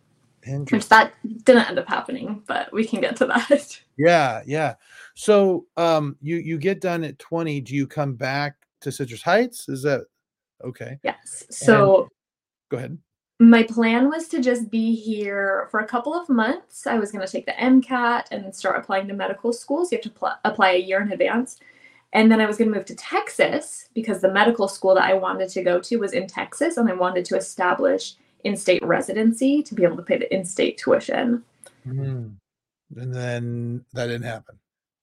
[0.70, 1.14] which that
[1.44, 3.80] didn't end up happening, but we can get to that.
[3.96, 4.74] Yeah, yeah.
[5.14, 9.68] So um you you get done at 20, do you come back to Citrus Heights?
[9.68, 10.06] Is that
[10.64, 10.98] okay?
[11.02, 11.44] Yes.
[11.50, 12.08] So
[12.70, 12.98] Go ahead.
[13.38, 16.86] my plan was to just be here for a couple of months.
[16.86, 19.90] I was going to take the MCAT and start applying to medical schools.
[19.90, 21.58] You have to pl- apply a year in advance.
[22.12, 25.14] And then I was going to move to Texas because the medical school that I
[25.14, 29.62] wanted to go to was in Texas and I wanted to establish in state residency
[29.62, 31.44] to be able to pay the in state tuition.
[31.86, 32.34] Mm.
[32.96, 34.58] And then that didn't happen.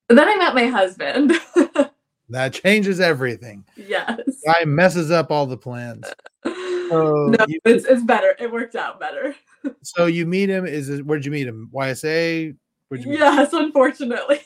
[0.10, 1.34] And then I met my husband.
[2.30, 3.64] That changes everything.
[3.76, 4.20] yes.
[4.46, 6.06] Guy messes up all the plans.
[6.90, 8.34] So no, you- it's, it's better.
[8.40, 9.36] It worked out better.
[9.82, 10.66] So you meet him.
[10.66, 11.70] Is it where'd you meet him?
[11.74, 12.56] YSA?
[12.88, 14.40] Where'd you Yes, unfortunately.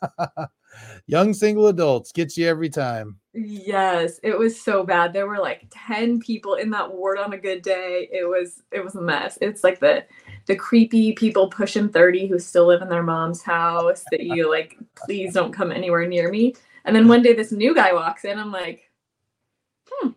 [1.06, 3.16] Young single adults gets you every time.
[3.34, 5.12] Yes, it was so bad.
[5.12, 8.08] There were like 10 people in that ward on a good day.
[8.12, 9.38] It was it was a mess.
[9.40, 10.04] It's like the
[10.46, 14.76] the creepy people pushing 30 who still live in their mom's house that you like
[14.96, 16.54] please don't come anywhere near me
[16.88, 18.90] and then one day this new guy walks in i'm like
[19.88, 20.10] hmm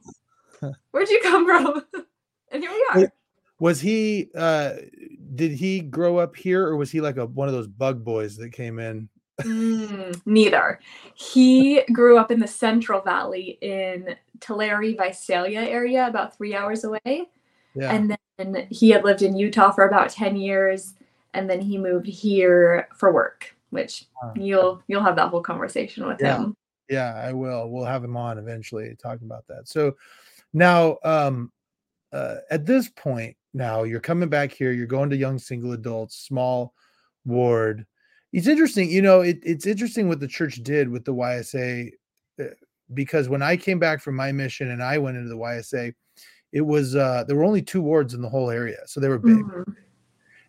[0.91, 1.84] where'd you come from
[2.51, 3.11] and here we are
[3.59, 4.74] was he uh
[5.36, 8.38] did he grow up here or was he like a one of those bug boys
[8.38, 9.07] that came in
[9.43, 10.80] Mm, neither.
[11.13, 17.30] He grew up in the Central Valley in Tulare, Visalia area, about three hours away.
[17.76, 17.91] Yeah.
[17.93, 20.93] And then he had lived in Utah for about 10 years.
[21.34, 24.05] And then he moved here for work, which
[24.36, 26.38] you'll you'll have that whole conversation with yeah.
[26.38, 26.57] him.
[26.91, 27.69] Yeah, I will.
[27.69, 29.67] We'll have him on eventually to talk about that.
[29.67, 29.95] So
[30.53, 31.51] now um
[32.11, 36.17] uh, at this point now you're coming back here, you're going to young single adults,
[36.17, 36.73] small
[37.25, 37.85] ward
[38.33, 41.91] it's interesting, you know, it, it's interesting what the church did with the YSA
[42.39, 42.45] uh,
[42.93, 45.93] because when I came back from my mission and I went into the YSA,
[46.51, 49.19] it was uh there were only two wards in the whole area, so they were
[49.19, 49.37] big.
[49.37, 49.71] Mm-hmm.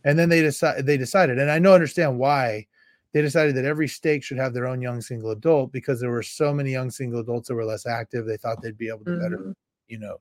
[0.05, 2.67] And then they decided they decided, and I know understand why
[3.13, 6.23] they decided that every stake should have their own young single adult because there were
[6.23, 8.27] so many young single adults that were less active.
[8.27, 9.23] They thought they'd be able to mm-hmm.
[9.23, 9.55] better,
[9.89, 10.21] you know.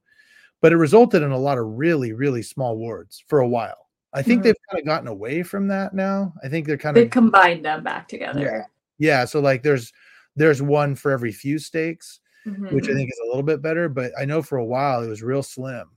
[0.61, 3.89] But it resulted in a lot of really, really small wards for a while.
[4.13, 4.47] I think mm-hmm.
[4.47, 6.33] they've kind of gotten away from that now.
[6.43, 8.41] I think they're kind they of combined them back together.
[8.41, 8.63] Yeah.
[8.97, 9.25] Yeah.
[9.25, 9.93] So like there's
[10.35, 12.75] there's one for every few stakes, mm-hmm.
[12.75, 12.97] which I mm-hmm.
[12.97, 13.87] think is a little bit better.
[13.87, 15.89] But I know for a while it was real slim.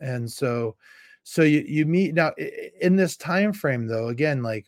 [0.00, 0.76] And so
[1.24, 2.32] so you you meet now
[2.80, 4.66] in this time frame though, again, like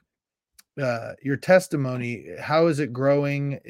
[0.81, 3.61] uh your testimony, how is it growing?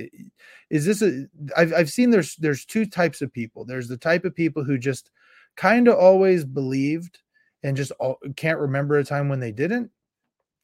[0.70, 1.26] Is this a
[1.57, 3.64] I've I've seen there's there's two types of people.
[3.64, 5.11] There's the type of people who just
[5.57, 7.18] kind of always believed
[7.62, 9.90] and just all, can't remember a time when they didn't.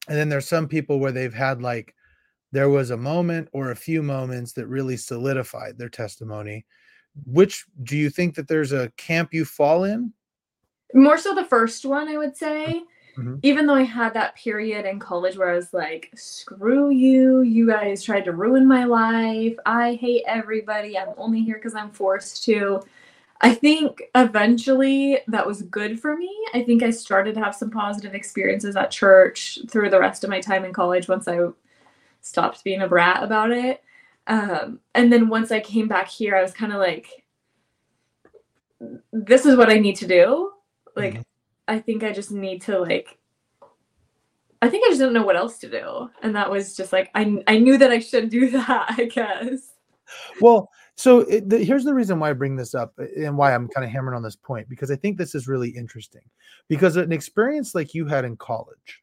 [0.08, 1.94] And then there's some people where they've had like
[2.52, 6.66] there was a moment or a few moments that really solidified their testimony.
[7.26, 10.12] Which do you think that there's a camp you fall in?
[10.94, 12.82] More so the first one, I would say.
[13.16, 13.36] Mm-hmm.
[13.42, 17.66] Even though I had that period in college where I was like, screw you, you
[17.66, 19.56] guys tried to ruin my life.
[19.66, 20.98] I hate everybody.
[20.98, 22.80] I'm only here because I'm forced to.
[23.42, 26.30] I think eventually that was good for me.
[26.52, 30.30] I think I started to have some positive experiences at church through the rest of
[30.30, 31.38] my time in college once I
[32.20, 33.82] stopped being a brat about it.
[34.26, 37.24] Um, and then once I came back here, I was kind of like,
[39.12, 40.52] this is what I need to do.
[40.94, 41.22] Like, mm-hmm.
[41.68, 43.18] I think I just need to like
[44.62, 46.10] I think I just didn't know what else to do.
[46.22, 49.74] And that was just like I I knew that I should do that, I guess.
[50.40, 53.54] Well, so it, the, here's the reason why I bring this up uh, and why
[53.54, 56.22] I'm kind of hammering on this point because I think this is really interesting.
[56.68, 59.02] Because an experience like you had in college,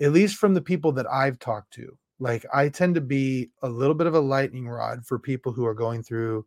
[0.00, 3.68] at least from the people that I've talked to, like I tend to be a
[3.68, 6.46] little bit of a lightning rod for people who are going through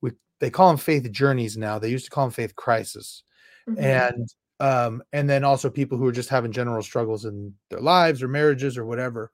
[0.00, 1.78] with they call them faith journeys now.
[1.78, 3.24] They used to call them faith crisis.
[3.68, 3.84] Mm-hmm.
[3.84, 4.28] And
[4.62, 8.28] um, and then also people who are just having general struggles in their lives or
[8.28, 9.32] marriages or whatever.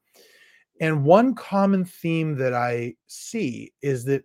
[0.81, 4.24] And one common theme that I see is that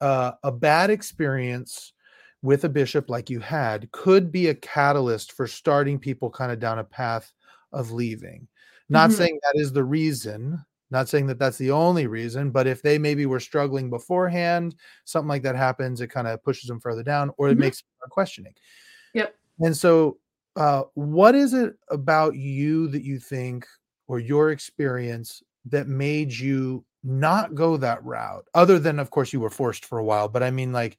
[0.00, 1.92] uh, a bad experience
[2.40, 6.58] with a bishop like you had could be a catalyst for starting people kind of
[6.58, 7.30] down a path
[7.74, 8.48] of leaving.
[8.88, 9.18] Not mm-hmm.
[9.18, 12.96] saying that is the reason, not saying that that's the only reason, but if they
[12.96, 17.32] maybe were struggling beforehand, something like that happens, it kind of pushes them further down
[17.36, 17.60] or it mm-hmm.
[17.60, 18.54] makes them questioning.
[19.12, 19.34] Yep.
[19.60, 20.16] And so,
[20.58, 23.66] uh, what is it about you that you think
[24.08, 28.44] or your experience that made you not go that route?
[28.54, 30.98] Other than of course you were forced for a while but i mean like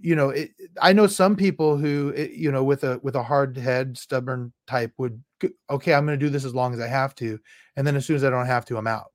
[0.00, 3.22] you know it, i know some people who it, you know with a with a
[3.22, 5.22] hard head stubborn type would
[5.68, 7.38] okay i'm going to do this as long as i have to
[7.76, 9.10] and then as soon as i don't have to i'm out.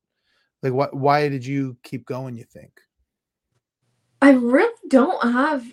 [0.61, 2.81] Like what why did you keep going you think?
[4.21, 5.65] I really don't have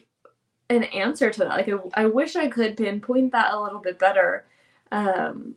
[0.71, 1.49] an answer to that.
[1.49, 4.47] Like i, I wish i could pinpoint that a little bit better.
[4.93, 5.57] Um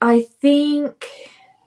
[0.00, 1.06] i think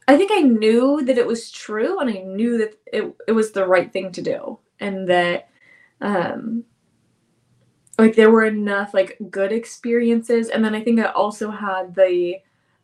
[0.08, 3.52] I think I knew that it was true and I knew that it, it was
[3.52, 5.50] the right thing to do and that
[6.02, 6.66] um
[7.98, 10.50] like there were enough like good experiences.
[10.50, 12.36] And then I think I also had the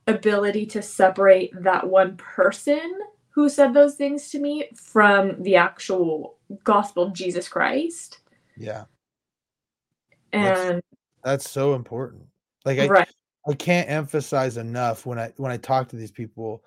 [0.07, 2.99] ability to separate that one person
[3.31, 8.19] who said those things to me from the actual gospel of Jesus Christ.
[8.57, 8.85] Yeah.
[10.33, 10.81] And that's,
[11.23, 12.23] that's so important.
[12.65, 13.09] Like I right.
[13.47, 16.63] I can't emphasize enough when I when I talk to these people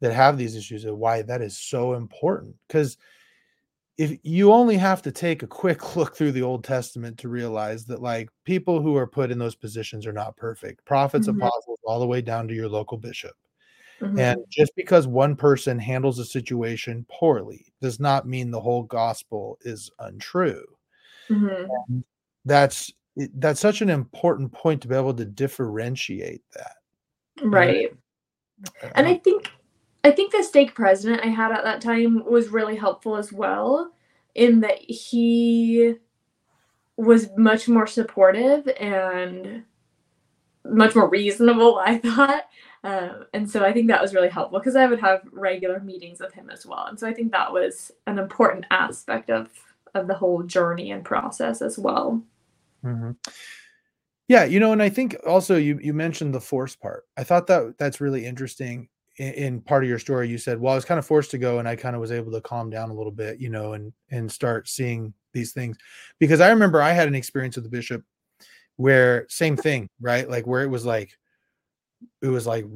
[0.00, 2.96] that have these issues of why that is so important because
[3.96, 7.84] if you only have to take a quick look through the old testament to realize
[7.86, 11.40] that like people who are put in those positions are not perfect prophets mm-hmm.
[11.40, 13.34] apostles all the way down to your local bishop
[14.00, 14.18] mm-hmm.
[14.18, 19.58] and just because one person handles a situation poorly does not mean the whole gospel
[19.62, 20.64] is untrue
[21.30, 22.00] mm-hmm.
[22.44, 22.92] that's
[23.34, 26.76] that's such an important point to be able to differentiate that
[27.42, 27.92] Right.
[28.94, 29.50] And I think
[30.04, 33.92] I think the stake president I had at that time was really helpful as well
[34.34, 35.94] in that he
[36.96, 39.64] was much more supportive and
[40.64, 42.44] much more reasonable, I thought.
[42.84, 46.20] Um, and so I think that was really helpful because I would have regular meetings
[46.20, 46.86] with him as well.
[46.86, 49.50] And so I think that was an important aspect of
[49.98, 52.22] of the whole journey and process as well.
[52.84, 53.12] Mm-hmm.
[54.28, 57.04] Yeah, you know, and I think also you you mentioned the force part.
[57.16, 58.88] I thought that that's really interesting.
[59.16, 61.38] In, in part of your story, you said, "Well, I was kind of forced to
[61.38, 63.72] go, and I kind of was able to calm down a little bit, you know,
[63.72, 65.78] and and start seeing these things."
[66.18, 68.04] Because I remember I had an experience with the bishop
[68.76, 70.28] where same thing, right?
[70.28, 71.10] Like where it was like
[72.22, 72.66] it was like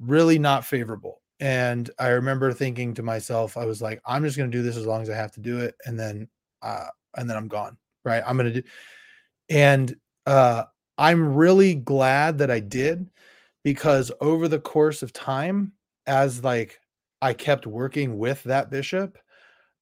[0.00, 1.20] really not favorable.
[1.40, 4.76] And I remember thinking to myself, I was like, I'm just going to do this
[4.76, 5.74] as long as I have to do it.
[5.86, 6.28] And then,
[6.62, 6.86] uh,
[7.16, 7.76] and then I'm gone.
[8.04, 8.22] Right.
[8.26, 8.68] I'm going to do.
[9.48, 9.94] And,
[10.26, 10.64] uh,
[10.98, 13.08] I'm really glad that I did
[13.64, 15.72] because over the course of time,
[16.06, 16.78] as like
[17.20, 19.18] I kept working with that bishop,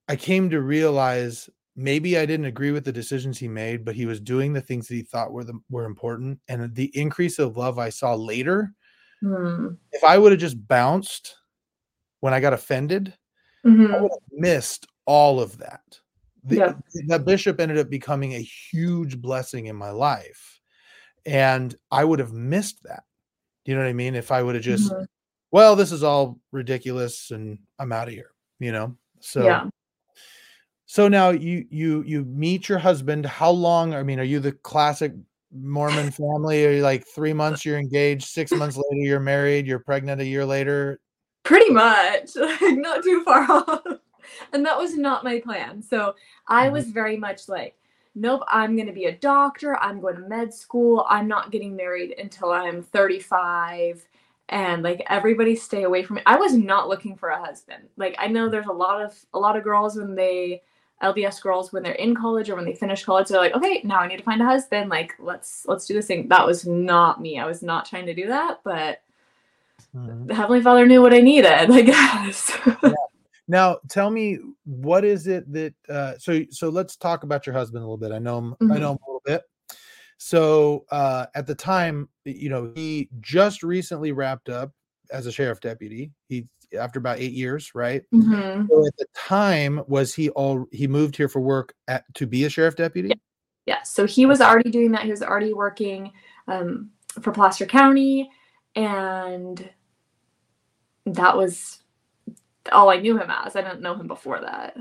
[0.09, 4.07] I came to realize maybe I didn't agree with the decisions he made, but he
[4.07, 6.41] was doing the things that he thought were the, were important.
[6.49, 8.73] And the increase of love I saw later,
[9.23, 9.77] mm.
[9.93, 11.37] if I would have just bounced
[12.21, 13.15] when I got offended,
[13.67, 13.95] mm-hmm.
[13.95, 16.00] I would have missed all of that.
[16.45, 16.73] The, yeah.
[17.07, 20.61] That bishop ended up becoming a huge blessing in my life.
[21.27, 23.05] And I would have missed that.
[23.67, 24.15] You know what I mean?
[24.15, 25.05] If I would have just, mm-hmm.
[25.51, 28.97] well, this is all ridiculous and I'm out of here, you know?
[29.21, 29.69] So, yeah
[30.91, 33.25] so now you you you meet your husband.
[33.25, 33.95] How long?
[33.95, 35.13] I mean, are you the classic
[35.53, 36.67] Mormon family?
[36.67, 40.25] Are you like three months you're engaged, six months later you're married, you're pregnant a
[40.25, 40.99] year later?
[41.45, 43.83] Pretty much, like not too far off.
[44.53, 45.83] And that was not my plan.
[45.83, 46.15] So
[46.49, 46.75] I mm-hmm.
[46.75, 47.77] was very much like,
[48.15, 49.77] nope, I'm going to be a doctor.
[49.77, 51.07] I'm going to med school.
[51.09, 54.07] I'm not getting married until I'm 35
[54.51, 56.23] and like everybody stay away from me.
[56.27, 57.85] I was not looking for a husband.
[57.97, 60.63] Like I know there's a lot of a lot of girls when they
[61.03, 64.01] LDS girls when they're in college or when they finish college, they're like, okay, now
[64.01, 64.91] I need to find a husband.
[64.91, 66.29] Like, let's let's do this thing.
[66.29, 67.39] That was not me.
[67.39, 69.01] I was not trying to do that, but
[69.97, 70.27] mm-hmm.
[70.27, 72.59] the Heavenly Father knew what I needed, I guess.
[72.83, 72.93] yeah.
[73.51, 75.75] Now, tell me, what is it that?
[75.89, 78.13] Uh, so, so let's talk about your husband a little bit.
[78.13, 78.51] I know him.
[78.53, 78.73] Mm-hmm.
[78.73, 79.43] I know him a little bit.
[80.19, 84.71] So, uh, at the time, you know, he just recently wrapped up
[85.11, 86.13] as a sheriff deputy.
[86.29, 86.47] He
[86.79, 88.05] after about eight years, right?
[88.15, 88.69] Mm-hmm.
[88.69, 92.45] So at the time, was he all he moved here for work at to be
[92.45, 93.09] a sheriff deputy?
[93.09, 93.15] Yeah.
[93.67, 93.83] yeah.
[93.83, 95.03] So he was already doing that.
[95.03, 96.13] He was already working
[96.47, 96.91] um,
[97.21, 98.31] for Placer County,
[98.77, 99.69] and
[101.05, 101.80] that was
[102.73, 103.57] all I knew him as.
[103.57, 104.77] I didn't know him before that.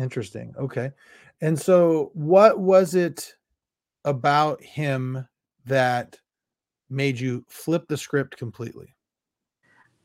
[0.00, 0.54] Interesting.
[0.58, 0.92] Okay.
[1.40, 3.34] And so, what was it
[4.04, 5.26] about him
[5.66, 6.18] that
[6.90, 8.94] made you flip the script completely?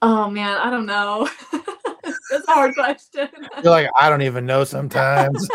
[0.02, 1.30] Oh man, I don't know.
[2.30, 3.30] That's a hard question.
[3.64, 5.48] You're like, I don't even know sometimes.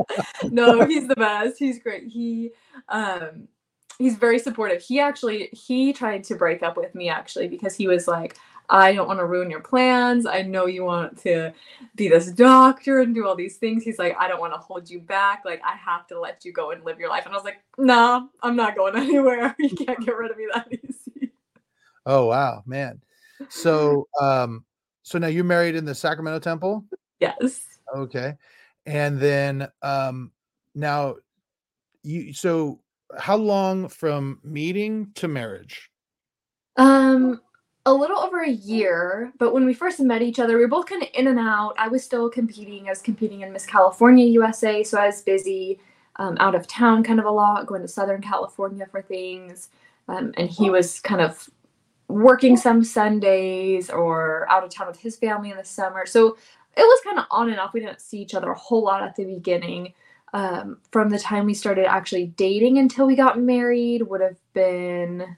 [0.50, 1.58] no, he's the best.
[1.58, 2.08] He's great.
[2.08, 2.50] He
[2.88, 3.48] um
[3.98, 4.82] he's very supportive.
[4.82, 8.36] He actually he tried to break up with me actually because he was like,
[8.72, 10.24] I don't want to ruin your plans.
[10.24, 11.52] I know you want to
[11.94, 13.84] be this doctor and do all these things.
[13.84, 15.42] He's like, I don't want to hold you back.
[15.44, 17.26] Like, I have to let you go and live your life.
[17.26, 19.54] And I was like, no, nah, I'm not going anywhere.
[19.58, 21.32] You can't get rid of me that easy.
[22.06, 23.02] Oh wow, man.
[23.50, 24.64] So, um,
[25.02, 26.84] so now you're married in the Sacramento Temple.
[27.20, 27.66] Yes.
[27.94, 28.34] Okay,
[28.86, 30.32] and then um,
[30.74, 31.16] now
[32.02, 32.32] you.
[32.32, 32.80] So,
[33.18, 35.90] how long from meeting to marriage?
[36.76, 37.38] Um,
[37.86, 39.32] a little over a year.
[39.38, 41.74] But when we first met each other, we were both kind of in and out.
[41.78, 42.86] I was still competing.
[42.86, 45.78] I was competing in Miss California USA, so I was busy.
[46.16, 49.70] Um, out of town kind of a lot, going to Southern California for things.
[50.08, 51.48] Um, and he was kind of
[52.08, 56.04] working some Sundays or out of town with his family in the summer.
[56.04, 56.36] So
[56.76, 57.72] it was kind of on and off.
[57.72, 59.94] We didn't see each other a whole lot at the beginning.
[60.34, 65.36] Um, from the time we started actually dating until we got married would have been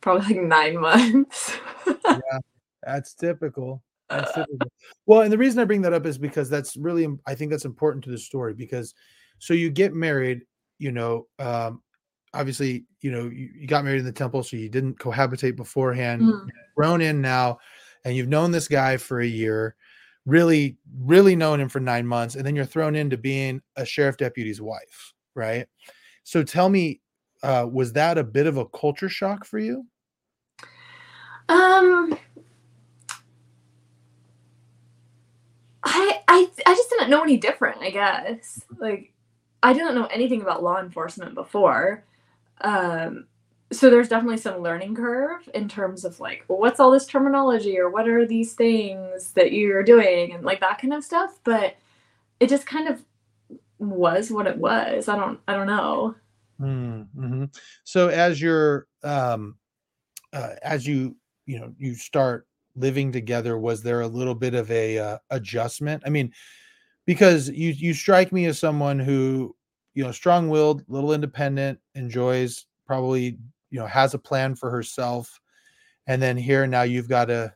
[0.00, 1.56] probably like nine months.
[1.86, 2.38] yeah,
[2.82, 3.82] that's typical.
[4.08, 4.70] That's typical.
[5.06, 7.64] Well, and the reason I bring that up is because that's really, I think that's
[7.64, 8.94] important to the story because
[9.38, 10.42] so you get married,
[10.78, 11.82] you know, um,
[12.34, 16.22] obviously, you know, you, you, got married in the temple, so you didn't cohabitate beforehand.
[16.22, 16.48] Mm.
[16.76, 17.58] Grown in now,
[18.04, 19.74] and you've known this guy for a year,
[20.26, 24.16] really, really known him for nine months, and then you're thrown into being a sheriff
[24.16, 25.66] deputy's wife, right?
[26.24, 27.00] So tell me,
[27.42, 29.86] uh, was that a bit of a culture shock for you?
[31.48, 32.18] Um,
[35.84, 37.78] I I I just didn't know any different.
[37.80, 39.12] I guess like
[39.62, 42.04] I didn't know anything about law enforcement before.
[42.60, 43.26] Um,
[43.70, 47.78] so there's definitely some learning curve in terms of like well, what's all this terminology
[47.78, 51.76] or what are these things that you're doing and like that kind of stuff but
[52.40, 53.04] it just kind of
[53.78, 56.14] was what it was i don't i don't know
[56.60, 57.44] mm-hmm.
[57.84, 59.56] so as you're um
[60.32, 62.46] uh, as you you know you start
[62.76, 66.32] living together was there a little bit of a uh, adjustment i mean
[67.06, 69.54] because you you strike me as someone who
[69.94, 73.38] you know strong-willed little independent enjoys probably
[73.70, 75.40] you know has a plan for herself
[76.06, 77.52] and then here now you've got to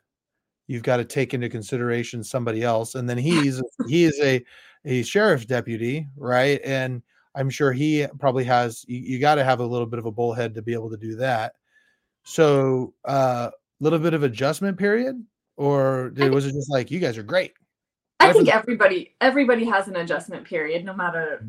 [0.67, 4.45] you've got to take into consideration somebody else and then he's he is a
[4.85, 7.03] a sheriff's deputy right and
[7.35, 10.13] i'm sure he probably has you, you got to have a little bit of a
[10.13, 11.55] bullhead to be able to do that.
[12.25, 13.51] So a uh,
[13.83, 15.23] little bit of adjustment period?
[15.57, 17.53] Or did, was it just like you guys are great.
[18.21, 21.45] I think everybody everybody has an adjustment period no matter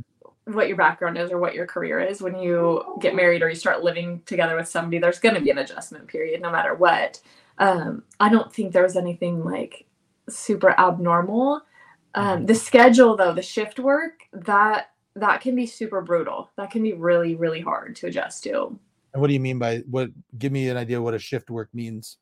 [0.46, 2.22] what your background is or what your career is.
[2.22, 5.52] When you get married or you start living together with somebody there's going to be
[5.52, 7.22] an adjustment period no matter what.
[7.60, 9.86] Um, i don't think there was anything like
[10.28, 11.62] super abnormal.
[12.16, 12.46] Um, mm-hmm.
[12.46, 16.94] the schedule though the shift work that that can be super brutal that can be
[16.94, 18.78] really really hard to adjust to
[19.14, 21.70] and what do you mean by what give me an idea what a shift work
[21.74, 22.18] means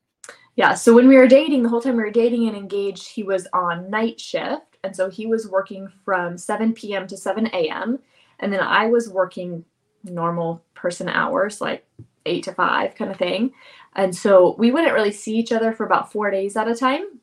[0.56, 3.22] yeah so when we were dating the whole time we were dating and engaged he
[3.22, 7.98] was on night shift and so he was working from 7 p.m to 7 a.m
[8.42, 9.64] and then I was working
[10.04, 11.86] normal person hours, like
[12.26, 13.52] eight to five kind of thing.
[13.94, 17.20] And so we wouldn't really see each other for about four days at a time.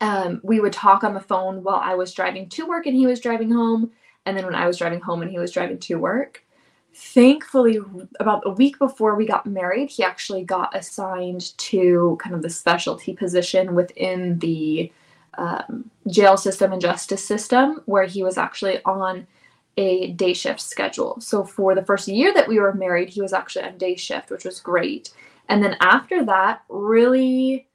[0.00, 3.06] Um, we would talk on the phone while I was driving to work and he
[3.06, 3.92] was driving home.
[4.26, 6.44] And then when I was driving home and he was driving to work.
[6.94, 7.80] Thankfully,
[8.20, 12.50] about a week before we got married, he actually got assigned to kind of the
[12.50, 14.92] specialty position within the
[15.38, 19.26] um, jail system and justice system, where he was actually on
[19.78, 21.18] a day shift schedule.
[21.20, 24.30] So for the first year that we were married, he was actually on day shift,
[24.30, 25.10] which was great.
[25.48, 27.66] And then after that, really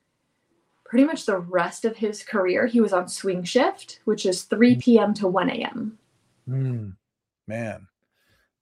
[0.86, 4.76] pretty much the rest of his career, he was on swing shift, which is 3
[4.78, 5.14] p.m.
[5.16, 5.98] to 1 a.m.
[6.48, 6.96] Mm,
[7.48, 7.88] man,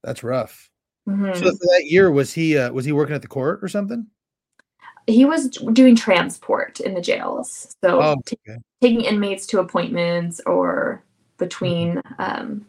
[0.03, 0.69] that's rough.
[1.07, 1.33] Mm-hmm.
[1.33, 4.07] So for that year, was he uh, was he working at the court or something?
[5.07, 8.37] He was doing transport in the jails, so oh, okay.
[8.47, 11.03] t- taking inmates to appointments or
[11.37, 12.21] between mm-hmm.
[12.21, 12.65] um,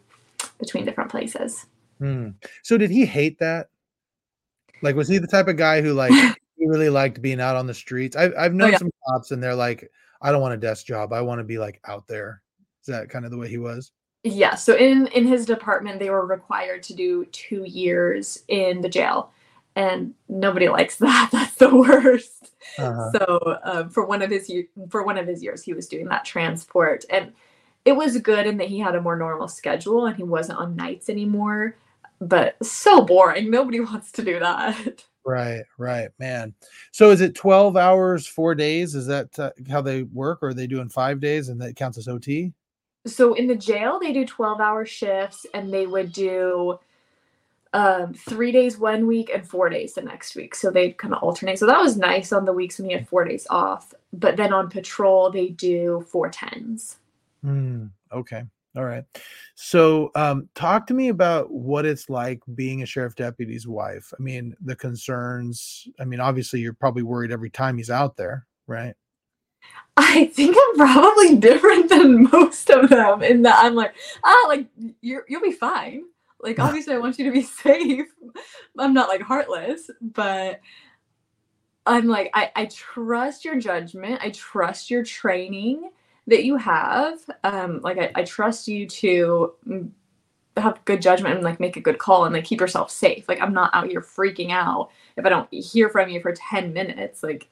[0.59, 1.65] between different places.
[1.99, 2.29] Hmm.
[2.63, 3.69] So did he hate that?
[4.83, 6.11] Like, was he the type of guy who like
[6.57, 8.15] he really liked being out on the streets?
[8.15, 8.77] I've I've oh, known oh, yeah.
[8.77, 9.89] some cops and they're like,
[10.21, 11.13] I don't want a desk job.
[11.13, 12.41] I want to be like out there.
[12.81, 13.91] Is that kind of the way he was?
[14.23, 14.55] Yeah.
[14.55, 19.31] So in in his department, they were required to do two years in the jail,
[19.75, 21.29] and nobody likes that.
[21.31, 22.51] That's the worst.
[22.77, 23.11] Uh-huh.
[23.11, 24.51] So um, for one of his
[24.89, 27.31] for one of his years, he was doing that transport and
[27.87, 30.75] it was good in that he had a more normal schedule and he wasn't on
[30.75, 31.77] nights anymore.
[32.19, 33.49] But so boring.
[33.49, 35.05] Nobody wants to do that.
[35.25, 36.53] Right, right, man.
[36.91, 38.93] So is it 12 hours, four days?
[38.93, 41.97] Is that uh, how they work, or are they doing five days and that counts
[41.97, 42.51] as OT?
[43.07, 46.79] So in the jail, they do 12 hour shifts and they would do
[47.73, 50.55] um, three days one week and four days the next week.
[50.55, 51.59] So they'd kind of alternate.
[51.59, 53.93] So that was nice on the weeks when you had four days off.
[54.13, 56.97] But then on patrol, they do four tens.
[57.45, 58.43] Mm, okay.
[58.75, 59.03] All right.
[59.55, 64.13] So, um, talk to me about what it's like being a sheriff deputy's wife.
[64.17, 65.87] I mean, the concerns.
[65.99, 68.95] I mean, obviously, you're probably worried every time he's out there, right?
[69.95, 74.67] I think I'm probably different than most of them in that I'm like, ah, like
[75.01, 76.03] you you'll be fine.
[76.39, 78.07] Like, obviously, I want you to be safe.
[78.77, 80.61] I'm not like heartless, but
[81.87, 84.19] I'm like, I, I trust your judgment.
[84.21, 85.89] I trust your training
[86.27, 89.53] that you have um like I, I trust you to
[90.57, 93.41] have good judgment and like make a good call and like keep yourself safe like
[93.41, 97.23] i'm not out here freaking out if i don't hear from you for 10 minutes
[97.23, 97.47] like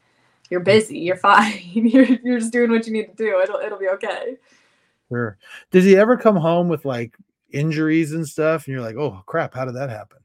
[0.49, 0.99] you're busy.
[0.99, 1.59] You're fine.
[1.73, 3.39] You're, you're just doing what you need to do.
[3.39, 4.37] It'll it'll be okay.
[5.09, 5.37] Sure.
[5.71, 7.15] Does he ever come home with like
[7.51, 10.19] injuries and stuff and you're like oh crap how did that happen?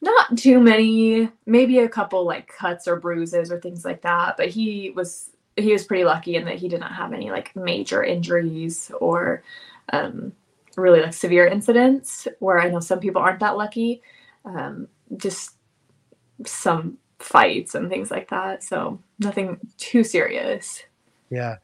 [0.00, 1.30] Not too many.
[1.46, 5.72] Maybe a couple like cuts or bruises or things like that but he was he
[5.72, 9.42] was pretty lucky in that he did not have any like major injuries or
[9.92, 10.32] um,
[10.76, 14.02] really like severe incidents where I know some people aren't that lucky.
[14.44, 15.56] Um, just
[16.46, 18.62] some fights and things like that.
[18.62, 20.82] So nothing too serious.
[21.30, 21.56] Yeah.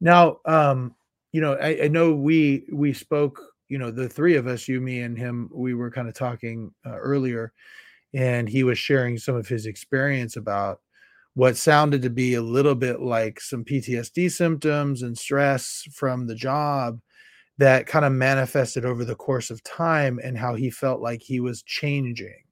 [0.00, 0.94] Now, um,
[1.32, 3.40] you know, I, I know we we spoke.
[3.68, 6.74] You know, the three of us, you, me, and him, we were kind of talking
[6.84, 7.52] uh, earlier,
[8.12, 10.80] and he was sharing some of his experience about
[11.34, 16.34] what sounded to be a little bit like some PTSD symptoms and stress from the
[16.34, 17.00] job
[17.58, 21.40] that kind of manifested over the course of time and how he felt like he
[21.40, 22.42] was changing.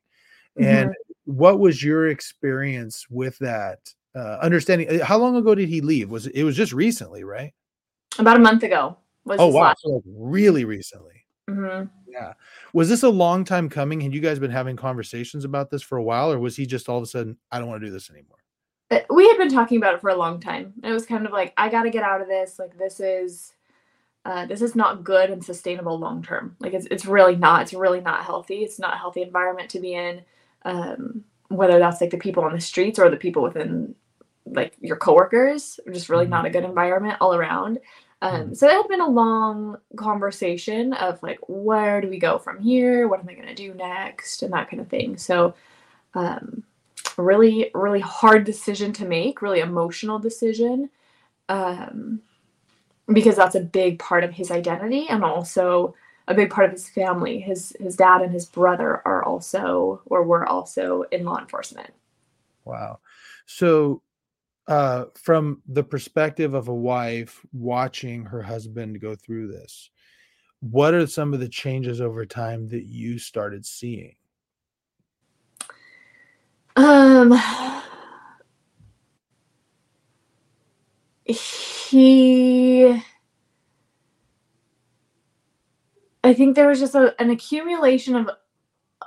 [0.59, 0.65] Mm-hmm.
[0.65, 0.95] And
[1.25, 3.79] what was your experience with that?
[4.15, 6.11] Uh, understanding uh, how long ago did he leave?
[6.11, 7.53] Was it, it was just recently, right?
[8.19, 8.97] About a month ago.
[9.25, 11.25] Was Oh wow, so really recently.
[11.49, 11.91] Mhm.
[12.07, 12.33] Yeah.
[12.73, 14.01] Was this a long time coming?
[14.01, 16.89] Had you guys been having conversations about this for a while, or was he just
[16.89, 18.39] all of a sudden, I don't want to do this anymore?
[18.91, 20.73] Uh, we had been talking about it for a long time.
[20.83, 22.59] It was kind of like I got to get out of this.
[22.59, 23.53] Like this is
[24.25, 26.57] uh, this is not good and sustainable long term.
[26.61, 27.63] Like it's it's really not.
[27.63, 28.63] It's really not healthy.
[28.63, 30.23] It's not a healthy environment to be in.
[30.65, 33.95] Um, whether that's like the people on the streets or the people within
[34.47, 36.31] like your coworkers, just really Mhm.
[36.31, 37.79] not a good environment all around.
[38.21, 42.59] Um, so it had been a long conversation of like, where do we go from
[42.59, 43.07] here?
[43.07, 44.43] What am I going to do next?
[44.43, 45.17] And that kind of thing.
[45.17, 45.55] So,
[46.15, 46.65] um,
[47.17, 50.91] really, really hard decision to make, really emotional decision.
[51.49, 52.23] Um,
[53.13, 55.95] because that's a big part of his identity and also
[56.29, 57.41] a big part of his family.
[57.41, 61.91] His his dad and his brother are also or were also in law enforcement.
[62.65, 63.01] Wow.
[63.47, 64.03] So,
[64.69, 69.91] uh, from the perspective of a wife watching her husband go through this,
[70.61, 74.15] what are some of the changes over time that you started seeing?
[76.77, 77.41] Um
[81.25, 83.03] he
[86.29, 88.29] I think there was just a, an accumulation of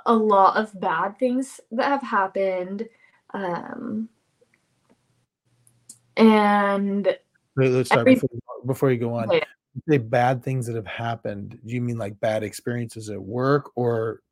[0.06, 2.88] a lot of bad things that have happened.
[3.32, 4.08] Um
[6.16, 7.06] and
[7.56, 8.30] Wait, let's start Every- before,
[8.66, 9.30] before you go on.
[9.30, 9.40] You
[9.88, 11.60] say bad things that have happened.
[11.64, 14.22] Do you mean like bad experiences at work, or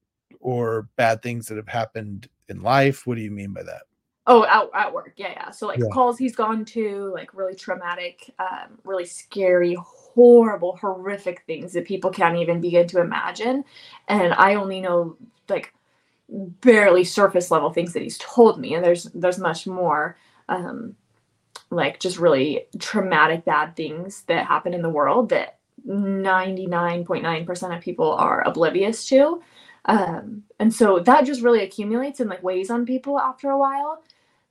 [0.41, 3.07] or bad things that have happened in life?
[3.07, 3.83] What do you mean by that?
[4.27, 5.13] Oh, at, at work.
[5.17, 5.51] Yeah, yeah.
[5.51, 5.87] So like Yeah.
[5.93, 9.77] calls he's gone to, like really traumatic, um, really scary,
[10.21, 13.65] horrible, horrific things that people can't even begin to imagine.
[14.09, 15.17] And I only know
[15.49, 15.73] like
[16.29, 20.17] barely surface level things that he's told me, and there's there's much more.
[20.49, 20.97] Um,
[21.73, 28.13] like just really traumatic bad things that happen in the world that 99.9% of people
[28.13, 29.41] are oblivious to
[29.85, 34.03] um, and so that just really accumulates and like weighs on people after a while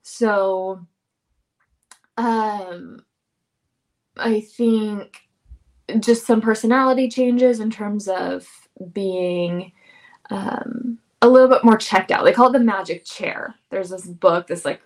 [0.02, 0.80] so
[2.16, 3.04] um
[4.16, 5.20] i think
[5.98, 8.48] just some personality changes in terms of
[8.92, 9.72] being
[10.30, 14.06] um a little bit more checked out they call it the magic chair there's this
[14.06, 14.80] book this like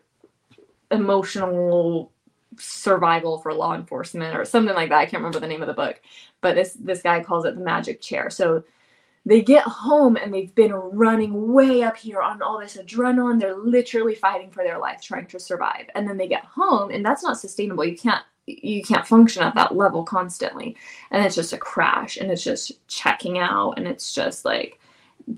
[0.90, 2.10] emotional
[2.58, 5.74] survival for law enforcement or something like that i can't remember the name of the
[5.74, 6.00] book
[6.40, 8.62] but this this guy calls it the magic chair so
[9.26, 13.40] they get home and they've been running way up here on all this adrenaline.
[13.40, 15.86] They're literally fighting for their life, trying to survive.
[15.94, 17.84] And then they get home, and that's not sustainable.
[17.84, 20.76] You can't you can't function at that level constantly.
[21.10, 24.80] And it's just a crash and it's just checking out and it's just like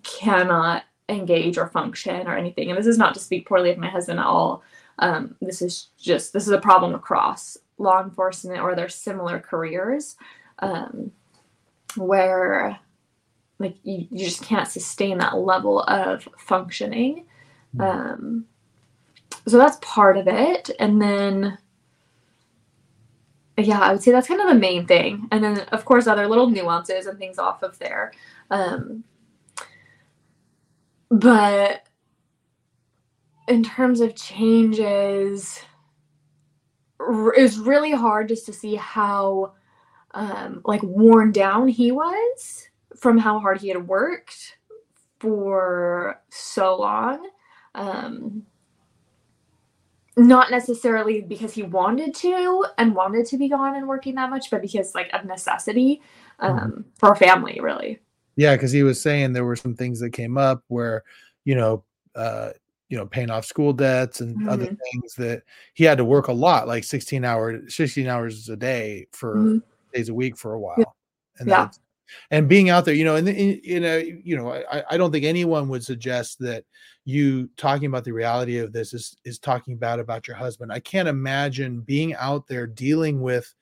[0.03, 2.71] cannot engage or function or anything.
[2.71, 4.63] And this is not to speak poorly of my husband at all.
[4.99, 10.17] Um, this is just this is a problem across law enforcement or their similar careers.
[10.61, 11.13] Um,
[11.97, 12.79] where
[13.59, 17.25] like you, you just can't sustain that level of functioning
[17.77, 17.83] Mm.
[17.83, 18.47] um
[19.49, 21.59] so that's part of it and then
[23.59, 26.27] yeah i would say that's kind of the main thing and then of course other
[26.27, 28.13] little nuances and things off of there
[28.51, 29.03] um
[31.11, 31.83] but
[33.49, 35.61] in terms of changes
[37.37, 39.53] it's really hard just to see how
[40.13, 44.57] um like worn down he was from how hard he had worked
[45.19, 47.31] for so long.
[47.75, 48.43] Um,
[50.17, 54.51] not necessarily because he wanted to and wanted to be gone and working that much,
[54.51, 56.01] but because like of necessity
[56.39, 57.99] um, for a family, really.
[58.37, 61.03] Yeah, because he was saying there were some things that came up where,
[61.45, 61.85] you know,
[62.15, 62.51] uh,
[62.89, 64.79] you know, paying off school debts and other Mhm.
[64.93, 65.43] things that
[65.75, 69.63] he had to work a lot, like 16 hours, 16 hours a day for Mhm.
[69.93, 70.95] days a week for a while.
[71.39, 71.69] And Yeah.
[72.31, 75.25] and being out there, you know, and you know, you know, I, I don't think
[75.25, 76.65] anyone would suggest that
[77.07, 80.73] you talking about the reality of this is is talking bad about your husband.
[80.73, 83.55] I can't imagine being out there dealing with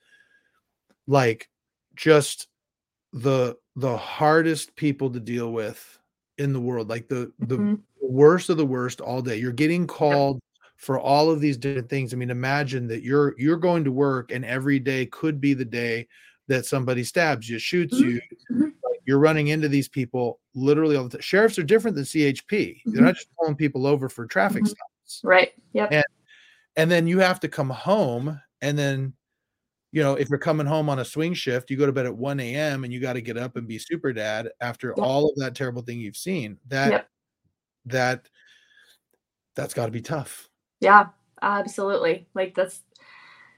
[1.07, 1.49] like
[1.95, 2.47] just
[3.13, 5.99] the the hardest people to deal with
[6.39, 7.85] in the world, like the the Mhm.
[8.01, 9.37] worst of the worst all day.
[9.37, 10.41] You're getting called
[10.77, 12.13] for all of these different things.
[12.13, 15.65] I mean, imagine that you're you're going to work and every day could be the
[15.65, 16.07] day
[16.49, 18.03] that somebody stabs you, shoots Mhm.
[18.03, 18.21] you.
[18.51, 18.74] Mhm.
[19.05, 21.21] You're running into these people literally all the time.
[21.21, 22.81] Sheriffs are different than CHP.
[22.85, 23.05] They're Mhm.
[23.05, 24.67] not just pulling people over for traffic Mhm.
[24.69, 25.21] stops.
[25.23, 25.53] Right.
[25.73, 25.91] Yep.
[25.91, 26.05] And-
[26.77, 29.13] And then you have to come home and then
[29.91, 32.17] you know, if you're coming home on a swing shift, you go to bed at
[32.17, 32.83] 1 a.m.
[32.83, 34.97] and you got to get up and be super dad after Yep.
[34.97, 36.59] all of that terrible thing you've seen.
[36.67, 37.09] That Yep.
[37.85, 38.29] that
[39.55, 40.49] that's got to be tough.
[40.81, 41.07] Yeah,
[41.41, 42.27] absolutely.
[42.33, 42.83] Like that's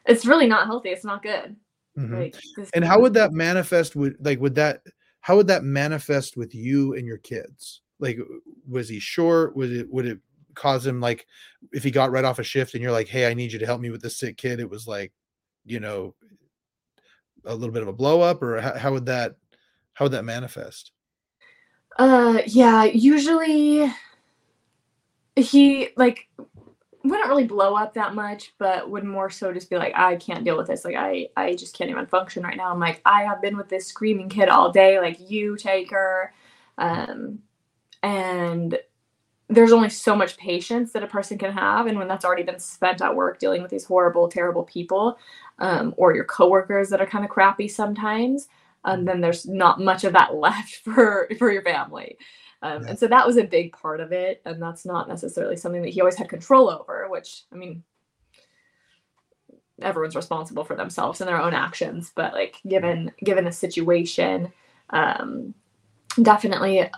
[0.05, 0.89] it's really not healthy.
[0.89, 1.55] It's not good.
[1.97, 2.19] Mhm.
[2.19, 2.35] Like
[2.75, 4.83] And how would that manifest with like would that
[5.27, 7.81] how would that manifest with you and your kids?
[7.99, 8.17] Like
[8.65, 9.57] was he short?
[9.57, 10.19] Was it would it
[10.53, 11.27] cause him like
[11.73, 13.65] if he got right off a shift and you're like, hey, I need you to
[13.65, 15.11] help me with this sick kid, it was like,
[15.65, 16.15] you know,
[17.43, 19.35] a little bit of a blow up, or how, how would that
[19.95, 20.93] how would that manifest?
[21.99, 23.91] Uh yeah, usually
[25.35, 26.29] he like
[27.09, 30.43] wouldn't really blow up that much, but would more so just be like, I can't
[30.43, 30.85] deal with this.
[30.85, 32.71] Like I I just can't even function right now.
[32.71, 34.99] I'm like, I have been with this screaming kid all day.
[34.99, 36.33] Like you take her.
[36.77, 37.39] Um
[38.03, 38.77] and
[39.49, 42.59] there's only so much patience that a person can have and when that's already been
[42.59, 45.17] spent at work dealing with these horrible terrible people
[45.59, 48.47] um, or your coworkers that are kind of crappy sometimes
[48.83, 52.17] um, then there's not much of that left for for your family
[52.61, 52.89] um, Yeah.
[52.89, 55.93] and so that was a big part of it and that's not necessarily something that
[55.93, 57.83] he always had control over which i mean
[59.81, 64.51] everyone's responsible for themselves and their own actions but like given given the situation
[64.89, 65.53] um
[66.23, 66.89] definitely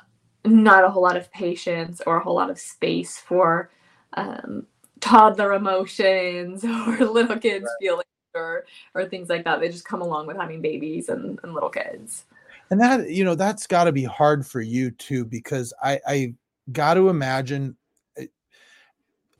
[0.45, 3.69] not a whole lot of patience or a whole lot of space for
[4.13, 4.65] um
[5.01, 8.03] toddler emotions or little kids feelings
[8.35, 8.65] or
[8.95, 9.59] or things like that.
[9.59, 12.25] They just come along with having babies and, and little kids
[12.71, 16.33] And that you know that's got to be hard for you too because I I
[16.71, 17.75] got to imagine
[18.17, 18.27] eh,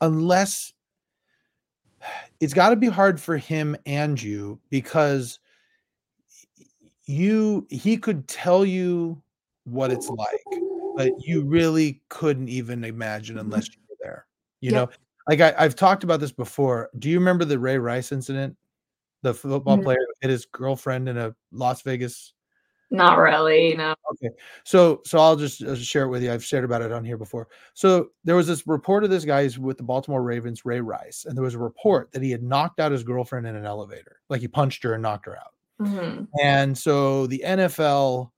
[0.01, 0.73] unless
[2.39, 5.39] it's got to be hard for him and you because
[7.05, 9.21] you he could tell you
[9.65, 10.61] what it's like
[10.95, 14.25] but you really couldn't even imagine unless you were there
[14.61, 14.77] you Yeah.
[14.79, 14.89] know
[15.27, 18.55] like I, i've talked about this before do you remember the ray rice incident
[19.21, 19.83] the football Mhm.
[19.83, 22.33] player hit his girlfriend in a las vegas
[22.91, 24.33] not really no Okay.
[24.63, 26.31] So so I'll just uh, share it with you.
[26.31, 27.47] I've shared about it on here before.
[27.73, 31.37] So there was this report of this guy's with the Baltimore Ravens, Ray Rice, and
[31.37, 34.19] there was a report that he had knocked out his girlfriend in an elevator.
[34.29, 35.53] Like he punched her and knocked her out.
[35.81, 36.27] Mhm.
[36.41, 38.31] And so the NFL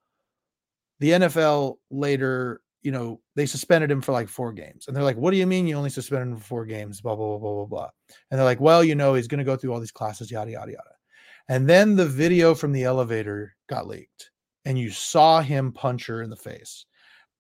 [1.00, 4.88] the NFL later, you know, they suspended him for like four games.
[4.88, 7.16] And they're like, "What do you mean you only suspended him for four games?" blah
[7.16, 7.90] blah blah blah blah blah.
[8.30, 10.52] And they're like, "Well, you know, he's going to go through all these classes yada
[10.52, 10.96] yada yada."
[11.50, 14.32] And then the video from the elevator got leaked
[14.66, 16.86] and you saw him punch her in the face.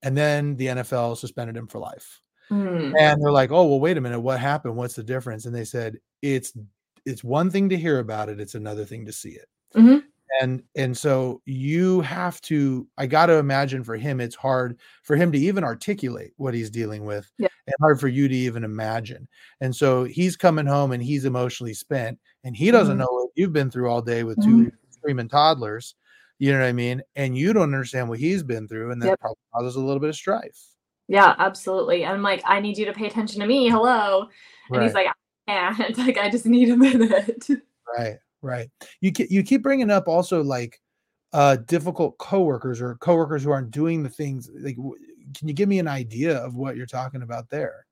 [0.04, 2.22] And then the NFL suspended him for life.
[2.52, 2.94] Mhm.
[3.00, 4.20] And they're like, "Oh, well, wait a minute.
[4.22, 4.76] What happened?
[4.78, 6.54] What's the difference?" And they said, "It's
[7.06, 10.04] it's one thing to hear about it, it's another thing to see it." Mhm.
[10.42, 15.16] And and so you have to I got to imagine for him it's hard for
[15.18, 17.48] him to even articulate what he's dealing with Yeah.
[17.68, 19.28] and hard for you to even imagine.
[19.62, 23.00] And so he's coming home and he's emotionally spent and he doesn't Mhm.
[23.00, 24.44] know what you've been through all day with Mhm.
[24.44, 25.96] two screaming toddlers.
[26.42, 27.04] You know what I mean?
[27.16, 29.20] And you don't understand what he's been through and that Yep.
[29.20, 30.60] probably causes a little bit of strife.
[31.08, 34.28] yeah absolutely and i'm like i need you to pay attention to me hello
[34.72, 35.14] and he's like i
[35.76, 37.46] can't like i just need a minute
[37.98, 38.70] Right, right.
[39.02, 40.80] You ke- you keep bringing up also like
[41.34, 44.96] uh difficult coworkers or coworkers who aren't doing the things like w-
[45.38, 47.86] can you give me an idea of what you're talking about there?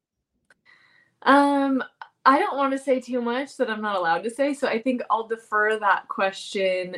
[1.24, 1.84] Um,
[2.26, 4.82] I don't want to say too much that I'm not allowed to say, so I
[4.82, 6.98] think I'll defer that question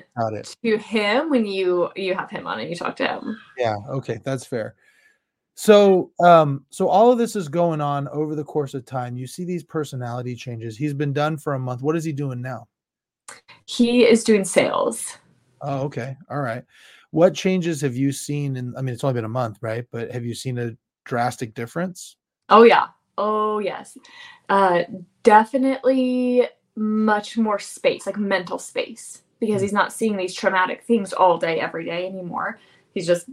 [0.63, 3.37] to him when you you have him on and you talk to him.
[3.57, 4.75] Yeah, okay, that's fair.
[5.55, 9.15] So, um so all of this is going on over the course of time.
[9.15, 10.77] You see these personality changes.
[10.77, 11.81] He's been done for a month.
[11.81, 12.67] What is he doing now?
[13.65, 15.17] He is doing sales.
[15.61, 16.17] Oh, okay.
[16.29, 16.63] All right.
[17.11, 19.85] What changes have you seen in I mean it's only been a month, right?
[19.91, 20.75] But have you seen a
[21.05, 22.15] drastic difference?
[22.49, 22.87] Oh yeah.
[23.17, 23.97] Oh yes.
[24.49, 24.83] Uh
[25.23, 31.37] definitely much more space, like mental space, because he's not seeing these traumatic things all
[31.37, 32.59] day every day anymore.
[32.93, 33.27] He's just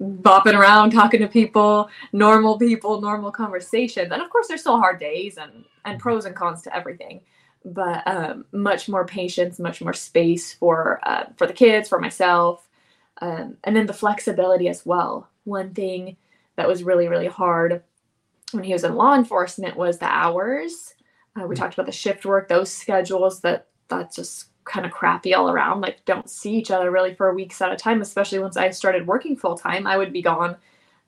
[0.00, 4.10] bopping around talking to people, normal people, normal conversations.
[4.10, 7.20] And of course there's still hard days and and pros and cons to everything.
[7.64, 12.66] But um, much more patience, much more space for uh, for the kids, for myself,
[13.20, 15.28] um, and then the flexibility as well.
[15.44, 16.16] One thing
[16.56, 17.82] that was really really hard
[18.52, 20.94] when he was in law enforcement was the hours.
[21.40, 21.58] Uh, we Mm.
[21.58, 25.80] talked about the shift work, those schedules that that's just kind of crappy all around.
[25.80, 28.00] Like don't see each other really for weeks at a time.
[28.02, 30.56] Especially once I started working full time, I would be gone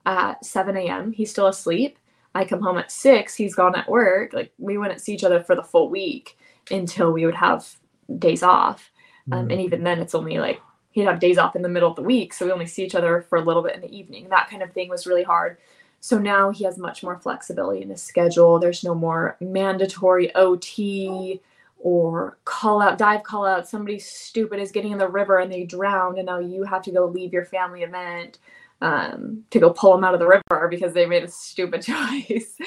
[0.05, 1.11] at 7 a.m.
[1.13, 1.97] He's still asleep.
[2.35, 3.35] I come home at six.
[3.35, 4.33] He's gone at work.
[4.33, 6.37] Like we wouldn't see each other for the full week
[6.71, 7.75] until we would have
[8.19, 8.91] days off.
[9.31, 9.51] Um, Mm.
[9.53, 10.59] and even then, it's only like
[10.91, 12.33] he'd have days off in the middle of the week.
[12.33, 14.27] So we only see each other for a little bit in the evening.
[14.29, 15.57] That kind of thing was really hard.
[16.03, 18.59] So now he has much more flexibility in his schedule.
[18.59, 21.39] There's no more mandatory OT
[21.77, 23.69] or call out, dive call out.
[23.69, 26.91] Somebody stupid is getting in the river and they drowned, and now you have to
[26.91, 28.39] go leave your family event
[28.81, 32.57] um, to go pull them out of the river because they made a stupid choice.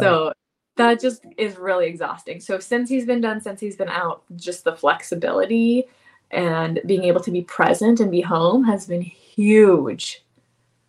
[0.00, 0.32] So
[0.76, 2.40] that just is really exhausting.
[2.40, 5.84] So since he's been done, since he's been out, just the flexibility
[6.30, 10.24] and being able to be present and be home has been huge.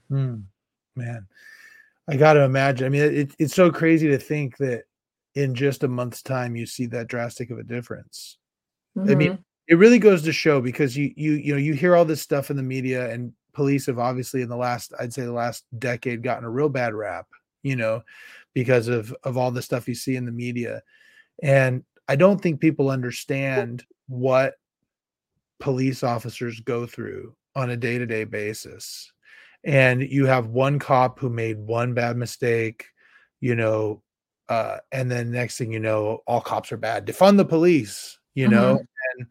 [0.09, 0.43] Mm,
[0.95, 1.27] man,
[2.09, 2.85] I got to imagine.
[2.85, 4.83] I mean, it, it's so crazy to think that
[5.35, 8.37] in just a month's time you see that drastic of a difference.
[8.97, 9.09] Mm-hmm.
[9.09, 9.41] I mean, mm-hmm.
[9.67, 12.49] it really goes to show because you you you know you hear all this stuff
[12.49, 16.23] in the media and police have obviously in the last I'd say the last decade
[16.23, 17.27] gotten a real bad rap,
[17.63, 18.03] you know,
[18.53, 20.81] because of of all the stuff you see in the media.
[21.41, 24.55] And I don't think people understand what
[25.59, 29.11] police officers go through on a day-to-day basis.
[29.63, 32.85] And you have one cop who made one bad mistake,
[33.41, 34.01] you know,
[34.47, 37.05] uh, and then next thing you know, all cops are bad.
[37.05, 38.55] Defund the police, you mm-hmm.
[38.55, 38.71] know,
[39.17, 39.27] and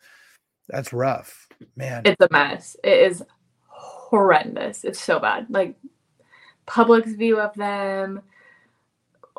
[0.69, 2.03] that's rough, man.
[2.05, 2.77] It's a mess.
[2.85, 3.23] It is
[3.67, 4.85] horrendous.
[4.85, 5.47] It's so bad.
[5.49, 5.77] Like
[6.67, 8.23] public's view of them,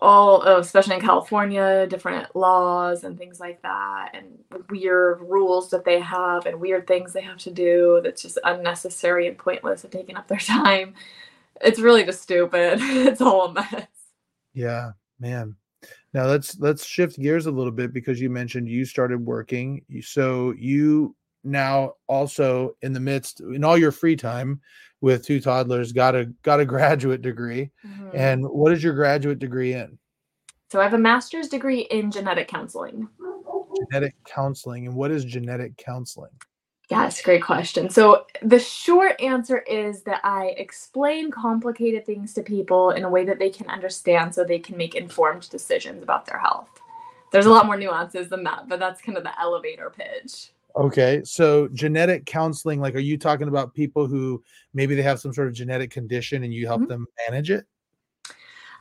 [0.02, 4.40] all oh, especially in California, different laws and things like that, and
[4.70, 9.28] weird rules that they have and weird things they have to do that's just unnecessary
[9.28, 10.94] and pointless and taking up their time.
[11.62, 12.80] It's really just stupid.
[12.82, 13.88] it's all a mess.
[14.54, 15.56] Yeah, man.
[16.14, 19.84] Now let's let's shift gears a little bit because you mentioned you started working.
[20.02, 24.60] So you now also in the midst in all your free time
[25.02, 27.72] with two toddlers got a got a graduate degree.
[27.86, 28.10] Mm-hmm.
[28.14, 29.98] And what is your graduate degree in?
[30.72, 33.08] So I have a master's degree in genetic counseling.
[33.92, 34.86] Genetic counseling.
[34.88, 36.32] And what is genetic counseling?
[36.90, 37.90] Yes, great question.
[37.90, 43.26] So the short answer is that I explain complicated things to people in a way
[43.26, 46.68] that they can understand so they can make informed decisions about their health.
[47.32, 50.50] There's a lot more nuances than that, but that's kind of the elevator pitch.
[50.76, 51.22] Okay.
[51.24, 54.44] So genetic counseling, like are you talking about people who
[54.74, 56.90] maybe they have some sort of genetic condition and you help mm-hmm.
[56.90, 57.66] them manage it?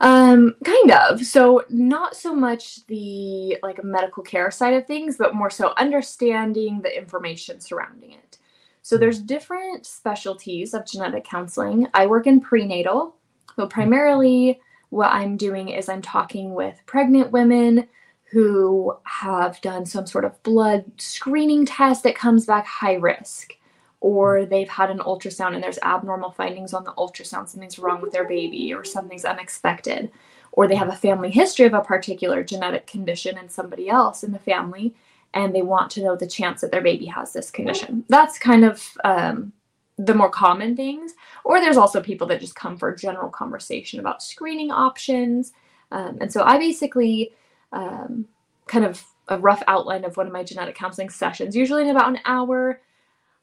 [0.01, 1.25] Um, kind of.
[1.25, 6.81] So not so much the like medical care side of things, but more so understanding
[6.81, 8.37] the information surrounding it.
[8.81, 9.01] So mm-hmm.
[9.01, 11.87] there's different specialties of genetic counseling.
[11.93, 13.15] I work in prenatal.
[13.55, 13.69] So mm-hmm.
[13.69, 14.59] primarily
[14.89, 17.87] what I'm doing is I'm talking with pregnant women
[18.31, 23.55] who have done some sort of blood screening test that comes back high risk
[24.01, 28.11] or they've had an ultrasound and there's abnormal findings on the ultrasound, something's wrong with
[28.11, 30.09] their baby or something's unexpected,
[30.51, 34.31] or they have a family history of a particular genetic condition in somebody else in
[34.31, 34.95] the family,
[35.33, 38.05] and they want to know the chance that their baby has this condition.
[38.07, 39.51] That's kind of um,
[39.97, 41.13] the more common things.
[41.43, 45.51] Or there's also people that just come for general conversation about screening options.
[45.91, 47.33] Um, and so I basically
[47.71, 48.25] um,
[48.67, 52.09] kind of a rough outline of one of my genetic counseling sessions, usually in about
[52.09, 52.81] an hour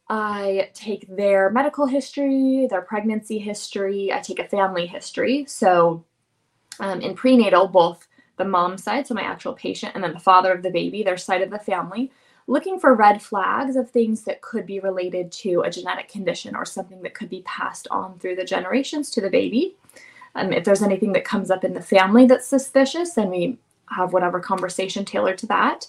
[0.08, 5.46] I take their medical history, their pregnancy history, I take a family history.
[5.48, 6.04] So
[6.78, 10.52] um, in prenatal, both the mom side, so my actual patient, and then the father
[10.52, 12.12] of the baby, their side of the family,
[12.46, 16.64] looking for red flags of things that could be related to a genetic condition or
[16.64, 19.76] something that could be passed on through the generations to the baby.
[20.36, 23.58] Um, if there's anything that comes up in the family that's suspicious, then we
[23.90, 25.86] have whatever conversation tailored to that.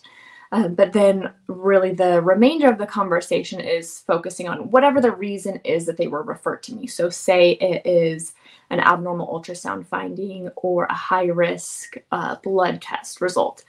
[0.51, 5.59] Uh, but then, really, the remainder of the conversation is focusing on whatever the reason
[5.65, 6.87] is that they were referred to me.
[6.87, 8.33] So, say it is
[8.69, 13.65] an abnormal ultrasound finding or a high risk uh, blood test result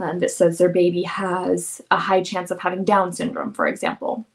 [0.00, 4.26] um, that says their baby has a high chance of having Down syndrome, for example.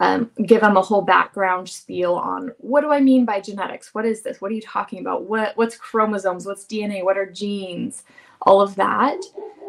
[0.00, 3.92] Um, give them a whole background spiel on what do I mean by genetics?
[3.94, 4.40] What is this?
[4.40, 5.24] What are you talking about?
[5.24, 6.46] What what's chromosomes?
[6.46, 7.04] What's DNA?
[7.04, 8.04] What are genes?
[8.42, 9.20] All of that.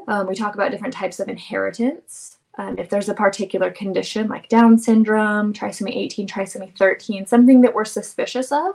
[0.08, 2.38] Um, we talk about different types of inheritance.
[2.58, 7.74] Um, if there's a particular condition like Down syndrome, trisomy 18, trisomy 13, something that
[7.74, 8.74] we're suspicious of,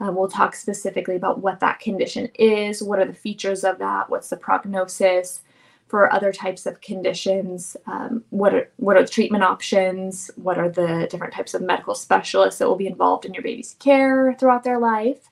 [0.00, 4.08] uh, we'll talk specifically about what that condition is, what are the features of that,
[4.08, 5.40] what's the prognosis
[5.88, 10.68] for other types of conditions, um, what are what are the treatment options, what are
[10.68, 14.64] the different types of medical specialists that will be involved in your baby's care throughout
[14.64, 15.30] their life.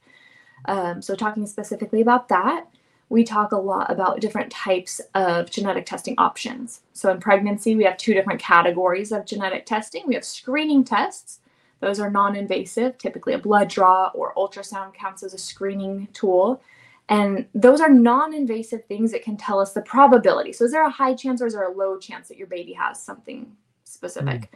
[0.66, 2.66] Um, so talking specifically about that
[3.09, 6.81] we talk a lot about different types of genetic testing options.
[6.94, 10.02] So in pregnancy, we have two different categories of genetic testing.
[10.06, 11.40] We have screening tests.
[11.81, 16.62] Those are non-invasive, typically a blood draw or ultrasound counts as a screening tool.
[17.09, 20.52] And those are non-invasive things that can tell us the probability.
[20.52, 22.72] So is there a high chance or is there a low chance that your baby
[22.72, 23.55] has something
[23.85, 24.43] specific?
[24.43, 24.48] Mm.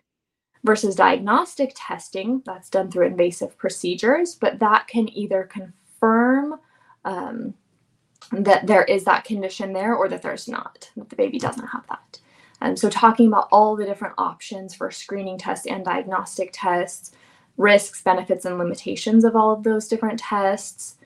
[0.64, 6.58] Versus diagnostic testing, that's done through invasive procedures, but that can either confirm
[7.04, 7.54] um,
[8.32, 11.86] that there is that condition there or that there's not, that the baby doesn't have
[11.88, 12.18] that.
[12.60, 17.12] And um, so, talking about all the different options for screening tests and diagnostic tests,
[17.56, 20.96] risks, benefits, and limitations of all of those different tests,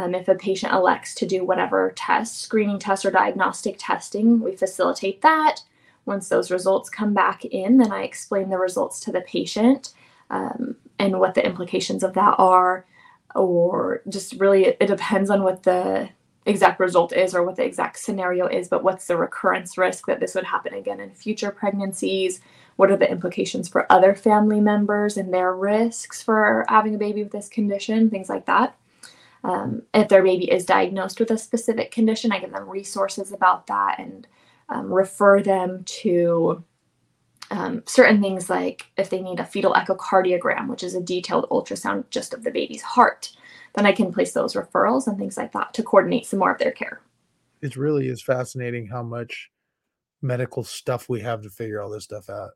[0.00, 4.54] Um, if a patient elects to do whatever test, screening test or diagnostic testing, we
[4.54, 5.60] facilitate that.
[6.06, 9.92] Once those results come back in, then I explain the results to the patient
[10.30, 12.86] um, and what the implications of that are,
[13.34, 16.08] or just really it, it depends on what the
[16.46, 20.18] exact result is or what the exact scenario is, but what's the recurrence risk that
[20.18, 22.40] this would happen again in future pregnancies?
[22.76, 27.22] What are the implications for other family members and their risks for having a baby
[27.22, 28.08] with this condition?
[28.08, 28.76] Things like that.
[29.44, 33.66] Um, if their baby is diagnosed with a specific condition, I give them resources about
[33.68, 34.26] that and
[34.68, 36.64] um, refer them to
[37.50, 42.04] um, certain things like if they need a fetal echocardiogram, which is a detailed ultrasound
[42.10, 43.32] just of the baby's heart,
[43.74, 46.58] then I can place those referrals and things like that to coordinate some more of
[46.58, 47.00] their care.
[47.62, 49.50] It really is fascinating how much
[50.20, 52.50] medical stuff we have to figure all this stuff out.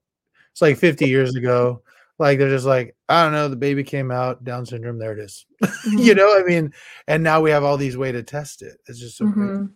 [0.51, 1.83] It's like 50 years ago,
[2.18, 5.18] like they're just like, I don't know, the baby came out, Down syndrome, there it
[5.18, 5.47] is.
[5.62, 5.98] Mm-hmm.
[5.98, 6.72] you know, I mean,
[7.09, 8.78] and now we have all these ways to test it.
[8.86, 9.56] It's just so mm-hmm.
[9.56, 9.68] crazy.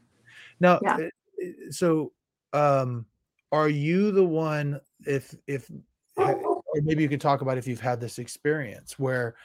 [0.61, 0.97] Now, yeah.
[1.01, 1.09] Eh,
[1.43, 2.13] eh, so
[2.53, 3.07] um
[3.53, 5.71] are you the one if if
[6.17, 9.37] or maybe you could talk about if you've had this experience where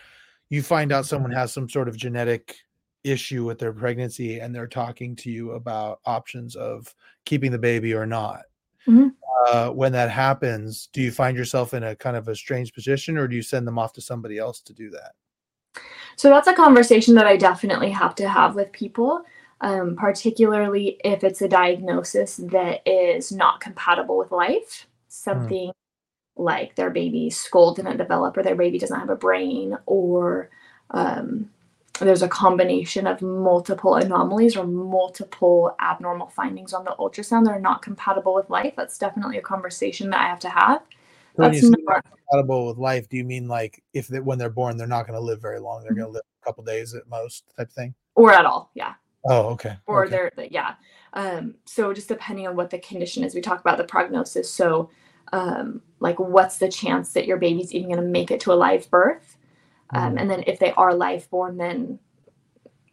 [0.49, 2.55] you find out someone has some sort of genetic
[3.03, 6.93] issue with their pregnancy and they're talking to you about options of
[7.25, 8.41] keeping the baby or not
[8.87, 9.07] mm-hmm.
[9.47, 13.17] Uh, when that happens do you find yourself in a kind of a strange position
[13.17, 15.11] or do you send them off to somebody else to do that
[16.15, 19.23] so that's a conversation that i definitely have to have with people
[19.61, 25.07] um, particularly if it's a diagnosis that is not compatible with life, hmm.
[25.07, 25.73] something mm.
[26.35, 30.49] like their baby's skull didn't develop or their baby doesn't have a brain or
[30.89, 31.49] um,
[32.05, 37.59] there's a combination of multiple anomalies or multiple abnormal findings on the ultrasound that are
[37.59, 38.73] not compatible with life.
[38.75, 40.81] That's definitely a conversation that I have to have.
[41.37, 44.77] So you not compatible with life, do you mean like if they, when they're born,
[44.77, 45.81] they're not going to live very long?
[45.81, 46.01] They're mm-hmm.
[46.01, 48.71] going to live a couple days at most, type thing, or at all?
[48.73, 48.93] Yeah.
[49.25, 49.77] Oh, okay.
[49.85, 50.29] Or okay.
[50.35, 50.75] they're yeah.
[51.13, 54.51] Um, so just depending on what the condition is, we talk about the prognosis.
[54.51, 54.89] So
[55.31, 58.55] um, like what's the chance that your baby's even going to make it to a
[58.55, 59.37] live birth?
[59.91, 60.21] Um, mm.
[60.21, 61.99] and then if they are live born, then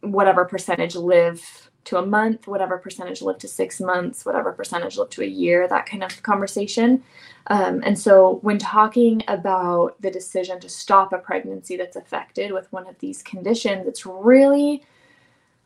[0.01, 5.09] whatever percentage live to a month, whatever percentage live to six months, whatever percentage live
[5.09, 7.03] to a year, that kind of conversation.
[7.47, 12.71] Um, and so, when talking about the decision to stop a pregnancy that's affected with
[12.71, 14.83] one of these conditions, it's really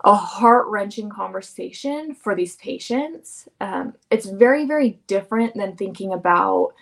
[0.06, 3.48] a heart wrenching conversation for these patients.
[3.62, 6.74] Um, it's very, very different than thinking about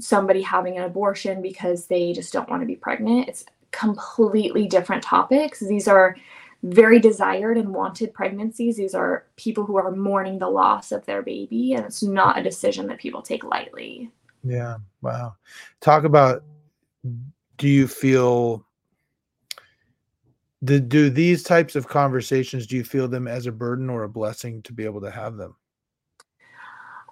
[0.00, 3.28] somebody having an abortion because they just don't want to be pregnant.
[3.28, 5.60] It's completely different topics.
[5.60, 6.16] These are
[6.62, 8.76] very desired and wanted pregnancies.
[8.76, 12.42] These are people who are mourning the loss of their baby, and it's not a
[12.42, 14.10] decision that people take lightly.
[14.42, 14.78] Yeah.
[15.02, 15.36] Wow.
[15.80, 16.42] Talk about
[17.58, 18.64] do you feel
[20.64, 24.08] do, do these types of conversations do you feel them as a burden or a
[24.08, 25.54] blessing to be able to have them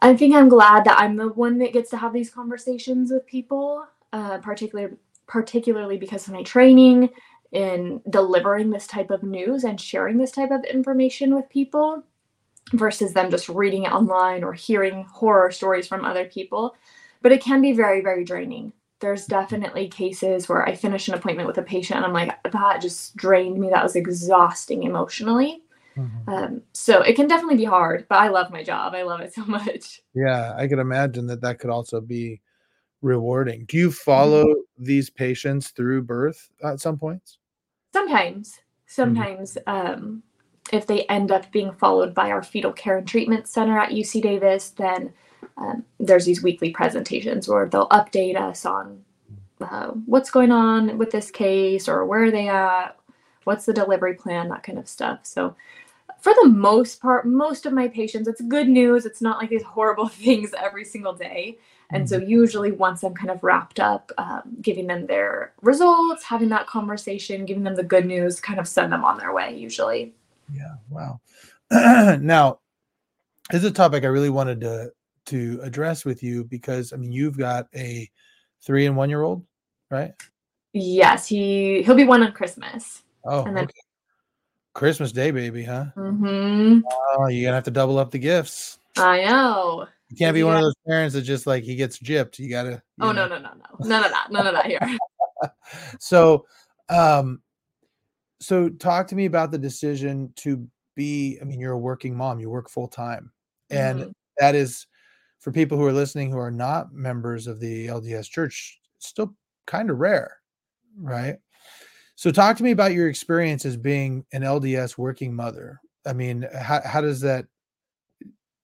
[0.03, 3.27] i think i'm glad that i'm the one that gets to have these conversations with
[3.27, 4.97] people uh, particularly
[5.27, 7.11] particularly because of my training
[7.53, 12.03] in delivering this type of news and sharing this type of information with people
[12.73, 16.75] versus them just reading it online or hearing horror stories from other people
[17.23, 21.47] but it can be very very draining there's definitely cases where I finish an appointment
[21.47, 23.69] with a patient and I'm like, that just drained me.
[23.69, 25.63] That was exhausting emotionally.
[25.97, 26.29] Mm-hmm.
[26.31, 28.95] Um, so it can definitely be hard, but I love my job.
[28.95, 30.03] I love it so much.
[30.15, 32.41] Yeah, I could imagine that that could also be
[33.03, 33.65] rewarding.
[33.67, 34.85] Do you follow mm-hmm.
[34.85, 37.39] these patients through birth at some points?
[37.93, 38.51] Sometimes.
[38.51, 38.61] Mm-hmm.
[38.87, 39.93] Sometimes, mm-hmm.
[39.93, 40.23] um,
[40.73, 44.23] if they end up being followed by our fetal care and treatment center at UC
[44.23, 45.13] Davis, then
[45.57, 49.05] um, there's these weekly presentations where they'll update us on
[49.61, 52.97] uh, what's going on with this case or where are they at,
[53.45, 55.21] what's the delivery plan, that kind of stuff.
[55.23, 55.57] So,
[56.21, 59.07] for the most part, most of my patients, it's good news.
[59.07, 61.59] It's not like these horrible things every single day.
[61.91, 62.29] And so, mm-hmm.
[62.29, 67.45] usually, once I'm kind of wrapped up, um, giving them their results, having that conversation,
[67.45, 70.15] giving them the good news, kind of send them on their way, usually.
[70.53, 70.75] Yeah.
[70.91, 71.21] Wow.
[71.71, 72.59] now,
[73.51, 74.93] this is a topic I really wanted to
[75.27, 78.09] to address with you because I mean you've got a
[78.63, 79.45] three and one year old,
[79.91, 80.13] right?
[80.73, 83.03] Yes, he he'll be one on Christmas.
[83.25, 83.81] Oh, and then okay.
[84.75, 85.87] Christmas Day, baby, huh?
[85.97, 86.81] Mm-hmm.
[87.19, 88.79] Oh, you're gonna have to double up the gifts.
[88.97, 89.87] I know.
[90.09, 92.39] You can't be one of those parents that just like he gets gypped.
[92.39, 92.83] You gotta.
[93.01, 94.99] Oh no no no no none of that none of that here.
[95.99, 96.47] so,
[96.89, 97.43] um,
[98.41, 101.39] so talk to me about the decision to be.
[101.41, 102.39] I mean, you're a working mom.
[102.39, 103.33] You work full time,
[103.69, 104.11] and mm-hmm.
[104.39, 104.87] that is
[105.41, 109.35] for people who are listening who are not members of the LDS church, still
[109.67, 110.39] kind of rare,
[110.99, 111.37] right?
[112.15, 115.81] So talk to me about your experience as being an LDS working mother.
[116.07, 117.47] I mean, how how does that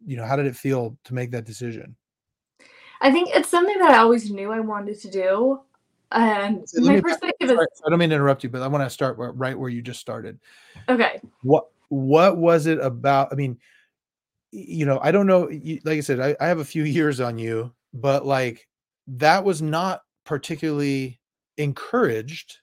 [0.06, 1.96] you know, how did it feel to make that decision?
[3.00, 5.60] I think it's something that I always knew I wanted to do.
[6.12, 8.84] And So my back- perspective is I don't mean to interrupt you, but I want
[8.84, 10.38] to start where, right where you just started.
[10.88, 11.20] okay.
[11.42, 13.28] What what was it about?
[13.32, 13.58] I mean,
[14.50, 15.48] you know, I don't know.
[15.50, 18.68] you- Like I said, I, I have a few years on you, but like
[19.08, 21.18] that was not particularly
[21.56, 22.58] encouraged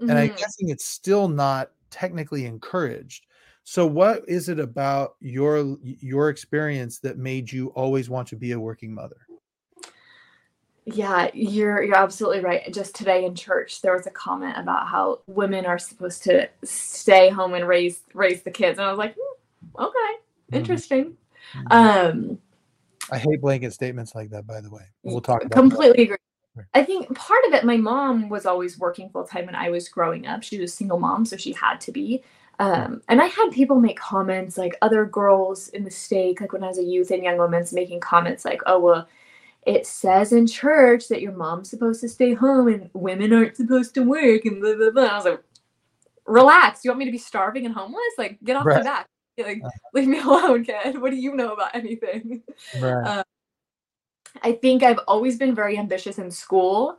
[0.00, 0.36] and I'm Mhm.
[0.38, 3.26] guessing it's still not technically encouraged.
[3.70, 8.50] So, what is it about your your experience that made you always want to be
[8.50, 9.28] a working mother?
[10.86, 12.74] Yeah, you're you're absolutely right.
[12.74, 17.28] Just today in church, there was a comment about how women are supposed to stay
[17.30, 20.14] home and raise raise the kids, and I was like, "Hmm, okay,
[20.50, 20.56] Mhm.
[20.56, 21.16] interesting.
[21.54, 21.70] Mhm.
[21.70, 22.38] Um,
[23.12, 24.48] I hate blanket statements like that.
[24.48, 25.54] By the way, we'll talk about that.
[25.54, 26.16] completely agree.
[26.74, 29.88] I think part of it, my mom was always working full time when I was
[29.88, 30.42] growing up.
[30.42, 32.24] She was a single mom, so she had to be.
[32.60, 36.62] Um, and I had people make comments like other girls in the stake, like when
[36.62, 39.08] I was a youth and young women's making comments like, oh, well,
[39.66, 43.94] it says in church that your mom's supposed to stay home and women aren't supposed
[43.94, 45.04] to work and blah, blah, blah.
[45.04, 45.42] I was like,
[46.26, 46.84] relax.
[46.84, 48.02] You want me to be starving and homeless?
[48.18, 48.76] Like, get off Right.
[48.76, 49.06] my back.
[49.38, 49.62] Like,
[49.94, 51.00] leave me alone, kid.
[51.00, 52.42] What do you know about anything?
[52.78, 53.06] Right.
[53.06, 53.22] Uh,
[54.42, 56.98] I think I've always been very ambitious in school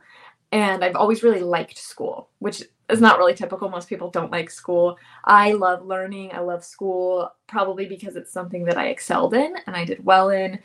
[0.50, 3.68] and I've always really liked school, which is not really typical.
[3.68, 4.98] Most people don't like school.
[5.24, 6.32] I love learning.
[6.32, 10.30] I love school probably because it's something that I excelled in and I did well
[10.30, 10.58] in.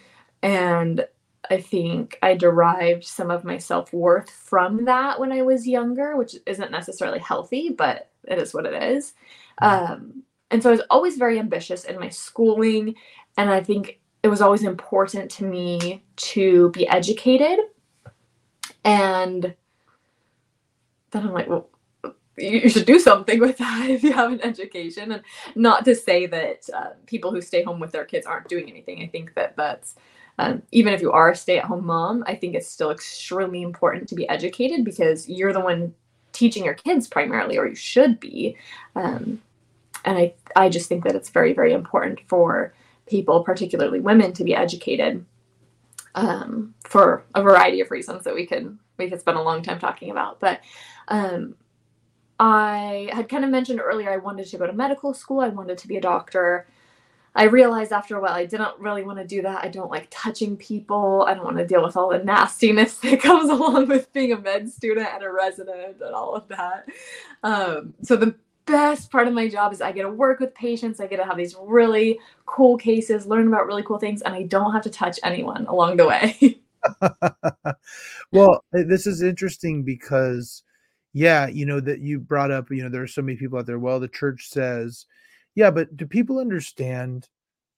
[0.44, 1.06] And
[1.50, 6.18] I think I derived some of my self worth from that when I was younger,
[6.18, 9.14] which isn't necessarily healthy, but it is what it is.
[9.62, 12.96] Um, and so I was always very ambitious in my schooling.
[13.38, 17.60] And I think it was always important to me to be educated.
[18.84, 19.56] And
[21.12, 21.70] then I'm like, well,
[22.38, 25.12] you should do something with that if you have an education.
[25.12, 25.24] And
[25.56, 29.02] not to say that uh, people who stay home with their kids aren't doing anything.
[29.02, 29.96] I think that that's,
[30.40, 33.62] um, even if you are a stay at home mom, I think it's still extremely
[33.64, 35.94] important to be educated because you're the one
[36.32, 38.56] teaching your kids primarily, or you should be.
[38.96, 39.42] Um,
[40.06, 42.74] and I, I just think that it's very, very important for
[43.08, 45.26] people, particularly women, to be educated
[46.14, 49.80] um, for a variety of reasons that we could we could spend a long time
[49.80, 50.40] talking about.
[50.40, 50.62] But
[51.08, 51.56] um,
[52.40, 55.40] I had kind of mentioned earlier I wanted to go to medical school.
[55.40, 56.68] I wanted to be a doctor.
[57.36, 59.64] I realized after a while I didn't really want to do that.
[59.64, 61.26] I don't like touching people.
[61.28, 64.40] I don't want to deal with all the nastiness that comes along with being a
[64.40, 66.88] med student and a resident and all of that.
[67.44, 68.36] Um, so the
[68.66, 71.00] best part of my job is I get to work with patients.
[71.00, 74.44] I get to have these really cool cases, learn about really cool things, and I
[74.44, 76.60] don't have to touch anyone along the way.
[78.32, 80.64] well, this is interesting because,
[81.18, 83.66] yeah, you know, that you brought up, you know, there are so many people out
[83.66, 83.80] there.
[83.80, 85.08] Well, the church says,
[85.56, 87.28] yeah, but do people understand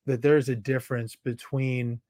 [0.07, 2.02] that there's a difference between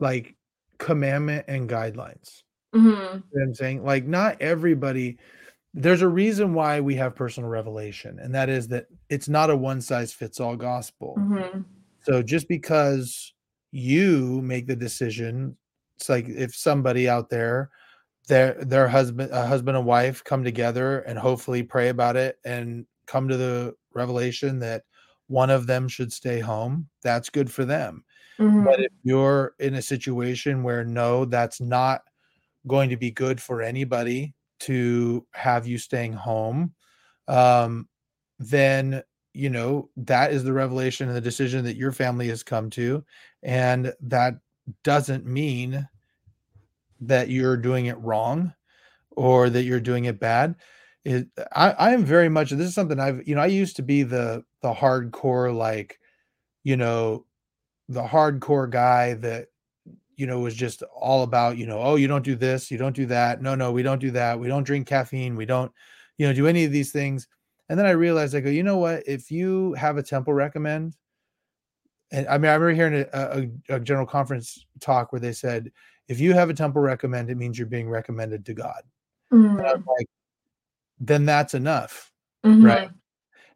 [0.00, 0.34] like
[0.78, 2.42] commandment and guidelines?
[2.74, 3.84] hmm You know what I'm saying?
[3.84, 5.18] Like, not everybody,
[5.72, 9.56] there's a reason why we have personal revelation, and that is that it's not a
[9.56, 11.14] one size fits all gospel.
[11.14, 11.60] hmm
[12.02, 13.32] So just because
[13.70, 15.56] you make the decision,
[15.96, 17.70] it's like if somebody out there,
[18.28, 22.86] their their husband, a husband and wife come together and hopefully pray about it and
[23.06, 24.84] come to the revelation that
[25.26, 28.04] one of them should stay home, that's good for them.
[28.38, 32.02] hmm But if you're in a situation where no, that's not
[32.66, 36.74] going to be good for anybody to have you staying home,
[37.28, 37.88] um,
[38.38, 39.02] then
[39.34, 43.04] you know that is the revelation and the decision that your family has come to,
[43.42, 44.34] and that
[44.84, 45.88] doesn't mean
[47.02, 48.52] that you're doing it wrong
[49.10, 50.54] or that you're doing it bad.
[51.04, 54.04] It, I, am very much this is something I've you know I used to be
[54.04, 55.98] the the hardcore like
[56.62, 57.26] you know
[57.88, 59.48] the hardcore guy that
[60.16, 62.94] you know was just all about you know oh you don't do this you don't
[62.94, 65.72] do that no no we don't do that we don't drink caffeine we don't
[66.18, 67.26] you know do any of these things
[67.68, 70.96] and then i realized i go you know what if you have a temple recommend
[72.12, 75.72] and i mean i remember hearing a, a, a general conference talk where they said
[76.08, 78.82] if you have a temple recommend it means you're being recommended to god.
[79.30, 80.06] Was like
[80.98, 82.10] then that's enough.
[82.44, 82.64] Mhm.
[82.64, 82.90] right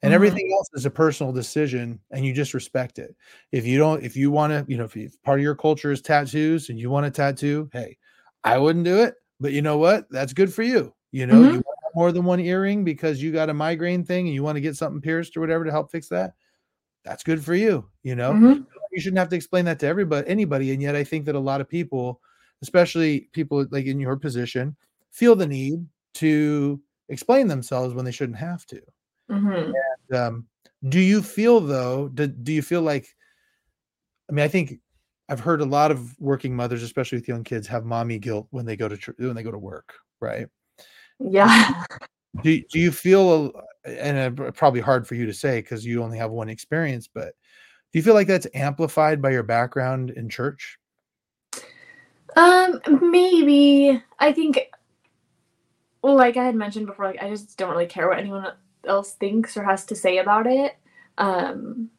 [0.03, 0.15] and Mhm.
[0.15, 3.17] everything else is a personal decision and you just respect it.
[3.53, 5.55] If you don't if you want to you know if, you, if part of your
[5.55, 7.97] culture is tattoos and you want a tattoo hey
[8.45, 10.07] i wouldn't do it but you know what?
[10.11, 10.95] That's good for you.
[11.13, 14.35] You know you want more than one earring because you got a migraine thing and
[14.35, 16.35] you want to get something pierced or whatever to help fix that?
[17.05, 18.33] That's good for you you know?
[18.35, 18.67] Mhm.
[18.93, 21.39] you shouldn't have to explain that to everybody anybody and yet i think that a
[21.39, 22.21] lot of people
[22.63, 24.77] especially people like in your position
[25.11, 28.81] feel the need to explain themselves when they shouldn't have to.
[29.31, 29.73] Mhm.
[30.11, 30.47] And, um,
[30.89, 32.09] do you feel though?
[32.09, 33.15] Do, do you feel like?
[34.29, 34.81] I mean, I think
[35.29, 38.65] I've heard a lot of working mothers, especially with young kids, have mommy guilt when
[38.65, 40.49] they go to chur- when they go to work, right?
[41.19, 41.85] Yeah.
[42.43, 43.53] Do do you feel,
[43.85, 47.35] and uh, probably hard for you to say because you only have one experience, but
[47.93, 50.79] do you feel like that's amplified by your background in church?
[52.37, 54.03] Um, maybe.
[54.19, 54.71] I think
[56.03, 58.47] well, like I had mentioned before, like I just don't really care what anyone
[58.87, 60.77] else thinks or has to say about it.
[61.19, 61.91] Um,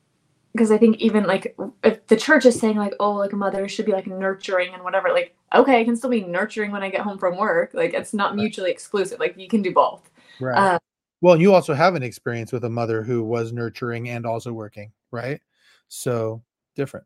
[0.54, 3.68] because I think even like if the church is saying like, oh, like a mother
[3.68, 6.90] should be like nurturing and whatever, like, okay, I can still be nurturing when I
[6.90, 7.72] get home from work.
[7.74, 9.20] Like it's not mutually exclusive.
[9.20, 10.10] Like you can do both.
[10.40, 10.58] Right.
[10.58, 10.80] Uh,
[11.20, 14.94] well, you also have an experience with a mother who was nurturing and also working,
[15.12, 15.42] right?
[15.90, 16.42] So
[16.76, 17.06] different.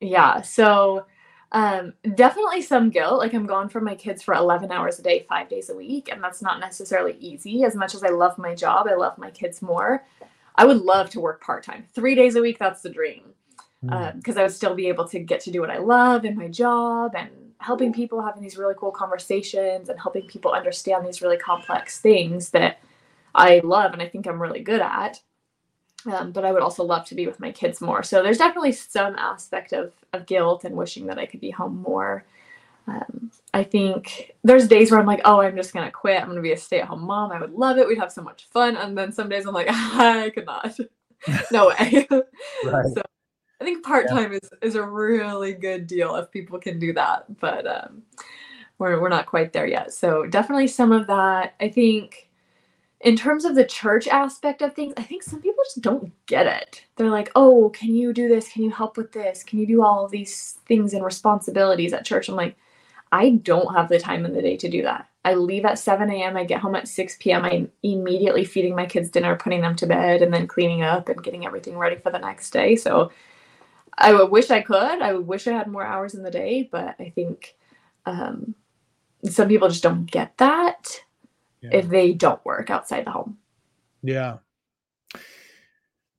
[0.00, 0.40] yeah.
[0.40, 1.04] So
[1.52, 3.18] um definitely some guilt.
[3.18, 6.08] Like I'm gone from my kids for 11 hours a day, five days a week.
[6.10, 7.64] And that's not necessarily easy.
[7.64, 10.04] As much as I love my job, I love my kids more.
[10.54, 11.86] I would love to work part time.
[11.94, 13.22] Three days a week, that's the dream.
[13.84, 14.16] Mm.
[14.16, 16.48] Because I would still be able to get to do what I love in my
[16.48, 21.36] job and helping people, having these really cool conversations and helping people understand these really
[21.36, 22.80] complex things that
[23.34, 25.20] I love and I think I'm really good at.
[26.06, 28.02] Um, but I would also love to be with my kids more.
[28.02, 31.82] So there's definitely some aspect of, of guilt and wishing that I could be home
[31.82, 32.24] more.
[32.86, 36.20] Um, I think there's days where I'm like, oh, I'm just gonna quit.
[36.20, 37.32] I'm gonna be a stay-at-home mom.
[37.32, 37.86] I would love it.
[37.86, 38.76] We'd have so much fun.
[38.76, 40.76] And then some days I'm like, I could not.
[41.52, 42.06] no way.
[42.64, 42.86] Right.
[42.94, 43.02] So
[43.60, 47.24] I think part-time is, is a really good deal if people can do that.
[47.40, 48.02] But um,
[48.78, 49.92] we're we're not quite there yet.
[49.92, 51.54] So definitely some of that.
[51.60, 52.29] I think
[53.00, 56.46] in terms of the church aspect of things, I think some people just don't get
[56.46, 56.84] it.
[56.96, 58.48] They're like, oh, can you do this?
[58.48, 59.42] Can you help with this?
[59.42, 62.28] Can you do all of these things and responsibilities at church?
[62.28, 62.56] I'm like,
[63.12, 65.08] I don't have the time in the day to do that.
[65.24, 66.36] I leave at 7 a.m.
[66.36, 67.44] I get home at 6 p.m.
[67.44, 71.22] I'm immediately feeding my kids dinner, putting them to bed, and then cleaning up and
[71.22, 72.76] getting everything ready for the next day.
[72.76, 73.10] So
[73.98, 75.02] I wish I could.
[75.02, 77.54] I wish I had more hours in the day, but I think
[78.06, 78.54] um,
[79.24, 81.02] some people just don't get that
[81.62, 81.70] Yeah.
[81.72, 83.36] if they don't work outside the home.
[84.02, 84.38] Yeah.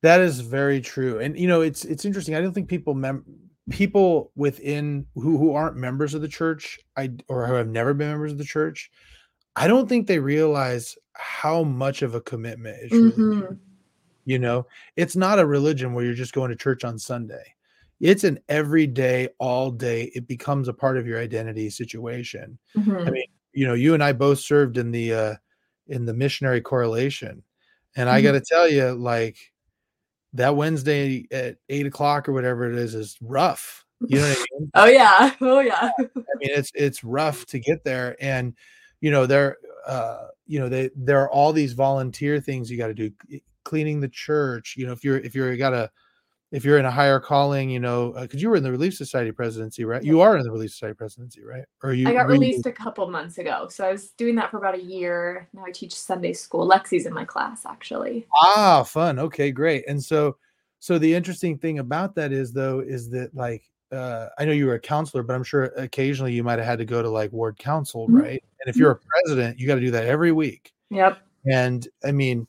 [0.03, 1.19] That is very true.
[1.19, 2.35] And you know, it's it's interesting.
[2.35, 3.25] I don't think people mem-
[3.69, 8.09] people within who who aren't members of the church, I or who have never been
[8.09, 8.91] members of the church,
[9.55, 13.15] I don't think they realize how much of a commitment it truly is.
[13.17, 13.59] Mhm.
[14.25, 14.65] You know,
[14.95, 17.43] it's not a religion where you're just going to church on Sunday.
[17.99, 20.11] It's an everyday, all day.
[20.15, 22.57] It becomes a part of your identity situation.
[22.75, 23.07] Mhm.
[23.07, 25.35] I mean, you know, you and I both served in the uh
[25.87, 27.43] in the missionary correlation.
[27.95, 28.23] And I Mhm.
[28.23, 29.37] gotta tell you, like
[30.33, 33.85] that Wednesday at eight o'clock or whatever it is is rough.
[34.07, 34.71] You know what I mean?
[34.75, 35.35] Oh yeah.
[35.41, 35.91] Oh yeah.
[35.99, 38.15] I mean, it's it's rough to get there.
[38.21, 38.53] And
[39.01, 42.87] you know, there uh, you know, they there are all these volunteer things you got
[42.87, 43.11] to do,
[43.63, 44.75] cleaning the church.
[44.77, 45.89] You know, if you're if you're got a
[46.51, 49.31] if you're in a higher calling, you know, because you were in the Relief Society
[49.31, 50.03] presidency, right?
[50.03, 51.63] You are in the Relief Society presidency, right?
[51.81, 53.67] Or you I got were you- released a couple months ago.
[53.69, 55.47] So I was doing that for about a year.
[55.53, 56.67] Now I teach Sunday school.
[56.67, 58.27] Lexi's in my class actually.
[58.35, 59.17] Ah, fun.
[59.17, 59.85] Okay, great.
[59.87, 60.35] And so,
[60.79, 63.63] so the interesting thing about that is, though, is that like
[63.93, 66.79] uh, I know you were a counselor, but I'm sure occasionally you might have had
[66.79, 68.21] to go to like ward council, Mhm.
[68.21, 68.43] right?
[68.59, 70.73] And if you're a president, you got to do that every week.
[70.89, 71.17] Yep.
[71.49, 72.45] And I mean,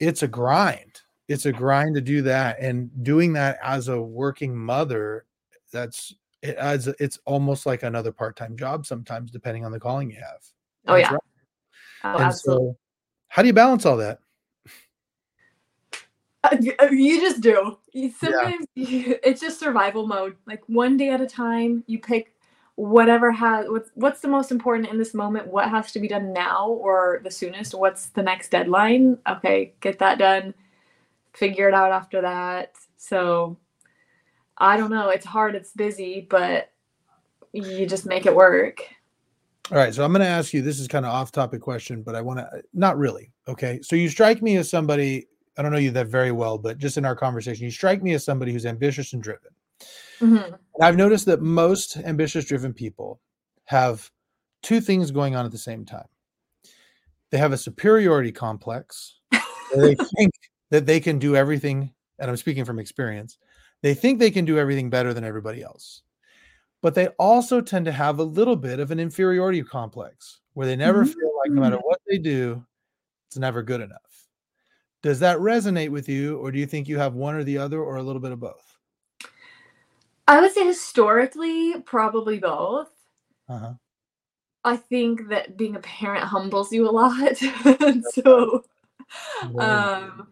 [0.00, 0.91] it's a grind.
[1.28, 5.24] It's a grind to do that, and doing that as a working mother,
[5.72, 6.88] that's it adds.
[6.88, 10.42] It's almost like another part-time job sometimes, depending on the calling you have.
[10.88, 11.12] Oh That's yeah.
[11.12, 11.22] right.
[12.04, 12.66] Oh, And absolutely.
[12.70, 12.76] so,
[13.28, 14.18] how do you balance all that?
[16.44, 17.78] Uh, y- uh, You just do.
[17.92, 20.36] You- Sometimes you, it's just survival mode.
[20.46, 22.34] Like one day at a time, you pick
[22.76, 25.46] whatever has what's what's the most important in this moment.
[25.46, 27.74] What has to be done now or the soonest?
[27.74, 29.18] What's the next deadline?
[29.28, 30.54] Okay, get that done.
[31.34, 32.74] Figure it out after that.
[32.96, 33.58] So
[34.58, 35.08] I don't know.
[35.08, 35.54] It's hard.
[35.54, 36.70] It's busy, but
[37.52, 38.82] you just make it work.
[39.70, 40.60] All right, so I'm going to ask you.
[40.60, 43.32] This is kind of off-topic question, but I want to not really.
[43.48, 45.28] Okay, so you strike me as somebody.
[45.56, 48.12] I don't know you that very well, but just in our conversation, you strike me
[48.14, 49.50] as somebody who's ambitious and driven.
[50.20, 50.46] Mhm.
[50.46, 53.20] And I've noticed that most ambitious, driven people
[53.64, 54.10] have
[54.62, 56.06] two things going on at the same time.
[57.30, 59.20] They have a superiority complex.
[59.30, 60.32] they think
[60.72, 63.36] that they can do everything, and I'm speaking from experience.
[63.82, 66.00] They think they can do everything better than everybody else.
[66.80, 70.74] But they also tend to have a little bit of an inferiority complex where they
[70.74, 72.64] never feel like no matter what they do,
[73.28, 74.28] it's never good enough.
[75.02, 77.78] Does that resonate with you, or do you think you have one or the other,
[77.82, 78.78] or a little bit of both?
[80.26, 82.88] I would say historically, probably both.
[83.46, 83.74] Uh-huh.
[84.64, 87.36] I think that being a parent humbles you a lot.
[88.14, 88.64] so
[89.58, 90.28] um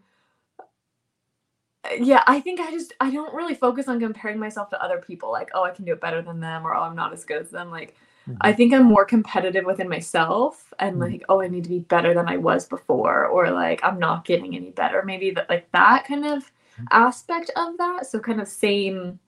[1.99, 5.31] yeah, I think I just I don't really focus on comparing myself to other people
[5.31, 7.41] like, oh, I can do it better than them or oh, I'm not as good
[7.41, 7.71] as them.
[7.71, 7.95] Like
[8.27, 8.37] mm-hmm.
[8.41, 11.11] I think I'm more competitive within myself and mm-hmm.
[11.11, 14.25] like, oh, I need to be better than I was before or like I'm not
[14.25, 15.01] getting any better.
[15.03, 16.85] Maybe that like that kind of mm-hmm.
[16.91, 18.05] aspect of that.
[18.05, 19.19] So kind of same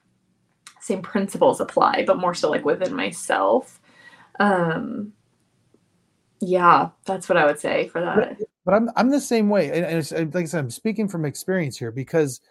[0.80, 3.82] same principles apply, but more so like within myself.
[4.40, 5.14] Um
[6.40, 10.12] yeah, that's what I would say for that but I'm I'm the same way, and,
[10.34, 12.42] like I said, I'm speaking from experience here because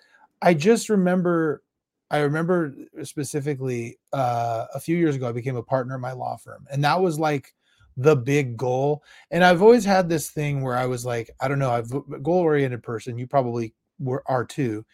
[0.40, 1.62] I just remember
[2.10, 2.74] I remember
[3.04, 6.84] specifically uh, a few years ago I became a partner in my law firm, and
[6.84, 7.54] that was like
[7.96, 9.02] the big goal.
[9.30, 11.90] And I've always had this thing where I was like, I don't know, I've
[12.22, 13.18] goal oriented person.
[13.18, 14.84] You probably were are too.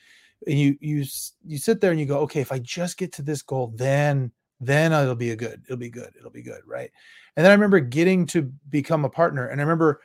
[0.47, 1.05] And you you
[1.45, 4.31] you sit there and you go, okay, if I just get to this goal, then
[4.61, 6.91] then it'll be a good, it'll be good, it'll be good, right?
[7.37, 10.01] And then I remember getting to become a partner, and I remember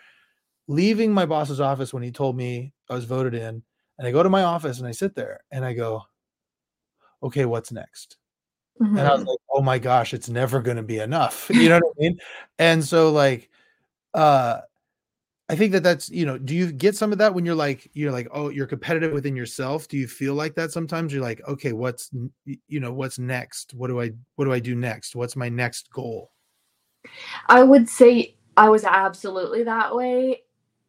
[0.67, 3.63] leaving my boss's office when he told me I was voted in,
[3.97, 6.03] and I go to my office and I sit there and I go,
[7.21, 8.17] okay, what's next?
[8.81, 8.97] Mm-hmm.
[8.97, 9.29] And I was mm-hmm.
[9.29, 11.49] like, oh my gosh, it's never going to be enough.
[11.53, 12.19] You know what I mean?
[12.59, 13.49] And so, like,
[14.13, 14.59] uh,
[15.49, 17.89] I think that that's you know, do you get some of that when you're like
[17.93, 19.87] you're like oh you're competitive within yourself?
[19.87, 21.13] Do you feel like that sometimes?
[21.13, 22.09] You're like okay, what's
[22.45, 23.73] you know what's next?
[23.73, 25.15] What do I what do I do next?
[25.15, 26.31] What's my next goal?
[27.47, 30.43] I would say I was absolutely that way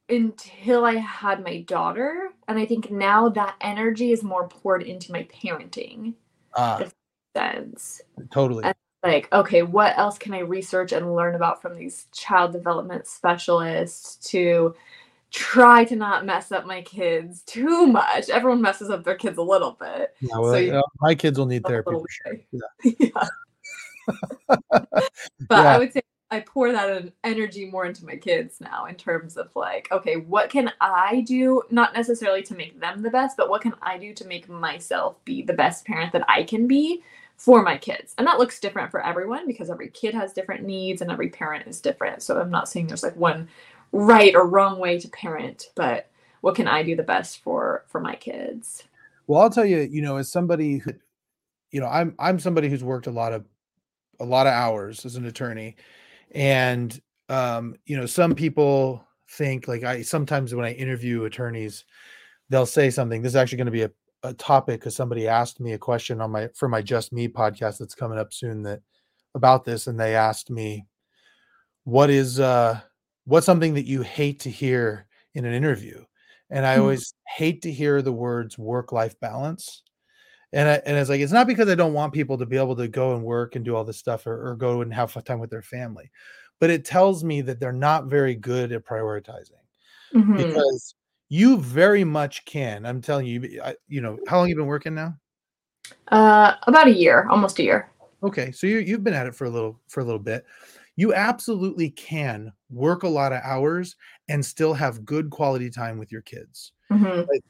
[0.08, 2.30] until I had my daughter.
[2.48, 6.14] And I think now that energy is more poured into my parenting.
[6.56, 6.78] Ah.
[6.80, 6.94] If
[7.36, 8.00] sense.
[8.30, 8.64] Totally.
[8.64, 13.06] And like, okay, what else can I research and learn about from these child development
[13.06, 14.74] specialists to
[15.30, 18.30] try to not mess up my kids too much.
[18.30, 20.14] Everyone messes up their kids a little bit.
[20.20, 22.36] Yeah, well, so you, my kids will need therapy for sure.
[22.52, 22.60] Yeah.
[23.00, 23.28] yeah.
[24.78, 25.10] but
[25.50, 25.74] yeah.
[25.74, 26.02] I would say
[26.34, 30.50] I pour that energy more into my kids now in terms of like, okay, what
[30.50, 31.62] can I do?
[31.70, 35.24] Not necessarily to make them the best, but what can I do to make myself
[35.24, 37.04] be the best parent that I can be
[37.36, 38.14] for my kids?
[38.18, 41.68] And that looks different for everyone because every kid has different needs and every parent
[41.68, 42.20] is different.
[42.22, 43.48] So I'm not saying there's like one
[43.92, 48.00] right or wrong way to parent, but what can I do the best for for
[48.00, 48.82] my kids?
[49.28, 50.94] Well, I'll tell you, you know, as somebody who,
[51.70, 53.44] you know, I'm I'm somebody who's worked a lot of
[54.18, 55.76] a lot of hours as an attorney
[56.34, 61.84] and um, you know, some people think like I sometimes when I interview attorneys,
[62.50, 63.22] they'll say something.
[63.22, 63.90] This is actually going to be a,
[64.24, 67.78] a topic because somebody asked me a question on my for my Just Me podcast
[67.78, 68.80] that's coming up soon that
[69.34, 70.86] about this, and they asked me,
[71.84, 72.80] "What is uh,
[73.24, 76.04] what's something that you hate to hear in an interview?"
[76.50, 76.82] And I mm-hmm.
[76.82, 79.82] always hate to hear the words work life balance.
[80.54, 82.76] And, I, and it's like it's not because I don't want people to be able
[82.76, 85.24] to go and work and do all this stuff or, or go and have fun
[85.24, 86.12] time with their family,
[86.60, 89.64] but it tells me that they're not very good at prioritizing
[90.14, 90.36] mm-hmm.
[90.36, 90.94] because
[91.28, 92.86] you very much can.
[92.86, 95.16] I'm telling you, I, you know, how long you been working now?
[96.08, 97.90] Uh, about a year, almost a year.
[98.22, 100.46] Okay, so you you've been at it for a little for a little bit.
[100.96, 103.96] You absolutely can work a lot of hours
[104.28, 106.70] and still have good quality time with your kids.
[106.92, 107.28] Mm-hmm.
[107.28, 107.42] Like,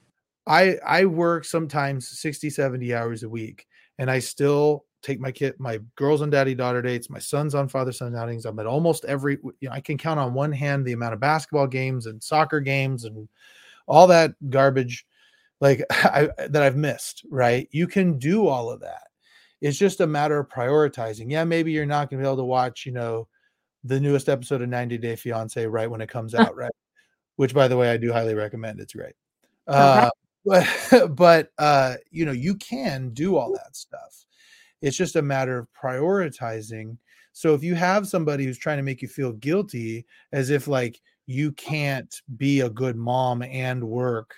[0.46, 3.66] I I work sometimes 60, 70 hours a week
[3.98, 7.68] and I still take my kid, my girls on daddy daughter dates, my sons on
[7.68, 8.46] father son outings.
[8.46, 11.20] I'm at almost every, you know, I can count on one hand the amount of
[11.20, 13.28] basketball games and soccer games and
[13.86, 15.06] all that garbage
[15.60, 17.68] like I, that I've missed, right?
[17.70, 19.08] You can do all of that.
[19.60, 21.30] It's just a matter of prioritizing.
[21.30, 23.28] Yeah, maybe you're not going to be able to watch, you know,
[23.82, 26.72] the newest episode of 90 Day Fiance right when it comes out, right?
[27.36, 28.80] Which, by the way, I do highly recommend.
[28.80, 29.14] It's great.
[29.66, 30.10] Uh,
[30.44, 30.66] but
[31.14, 34.24] but uh, you know, you can do all that stuff.
[34.82, 36.98] It's just a matter of prioritizing.
[37.32, 41.00] So if you have somebody who's trying to make you feel guilty, as if like
[41.26, 44.36] you can't be a good mom and work,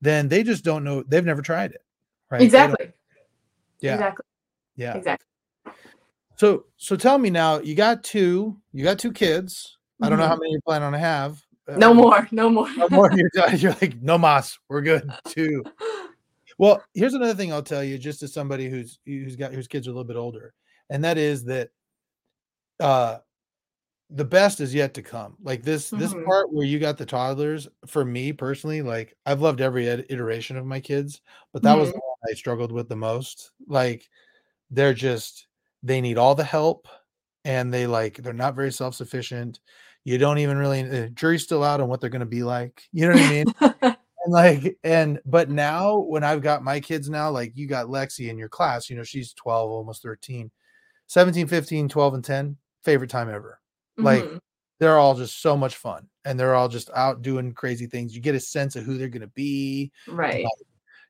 [0.00, 1.02] then they just don't know.
[1.06, 1.82] They've never tried it,
[2.30, 2.42] right?
[2.42, 2.92] Exactly.
[3.80, 3.94] Yeah.
[3.94, 4.24] Exactly.
[4.76, 4.96] Yeah.
[4.96, 5.26] Exactly.
[6.36, 9.78] So so tell me now, you got two, you got two kids.
[10.02, 10.40] I don't know how mm-hmm.
[10.42, 11.43] many you plan on to have.
[11.68, 12.28] No uh, more.
[12.32, 12.68] No more.
[12.76, 13.10] no more.
[13.12, 14.58] You're, you're like, no mas.
[14.68, 15.10] We're good.
[15.28, 15.64] too.
[16.58, 19.86] Well, here's another thing I'll tell you, just as somebody who's who's got whose kids
[19.86, 20.54] are a little bit older,
[20.90, 21.70] and that is that
[22.80, 23.18] uh
[24.10, 25.36] the best is yet to come.
[25.42, 25.98] Like this mm-hmm.
[25.98, 30.56] this part where you got the toddlers, for me personally, like I've loved every iteration
[30.56, 31.20] of my kids,
[31.52, 31.80] but that mm-hmm.
[31.80, 33.50] was the one I struggled with the most.
[33.66, 34.08] Like
[34.70, 35.48] they're just
[35.82, 36.86] they need all the help
[37.44, 39.60] and they like they're not very self-sufficient
[40.04, 42.82] you don't even really the jury's still out on what they're going to be like
[42.92, 43.46] you know what i mean
[44.24, 48.28] and like and but now when i've got my kids now like you got lexi
[48.30, 50.50] in your class you know she's 12 almost 13
[51.06, 53.60] 17 15 12 and 10 favorite time ever
[54.00, 54.38] Like Mhm.
[54.80, 58.14] they're all just so much fun and they're all just out doing crazy things.
[58.14, 60.44] You get a sense of who they're going to be, right.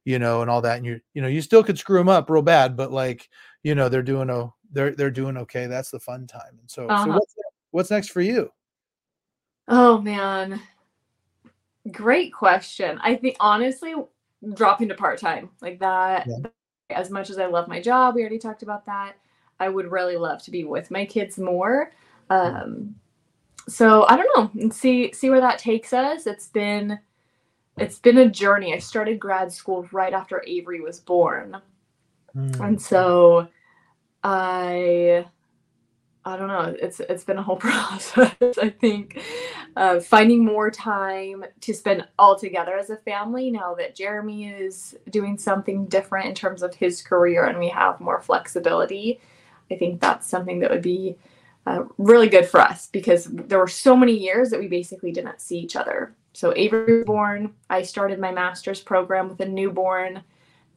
[0.04, 0.76] you know, and all that.
[0.78, 3.28] And you you know, you still could screw them up real bad, but like,
[3.62, 5.66] you know, they're doing oh, they're they're doing okay.
[5.66, 6.58] That's the fun time.
[6.60, 7.18] And so, so Uh-huh.
[7.18, 7.34] what's
[7.70, 8.50] what's next for you?
[9.68, 10.60] Oh man.
[11.92, 12.98] Great question.
[13.02, 13.94] I think honestly,
[14.54, 16.36] dropping to part time like that, Yeah.
[16.90, 19.14] as much as I love my job, we already talked about that.
[19.60, 21.92] I would really love to be with my kids more.
[22.30, 22.96] Um,
[23.68, 26.26] so I don't know and see see where that takes us.
[26.26, 26.98] It's been
[27.78, 28.74] it's been a journey.
[28.74, 31.60] I started grad school right after Avery was born.
[32.36, 33.48] Mm, And so
[34.24, 35.26] I
[36.24, 36.74] I don't know.
[36.80, 38.34] It's it's been a whole process.
[38.60, 39.20] I think
[39.76, 44.96] uh, finding more time to spend all together as a family now that Jeremy is
[45.10, 49.20] doing something different in terms of his career and we have more flexibility.
[49.70, 51.16] I think that's something that would be
[51.66, 55.40] uh, really good for us because there were so many years that we basically didn't
[55.40, 56.14] see each other.
[56.34, 57.54] So Avery was born.
[57.70, 60.22] I started my master's program with a newborn.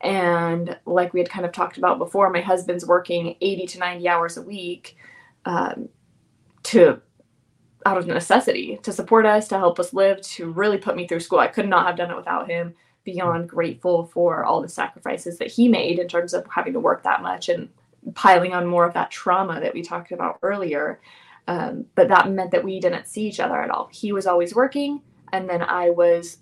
[0.02, 4.07] And like we had kind of talked about before, my husband's working 80 to 90
[4.07, 4.95] hours a week
[5.45, 5.90] um,
[6.64, 7.02] to
[7.88, 11.22] out of necessity to support us, to help us live, to really put me through
[11.22, 11.39] school.
[11.39, 12.76] I could not have done it without him.
[13.05, 17.03] Beyond grateful for all the sacrifices that he made in terms of having to work
[17.03, 17.69] that much and
[18.15, 20.99] piling on more of that trauma that we talked about earlier.
[21.47, 23.88] Um, but that meant that we didn't see each other at all.
[23.93, 25.01] He was always working,
[25.31, 26.39] and then I was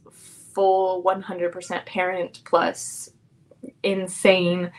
[0.56, 3.12] full 100% parent plus
[3.84, 4.72] insane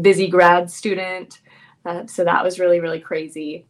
[0.00, 1.42] busy grad student.
[1.84, 3.66] Uh, so that was really, really crazy.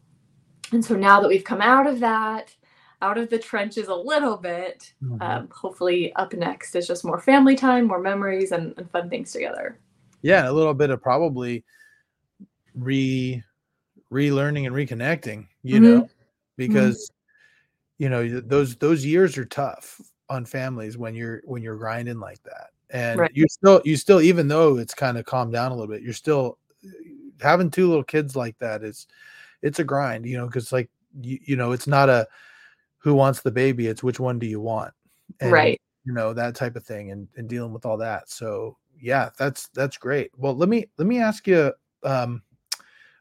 [0.74, 2.52] And so now that we've come out of that,
[3.00, 5.22] out of the trenches a little bit, mhm.
[5.22, 9.30] um, hopefully up next is just more family time, more memories, and, and fun things
[9.32, 9.78] together.
[10.22, 11.62] yeah, a little bit of probably
[12.74, 13.40] re
[14.10, 15.82] relearning and reconnecting, you Mhm.
[15.82, 16.10] know,
[16.56, 17.10] because
[17.98, 22.42] you know those those years are tough on families when you're when you're grinding like
[22.42, 23.30] that and Right.
[23.34, 26.12] you still you still even though it's kind of calmed down a little bit you're
[26.12, 26.58] still
[27.40, 29.06] having two little kids like that is
[29.64, 30.88] it's a grind you know because like
[31.20, 32.28] you, you know it's not a
[33.04, 33.86] who wants the baby?
[33.86, 34.94] It's which one do you want?
[35.40, 35.80] And, right.
[36.06, 38.28] you know that type of thing and, and dealing with all that.
[38.28, 40.30] So yeah that's that's great.
[40.36, 41.72] Well let me let me ask you
[42.02, 42.42] um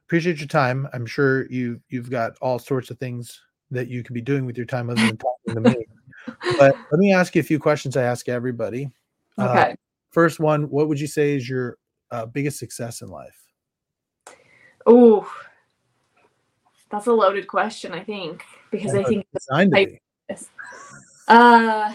[0.06, 0.88] appreciate your time.
[0.94, 3.42] I'm sure you you've got all sorts of things
[3.72, 5.76] that you could be doing with your time other than talking to me.
[6.58, 8.92] But let me ask you a few questions i ask everybody.
[9.38, 9.76] Uh, Okay.
[10.12, 11.78] first one what would you say is your
[12.12, 13.44] uh, biggest success in life?
[14.90, 15.26] Ooh,
[16.94, 17.92] that's a loaded question.
[17.92, 19.26] I think because I That's think
[19.74, 20.38] I-
[21.28, 21.94] uh,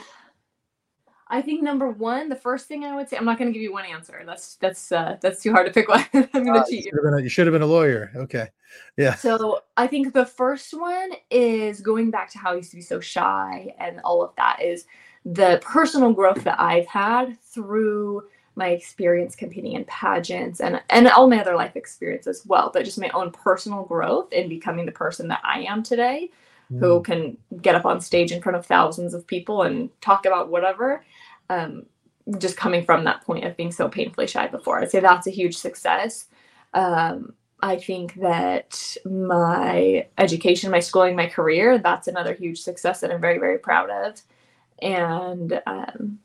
[1.28, 3.62] I think number one, the first thing I would say, I'm not going to give
[3.62, 4.22] you one answer.
[4.26, 6.04] That's that's uh, that's too hard to pick one.
[6.14, 6.90] I'm going Ah, to you cheat you.
[6.90, 8.48] should a- you should have been a lawyer okay
[8.96, 12.76] yeah So I think the first one is going back to how I used to
[12.76, 14.86] be so shy and all of that is
[15.24, 18.24] the personal growth that I've had through
[18.58, 22.84] my experience competing in pageants and and all my other life experience as well, but
[22.84, 26.30] just my own personal growth in becoming the person that I am today,
[26.76, 30.26] who Mm, can get up on stage in front of thousands of people and talk
[30.26, 31.04] about whatever.
[31.50, 31.86] Um,
[32.38, 35.30] just coming from that point of being so painfully shy before, I'd say that's a
[35.30, 36.26] huge success.
[36.74, 43.10] Um, I think that my education, my schooling, my career, that's another huge success that
[43.12, 44.22] I'm very, very proud of.
[44.80, 46.20] And um,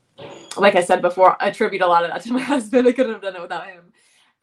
[0.56, 2.86] like I said before, I attribute a lot of that to my husband.
[2.86, 3.92] I couldn't have done it without him.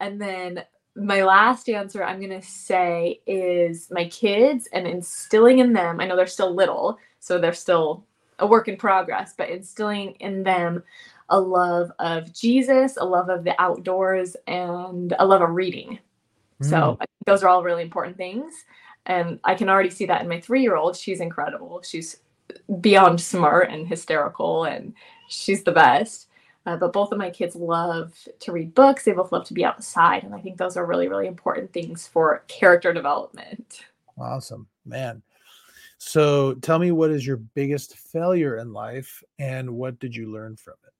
[0.00, 5.72] And then my last answer I'm going to say is my kids and instilling in
[5.72, 6.00] them.
[6.00, 8.04] I know they're still little, so they're still
[8.38, 10.82] a work in progress, but instilling in them
[11.28, 15.98] a love of Jesus, a love of the outdoors, and a love of reading.
[16.60, 18.52] So mm, think those are all really important things.
[19.06, 20.96] And I can already see that in my three year old.
[20.96, 21.82] She's incredible.
[21.82, 22.18] She's
[22.80, 24.94] beyond smart and hysterical, and
[25.32, 26.28] she's the best.
[26.64, 29.04] Uh, but both of my kids love to read books.
[29.04, 30.22] They both love to be outside.
[30.22, 33.80] And I think those are really, really important things for character development.
[34.18, 35.22] awesome man
[35.98, 40.56] so tell me what is your biggest failure in life and what did you learn
[40.56, 40.92] from it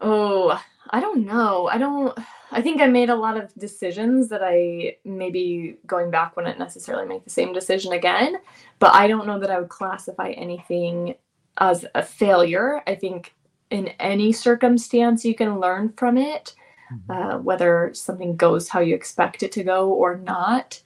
[0.00, 1.68] Oh, I don't know.
[1.68, 2.16] I don't,
[2.50, 7.06] I think I made a lot of decisions that I maybe going back wouldn't necessarily
[7.06, 8.36] make the same decision again.
[8.78, 11.14] But I don't know that I would classify anything
[11.58, 12.82] as a failure.
[12.86, 13.34] I think
[13.70, 16.54] in any circumstance, you can learn from it,
[16.92, 17.34] Mhm.
[17.34, 20.82] uh, whether something goes how you expect it to go or not.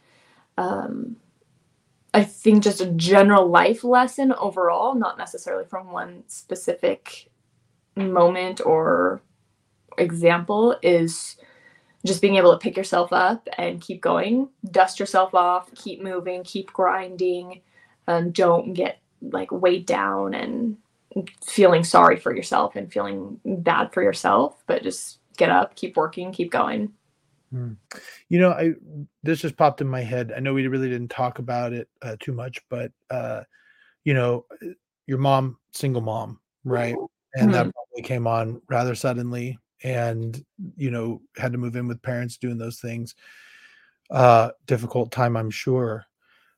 [0.57, 1.17] Um,
[2.15, 7.29] I think just a general life lesson overall, not necessarily from one specific
[7.97, 9.21] moment or
[9.99, 11.37] example, is
[12.05, 16.45] just being able to pick yourself up and keep going, dust yourself off, keep moving,
[16.45, 17.61] keep grinding,
[18.09, 20.77] um, don't get like weighed down and
[21.45, 26.33] feeling sorry for yourself and feeling bad for yourself, but just get up, keep working,
[26.33, 26.93] keep going.
[27.51, 27.73] Hmm.
[28.29, 28.75] You know, I
[29.23, 30.33] this just popped in my head.
[30.37, 33.43] I know we really didn't talk about it uh, too much, but uh,
[34.05, 34.47] you know,
[35.07, 36.97] your mom, single mom, right?
[37.35, 37.53] And mm-hmm.
[37.53, 40.45] that probably came on rather suddenly, and
[40.77, 43.15] you know, had to move in with parents doing those things.
[44.11, 46.05] Uh, difficult time, I'm sure.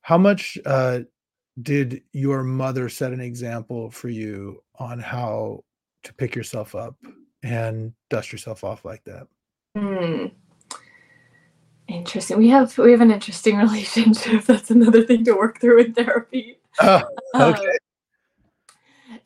[0.01, 1.01] How much uh,
[1.61, 5.63] did your mother set an example for you on how
[6.05, 6.97] to pick yourself up
[7.43, 9.27] and dust yourself off like that?
[9.77, 10.27] Hmm.
[11.87, 12.39] Interesting.
[12.39, 14.45] We have we have an interesting relationship.
[14.45, 16.61] That's another thing to work through in therapy.
[16.81, 17.03] Oh,
[17.35, 17.79] okay.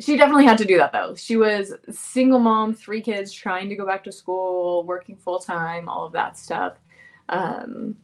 [0.02, 1.14] She definitely had to do that though.
[1.14, 5.88] She was single mom, three kids, trying to go back to school, working full time,
[5.88, 6.78] all of that stuff.
[7.28, 7.96] Um,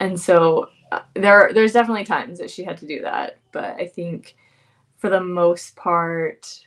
[0.00, 3.86] and so uh, there there's definitely times that she had to do that, but I
[3.86, 4.36] think
[4.96, 6.66] for the most part,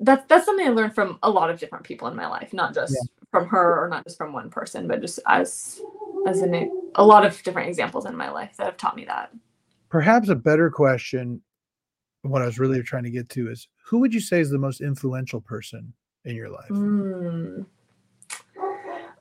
[0.00, 2.74] that's that's something I learned from a lot of different people in my life, not
[2.74, 5.80] just yeah from her or not just from one person, but just as
[6.26, 9.30] as in a lot of different examples in my life that have taught me that.
[9.88, 11.42] Perhaps a better question,
[12.28, 14.58] what I was really trying to get to is who would you say is the
[14.58, 15.92] most influential person
[16.24, 16.68] in your life?
[16.68, 17.66] Mm.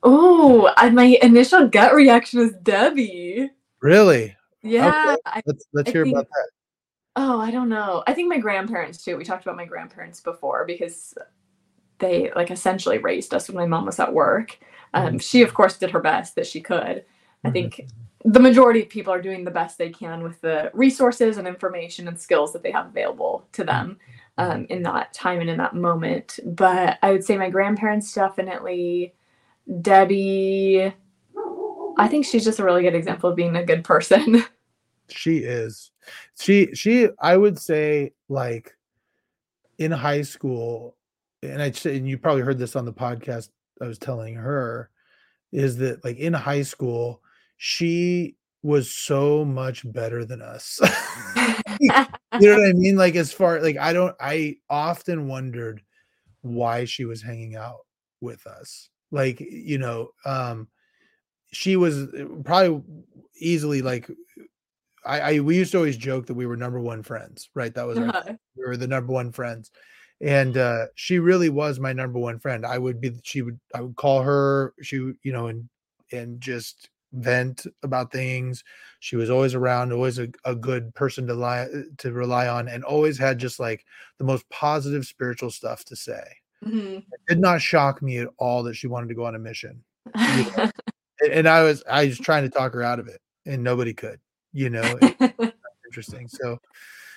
[0.04, 3.50] Oh, my initial gut reaction was Debbie.
[3.82, 4.36] Really?
[4.62, 5.16] Yeah.
[5.28, 5.42] Okay.
[5.46, 6.50] Let's let's I hear think, about that.
[7.16, 8.04] Oh, I don't know.
[8.08, 9.18] I think my grandparents too.
[9.18, 11.14] We talked about my grandparents before because
[12.00, 14.58] they like essentially raised us when my mom was at work.
[14.94, 15.18] Um, mm-hmm.
[15.18, 17.06] She, of course, did her best that she could.
[17.44, 17.52] I mm-hmm.
[18.26, 22.08] The majority of people are doing the best they can with the resources and information
[22.08, 24.00] and skills that they have available to them
[24.40, 26.40] um, in that time and in that moment.
[26.44, 29.14] But I would say my grandparents definitely,
[29.82, 30.92] Debbie,
[32.00, 34.44] I think she's just a really good example of being a good person.
[35.08, 35.92] She is.
[36.40, 38.76] She, she, I would say, like
[39.78, 40.96] in high school,
[41.44, 43.50] and I and you probably heard this on the podcast
[43.80, 44.90] I was telling her
[45.52, 47.22] is that like in high school
[47.58, 50.80] she was so much better than us.
[51.80, 52.96] you know what I mean?
[52.96, 55.84] Like as far like I don't I often wondered
[56.42, 57.82] why she was hanging out
[58.22, 58.90] with us.
[59.12, 60.68] Like, you know, um
[61.52, 62.84] she was uh, probably
[63.40, 64.10] easily like
[65.06, 67.74] I, I we used to always joke that we were number one friends, right?
[67.76, 68.34] That was our, uh-huh.
[68.58, 69.70] we were the number one friends
[70.22, 73.82] and uh she really was my number one friend i would be she would i
[73.82, 75.68] would call her she you know and
[76.12, 78.64] and just vent about things
[79.00, 82.68] she was always around always a, a good person to lie uh, to rely on
[82.68, 83.86] and always had just like
[84.18, 86.24] the most positive spiritual stuff to say
[86.64, 86.98] mm-hmm.
[86.98, 89.84] it did not shock me at all that she wanted to go on a mission
[90.16, 94.20] and i was i was trying to talk her out of it and nobody could
[94.54, 95.00] you know
[95.86, 96.60] interesting so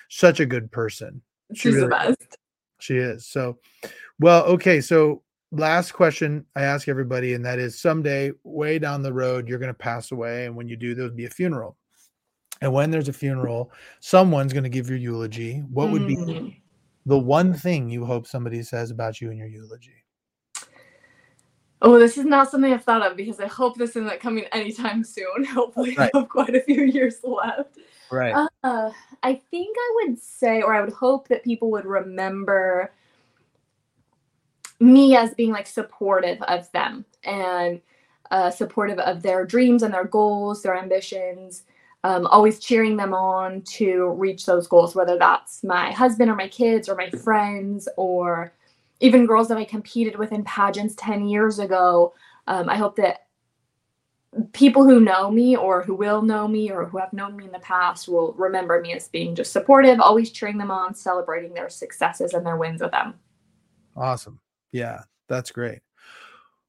[0.09, 1.21] such a good person
[1.53, 2.37] she she's really, the best
[2.79, 3.27] she is.
[3.27, 3.59] So,
[4.19, 4.81] well, okay.
[4.81, 5.21] So,
[5.51, 9.73] last question I ask everybody, and that is someday, way down the road, you're going
[9.73, 10.45] to pass away.
[10.45, 11.77] And when you do, there'll be a funeral.
[12.61, 13.71] And when there's a funeral,
[14.01, 15.63] someone's going to give your eulogy.
[15.71, 16.61] What would be
[17.05, 20.03] the one thing you hope somebody says about you in your eulogy?
[21.81, 25.03] Oh, this is not something I've thought of because I hope this isn't coming anytime
[25.03, 25.45] soon.
[25.45, 26.11] Hopefully, right.
[26.13, 27.77] I have quite a few years left.
[28.11, 28.33] Right.
[28.63, 28.91] Uh,
[29.23, 32.91] I think I would say, or I would hope that people would remember
[34.79, 37.81] me as being like supportive of them and
[38.31, 41.63] uh, supportive of their dreams and their goals, their ambitions,
[42.03, 46.47] um, always cheering them on to reach those goals, whether that's my husband or my
[46.47, 48.53] kids or my friends or
[49.01, 52.13] even girls that I competed with in pageants 10 years ago.
[52.47, 53.27] Um, I hope that
[54.53, 57.51] people who know me or who will know me or who have known me in
[57.51, 61.69] the past will remember me as being just supportive, always cheering them on, celebrating their
[61.69, 63.15] successes and their wins with them.
[63.95, 64.39] Awesome.
[64.71, 65.79] Yeah, that's great.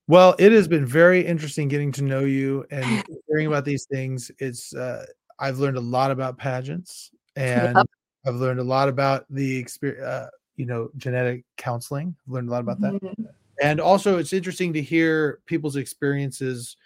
[0.09, 4.31] Well, it has been very interesting getting to know you and hearing about these things.
[4.39, 5.07] It's uh,
[5.39, 7.87] I've learned a lot about pageants and yep.
[8.27, 12.17] I've learned a lot about the experience, uh, you know, genetic counseling.
[12.27, 12.95] I've learned a lot about that.
[12.95, 13.23] Mm-hmm.
[13.63, 16.77] And also it's interesting to hear people's experiences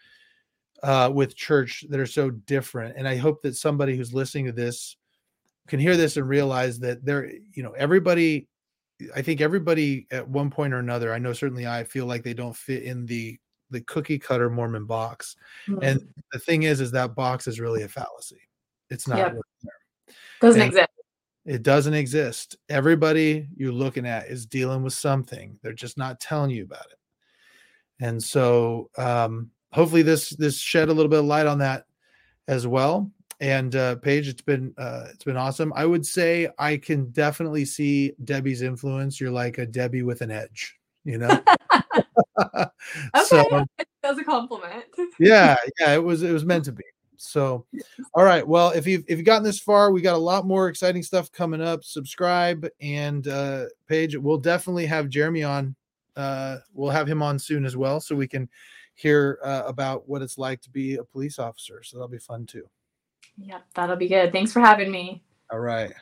[0.82, 2.96] uh, with church that are so different.
[2.98, 4.96] And I hope that somebody who's listening to this
[5.66, 8.48] can hear this and realize that there, you know, everybody,
[9.14, 12.34] I think everybody at one point or another, I know certainly I feel like they
[12.34, 13.38] don't fit in the
[13.70, 15.36] the cookie cutter Mormon box.
[15.66, 15.82] Mm-hmm.
[15.82, 18.40] And the thing is, is that box is really a fallacy.
[18.90, 19.36] It's not yep.
[20.40, 20.88] doesn't and exist.
[21.44, 22.56] It doesn't exist.
[22.68, 25.58] Everybody you're looking at is dealing with something.
[25.62, 26.98] They're just not telling you about it.
[28.00, 31.86] And so um hopefully this this shed a little bit of light on that
[32.48, 33.10] as well.
[33.44, 35.70] And uh, Paige, it's been uh, it's been awesome.
[35.76, 39.20] I would say I can definitely see Debbie's influence.
[39.20, 41.42] You're like a Debbie with an edge, you know.
[42.54, 42.66] okay,
[43.26, 43.66] so,
[44.02, 44.84] that's a compliment.
[45.20, 46.84] yeah, yeah, it was it was meant to be.
[47.18, 47.66] So,
[48.14, 48.48] all right.
[48.48, 51.30] Well, if you've if you've gotten this far, we got a lot more exciting stuff
[51.30, 51.84] coming up.
[51.84, 54.16] Subscribe and uh Paige.
[54.16, 55.76] We'll definitely have Jeremy on.
[56.16, 58.48] Uh, we'll have him on soon as well, so we can
[58.94, 61.82] hear uh, about what it's like to be a police officer.
[61.82, 62.66] So that'll be fun too.
[63.36, 64.32] Yeah, that'll be good.
[64.32, 65.23] Thanks for having me.
[65.51, 65.93] All right.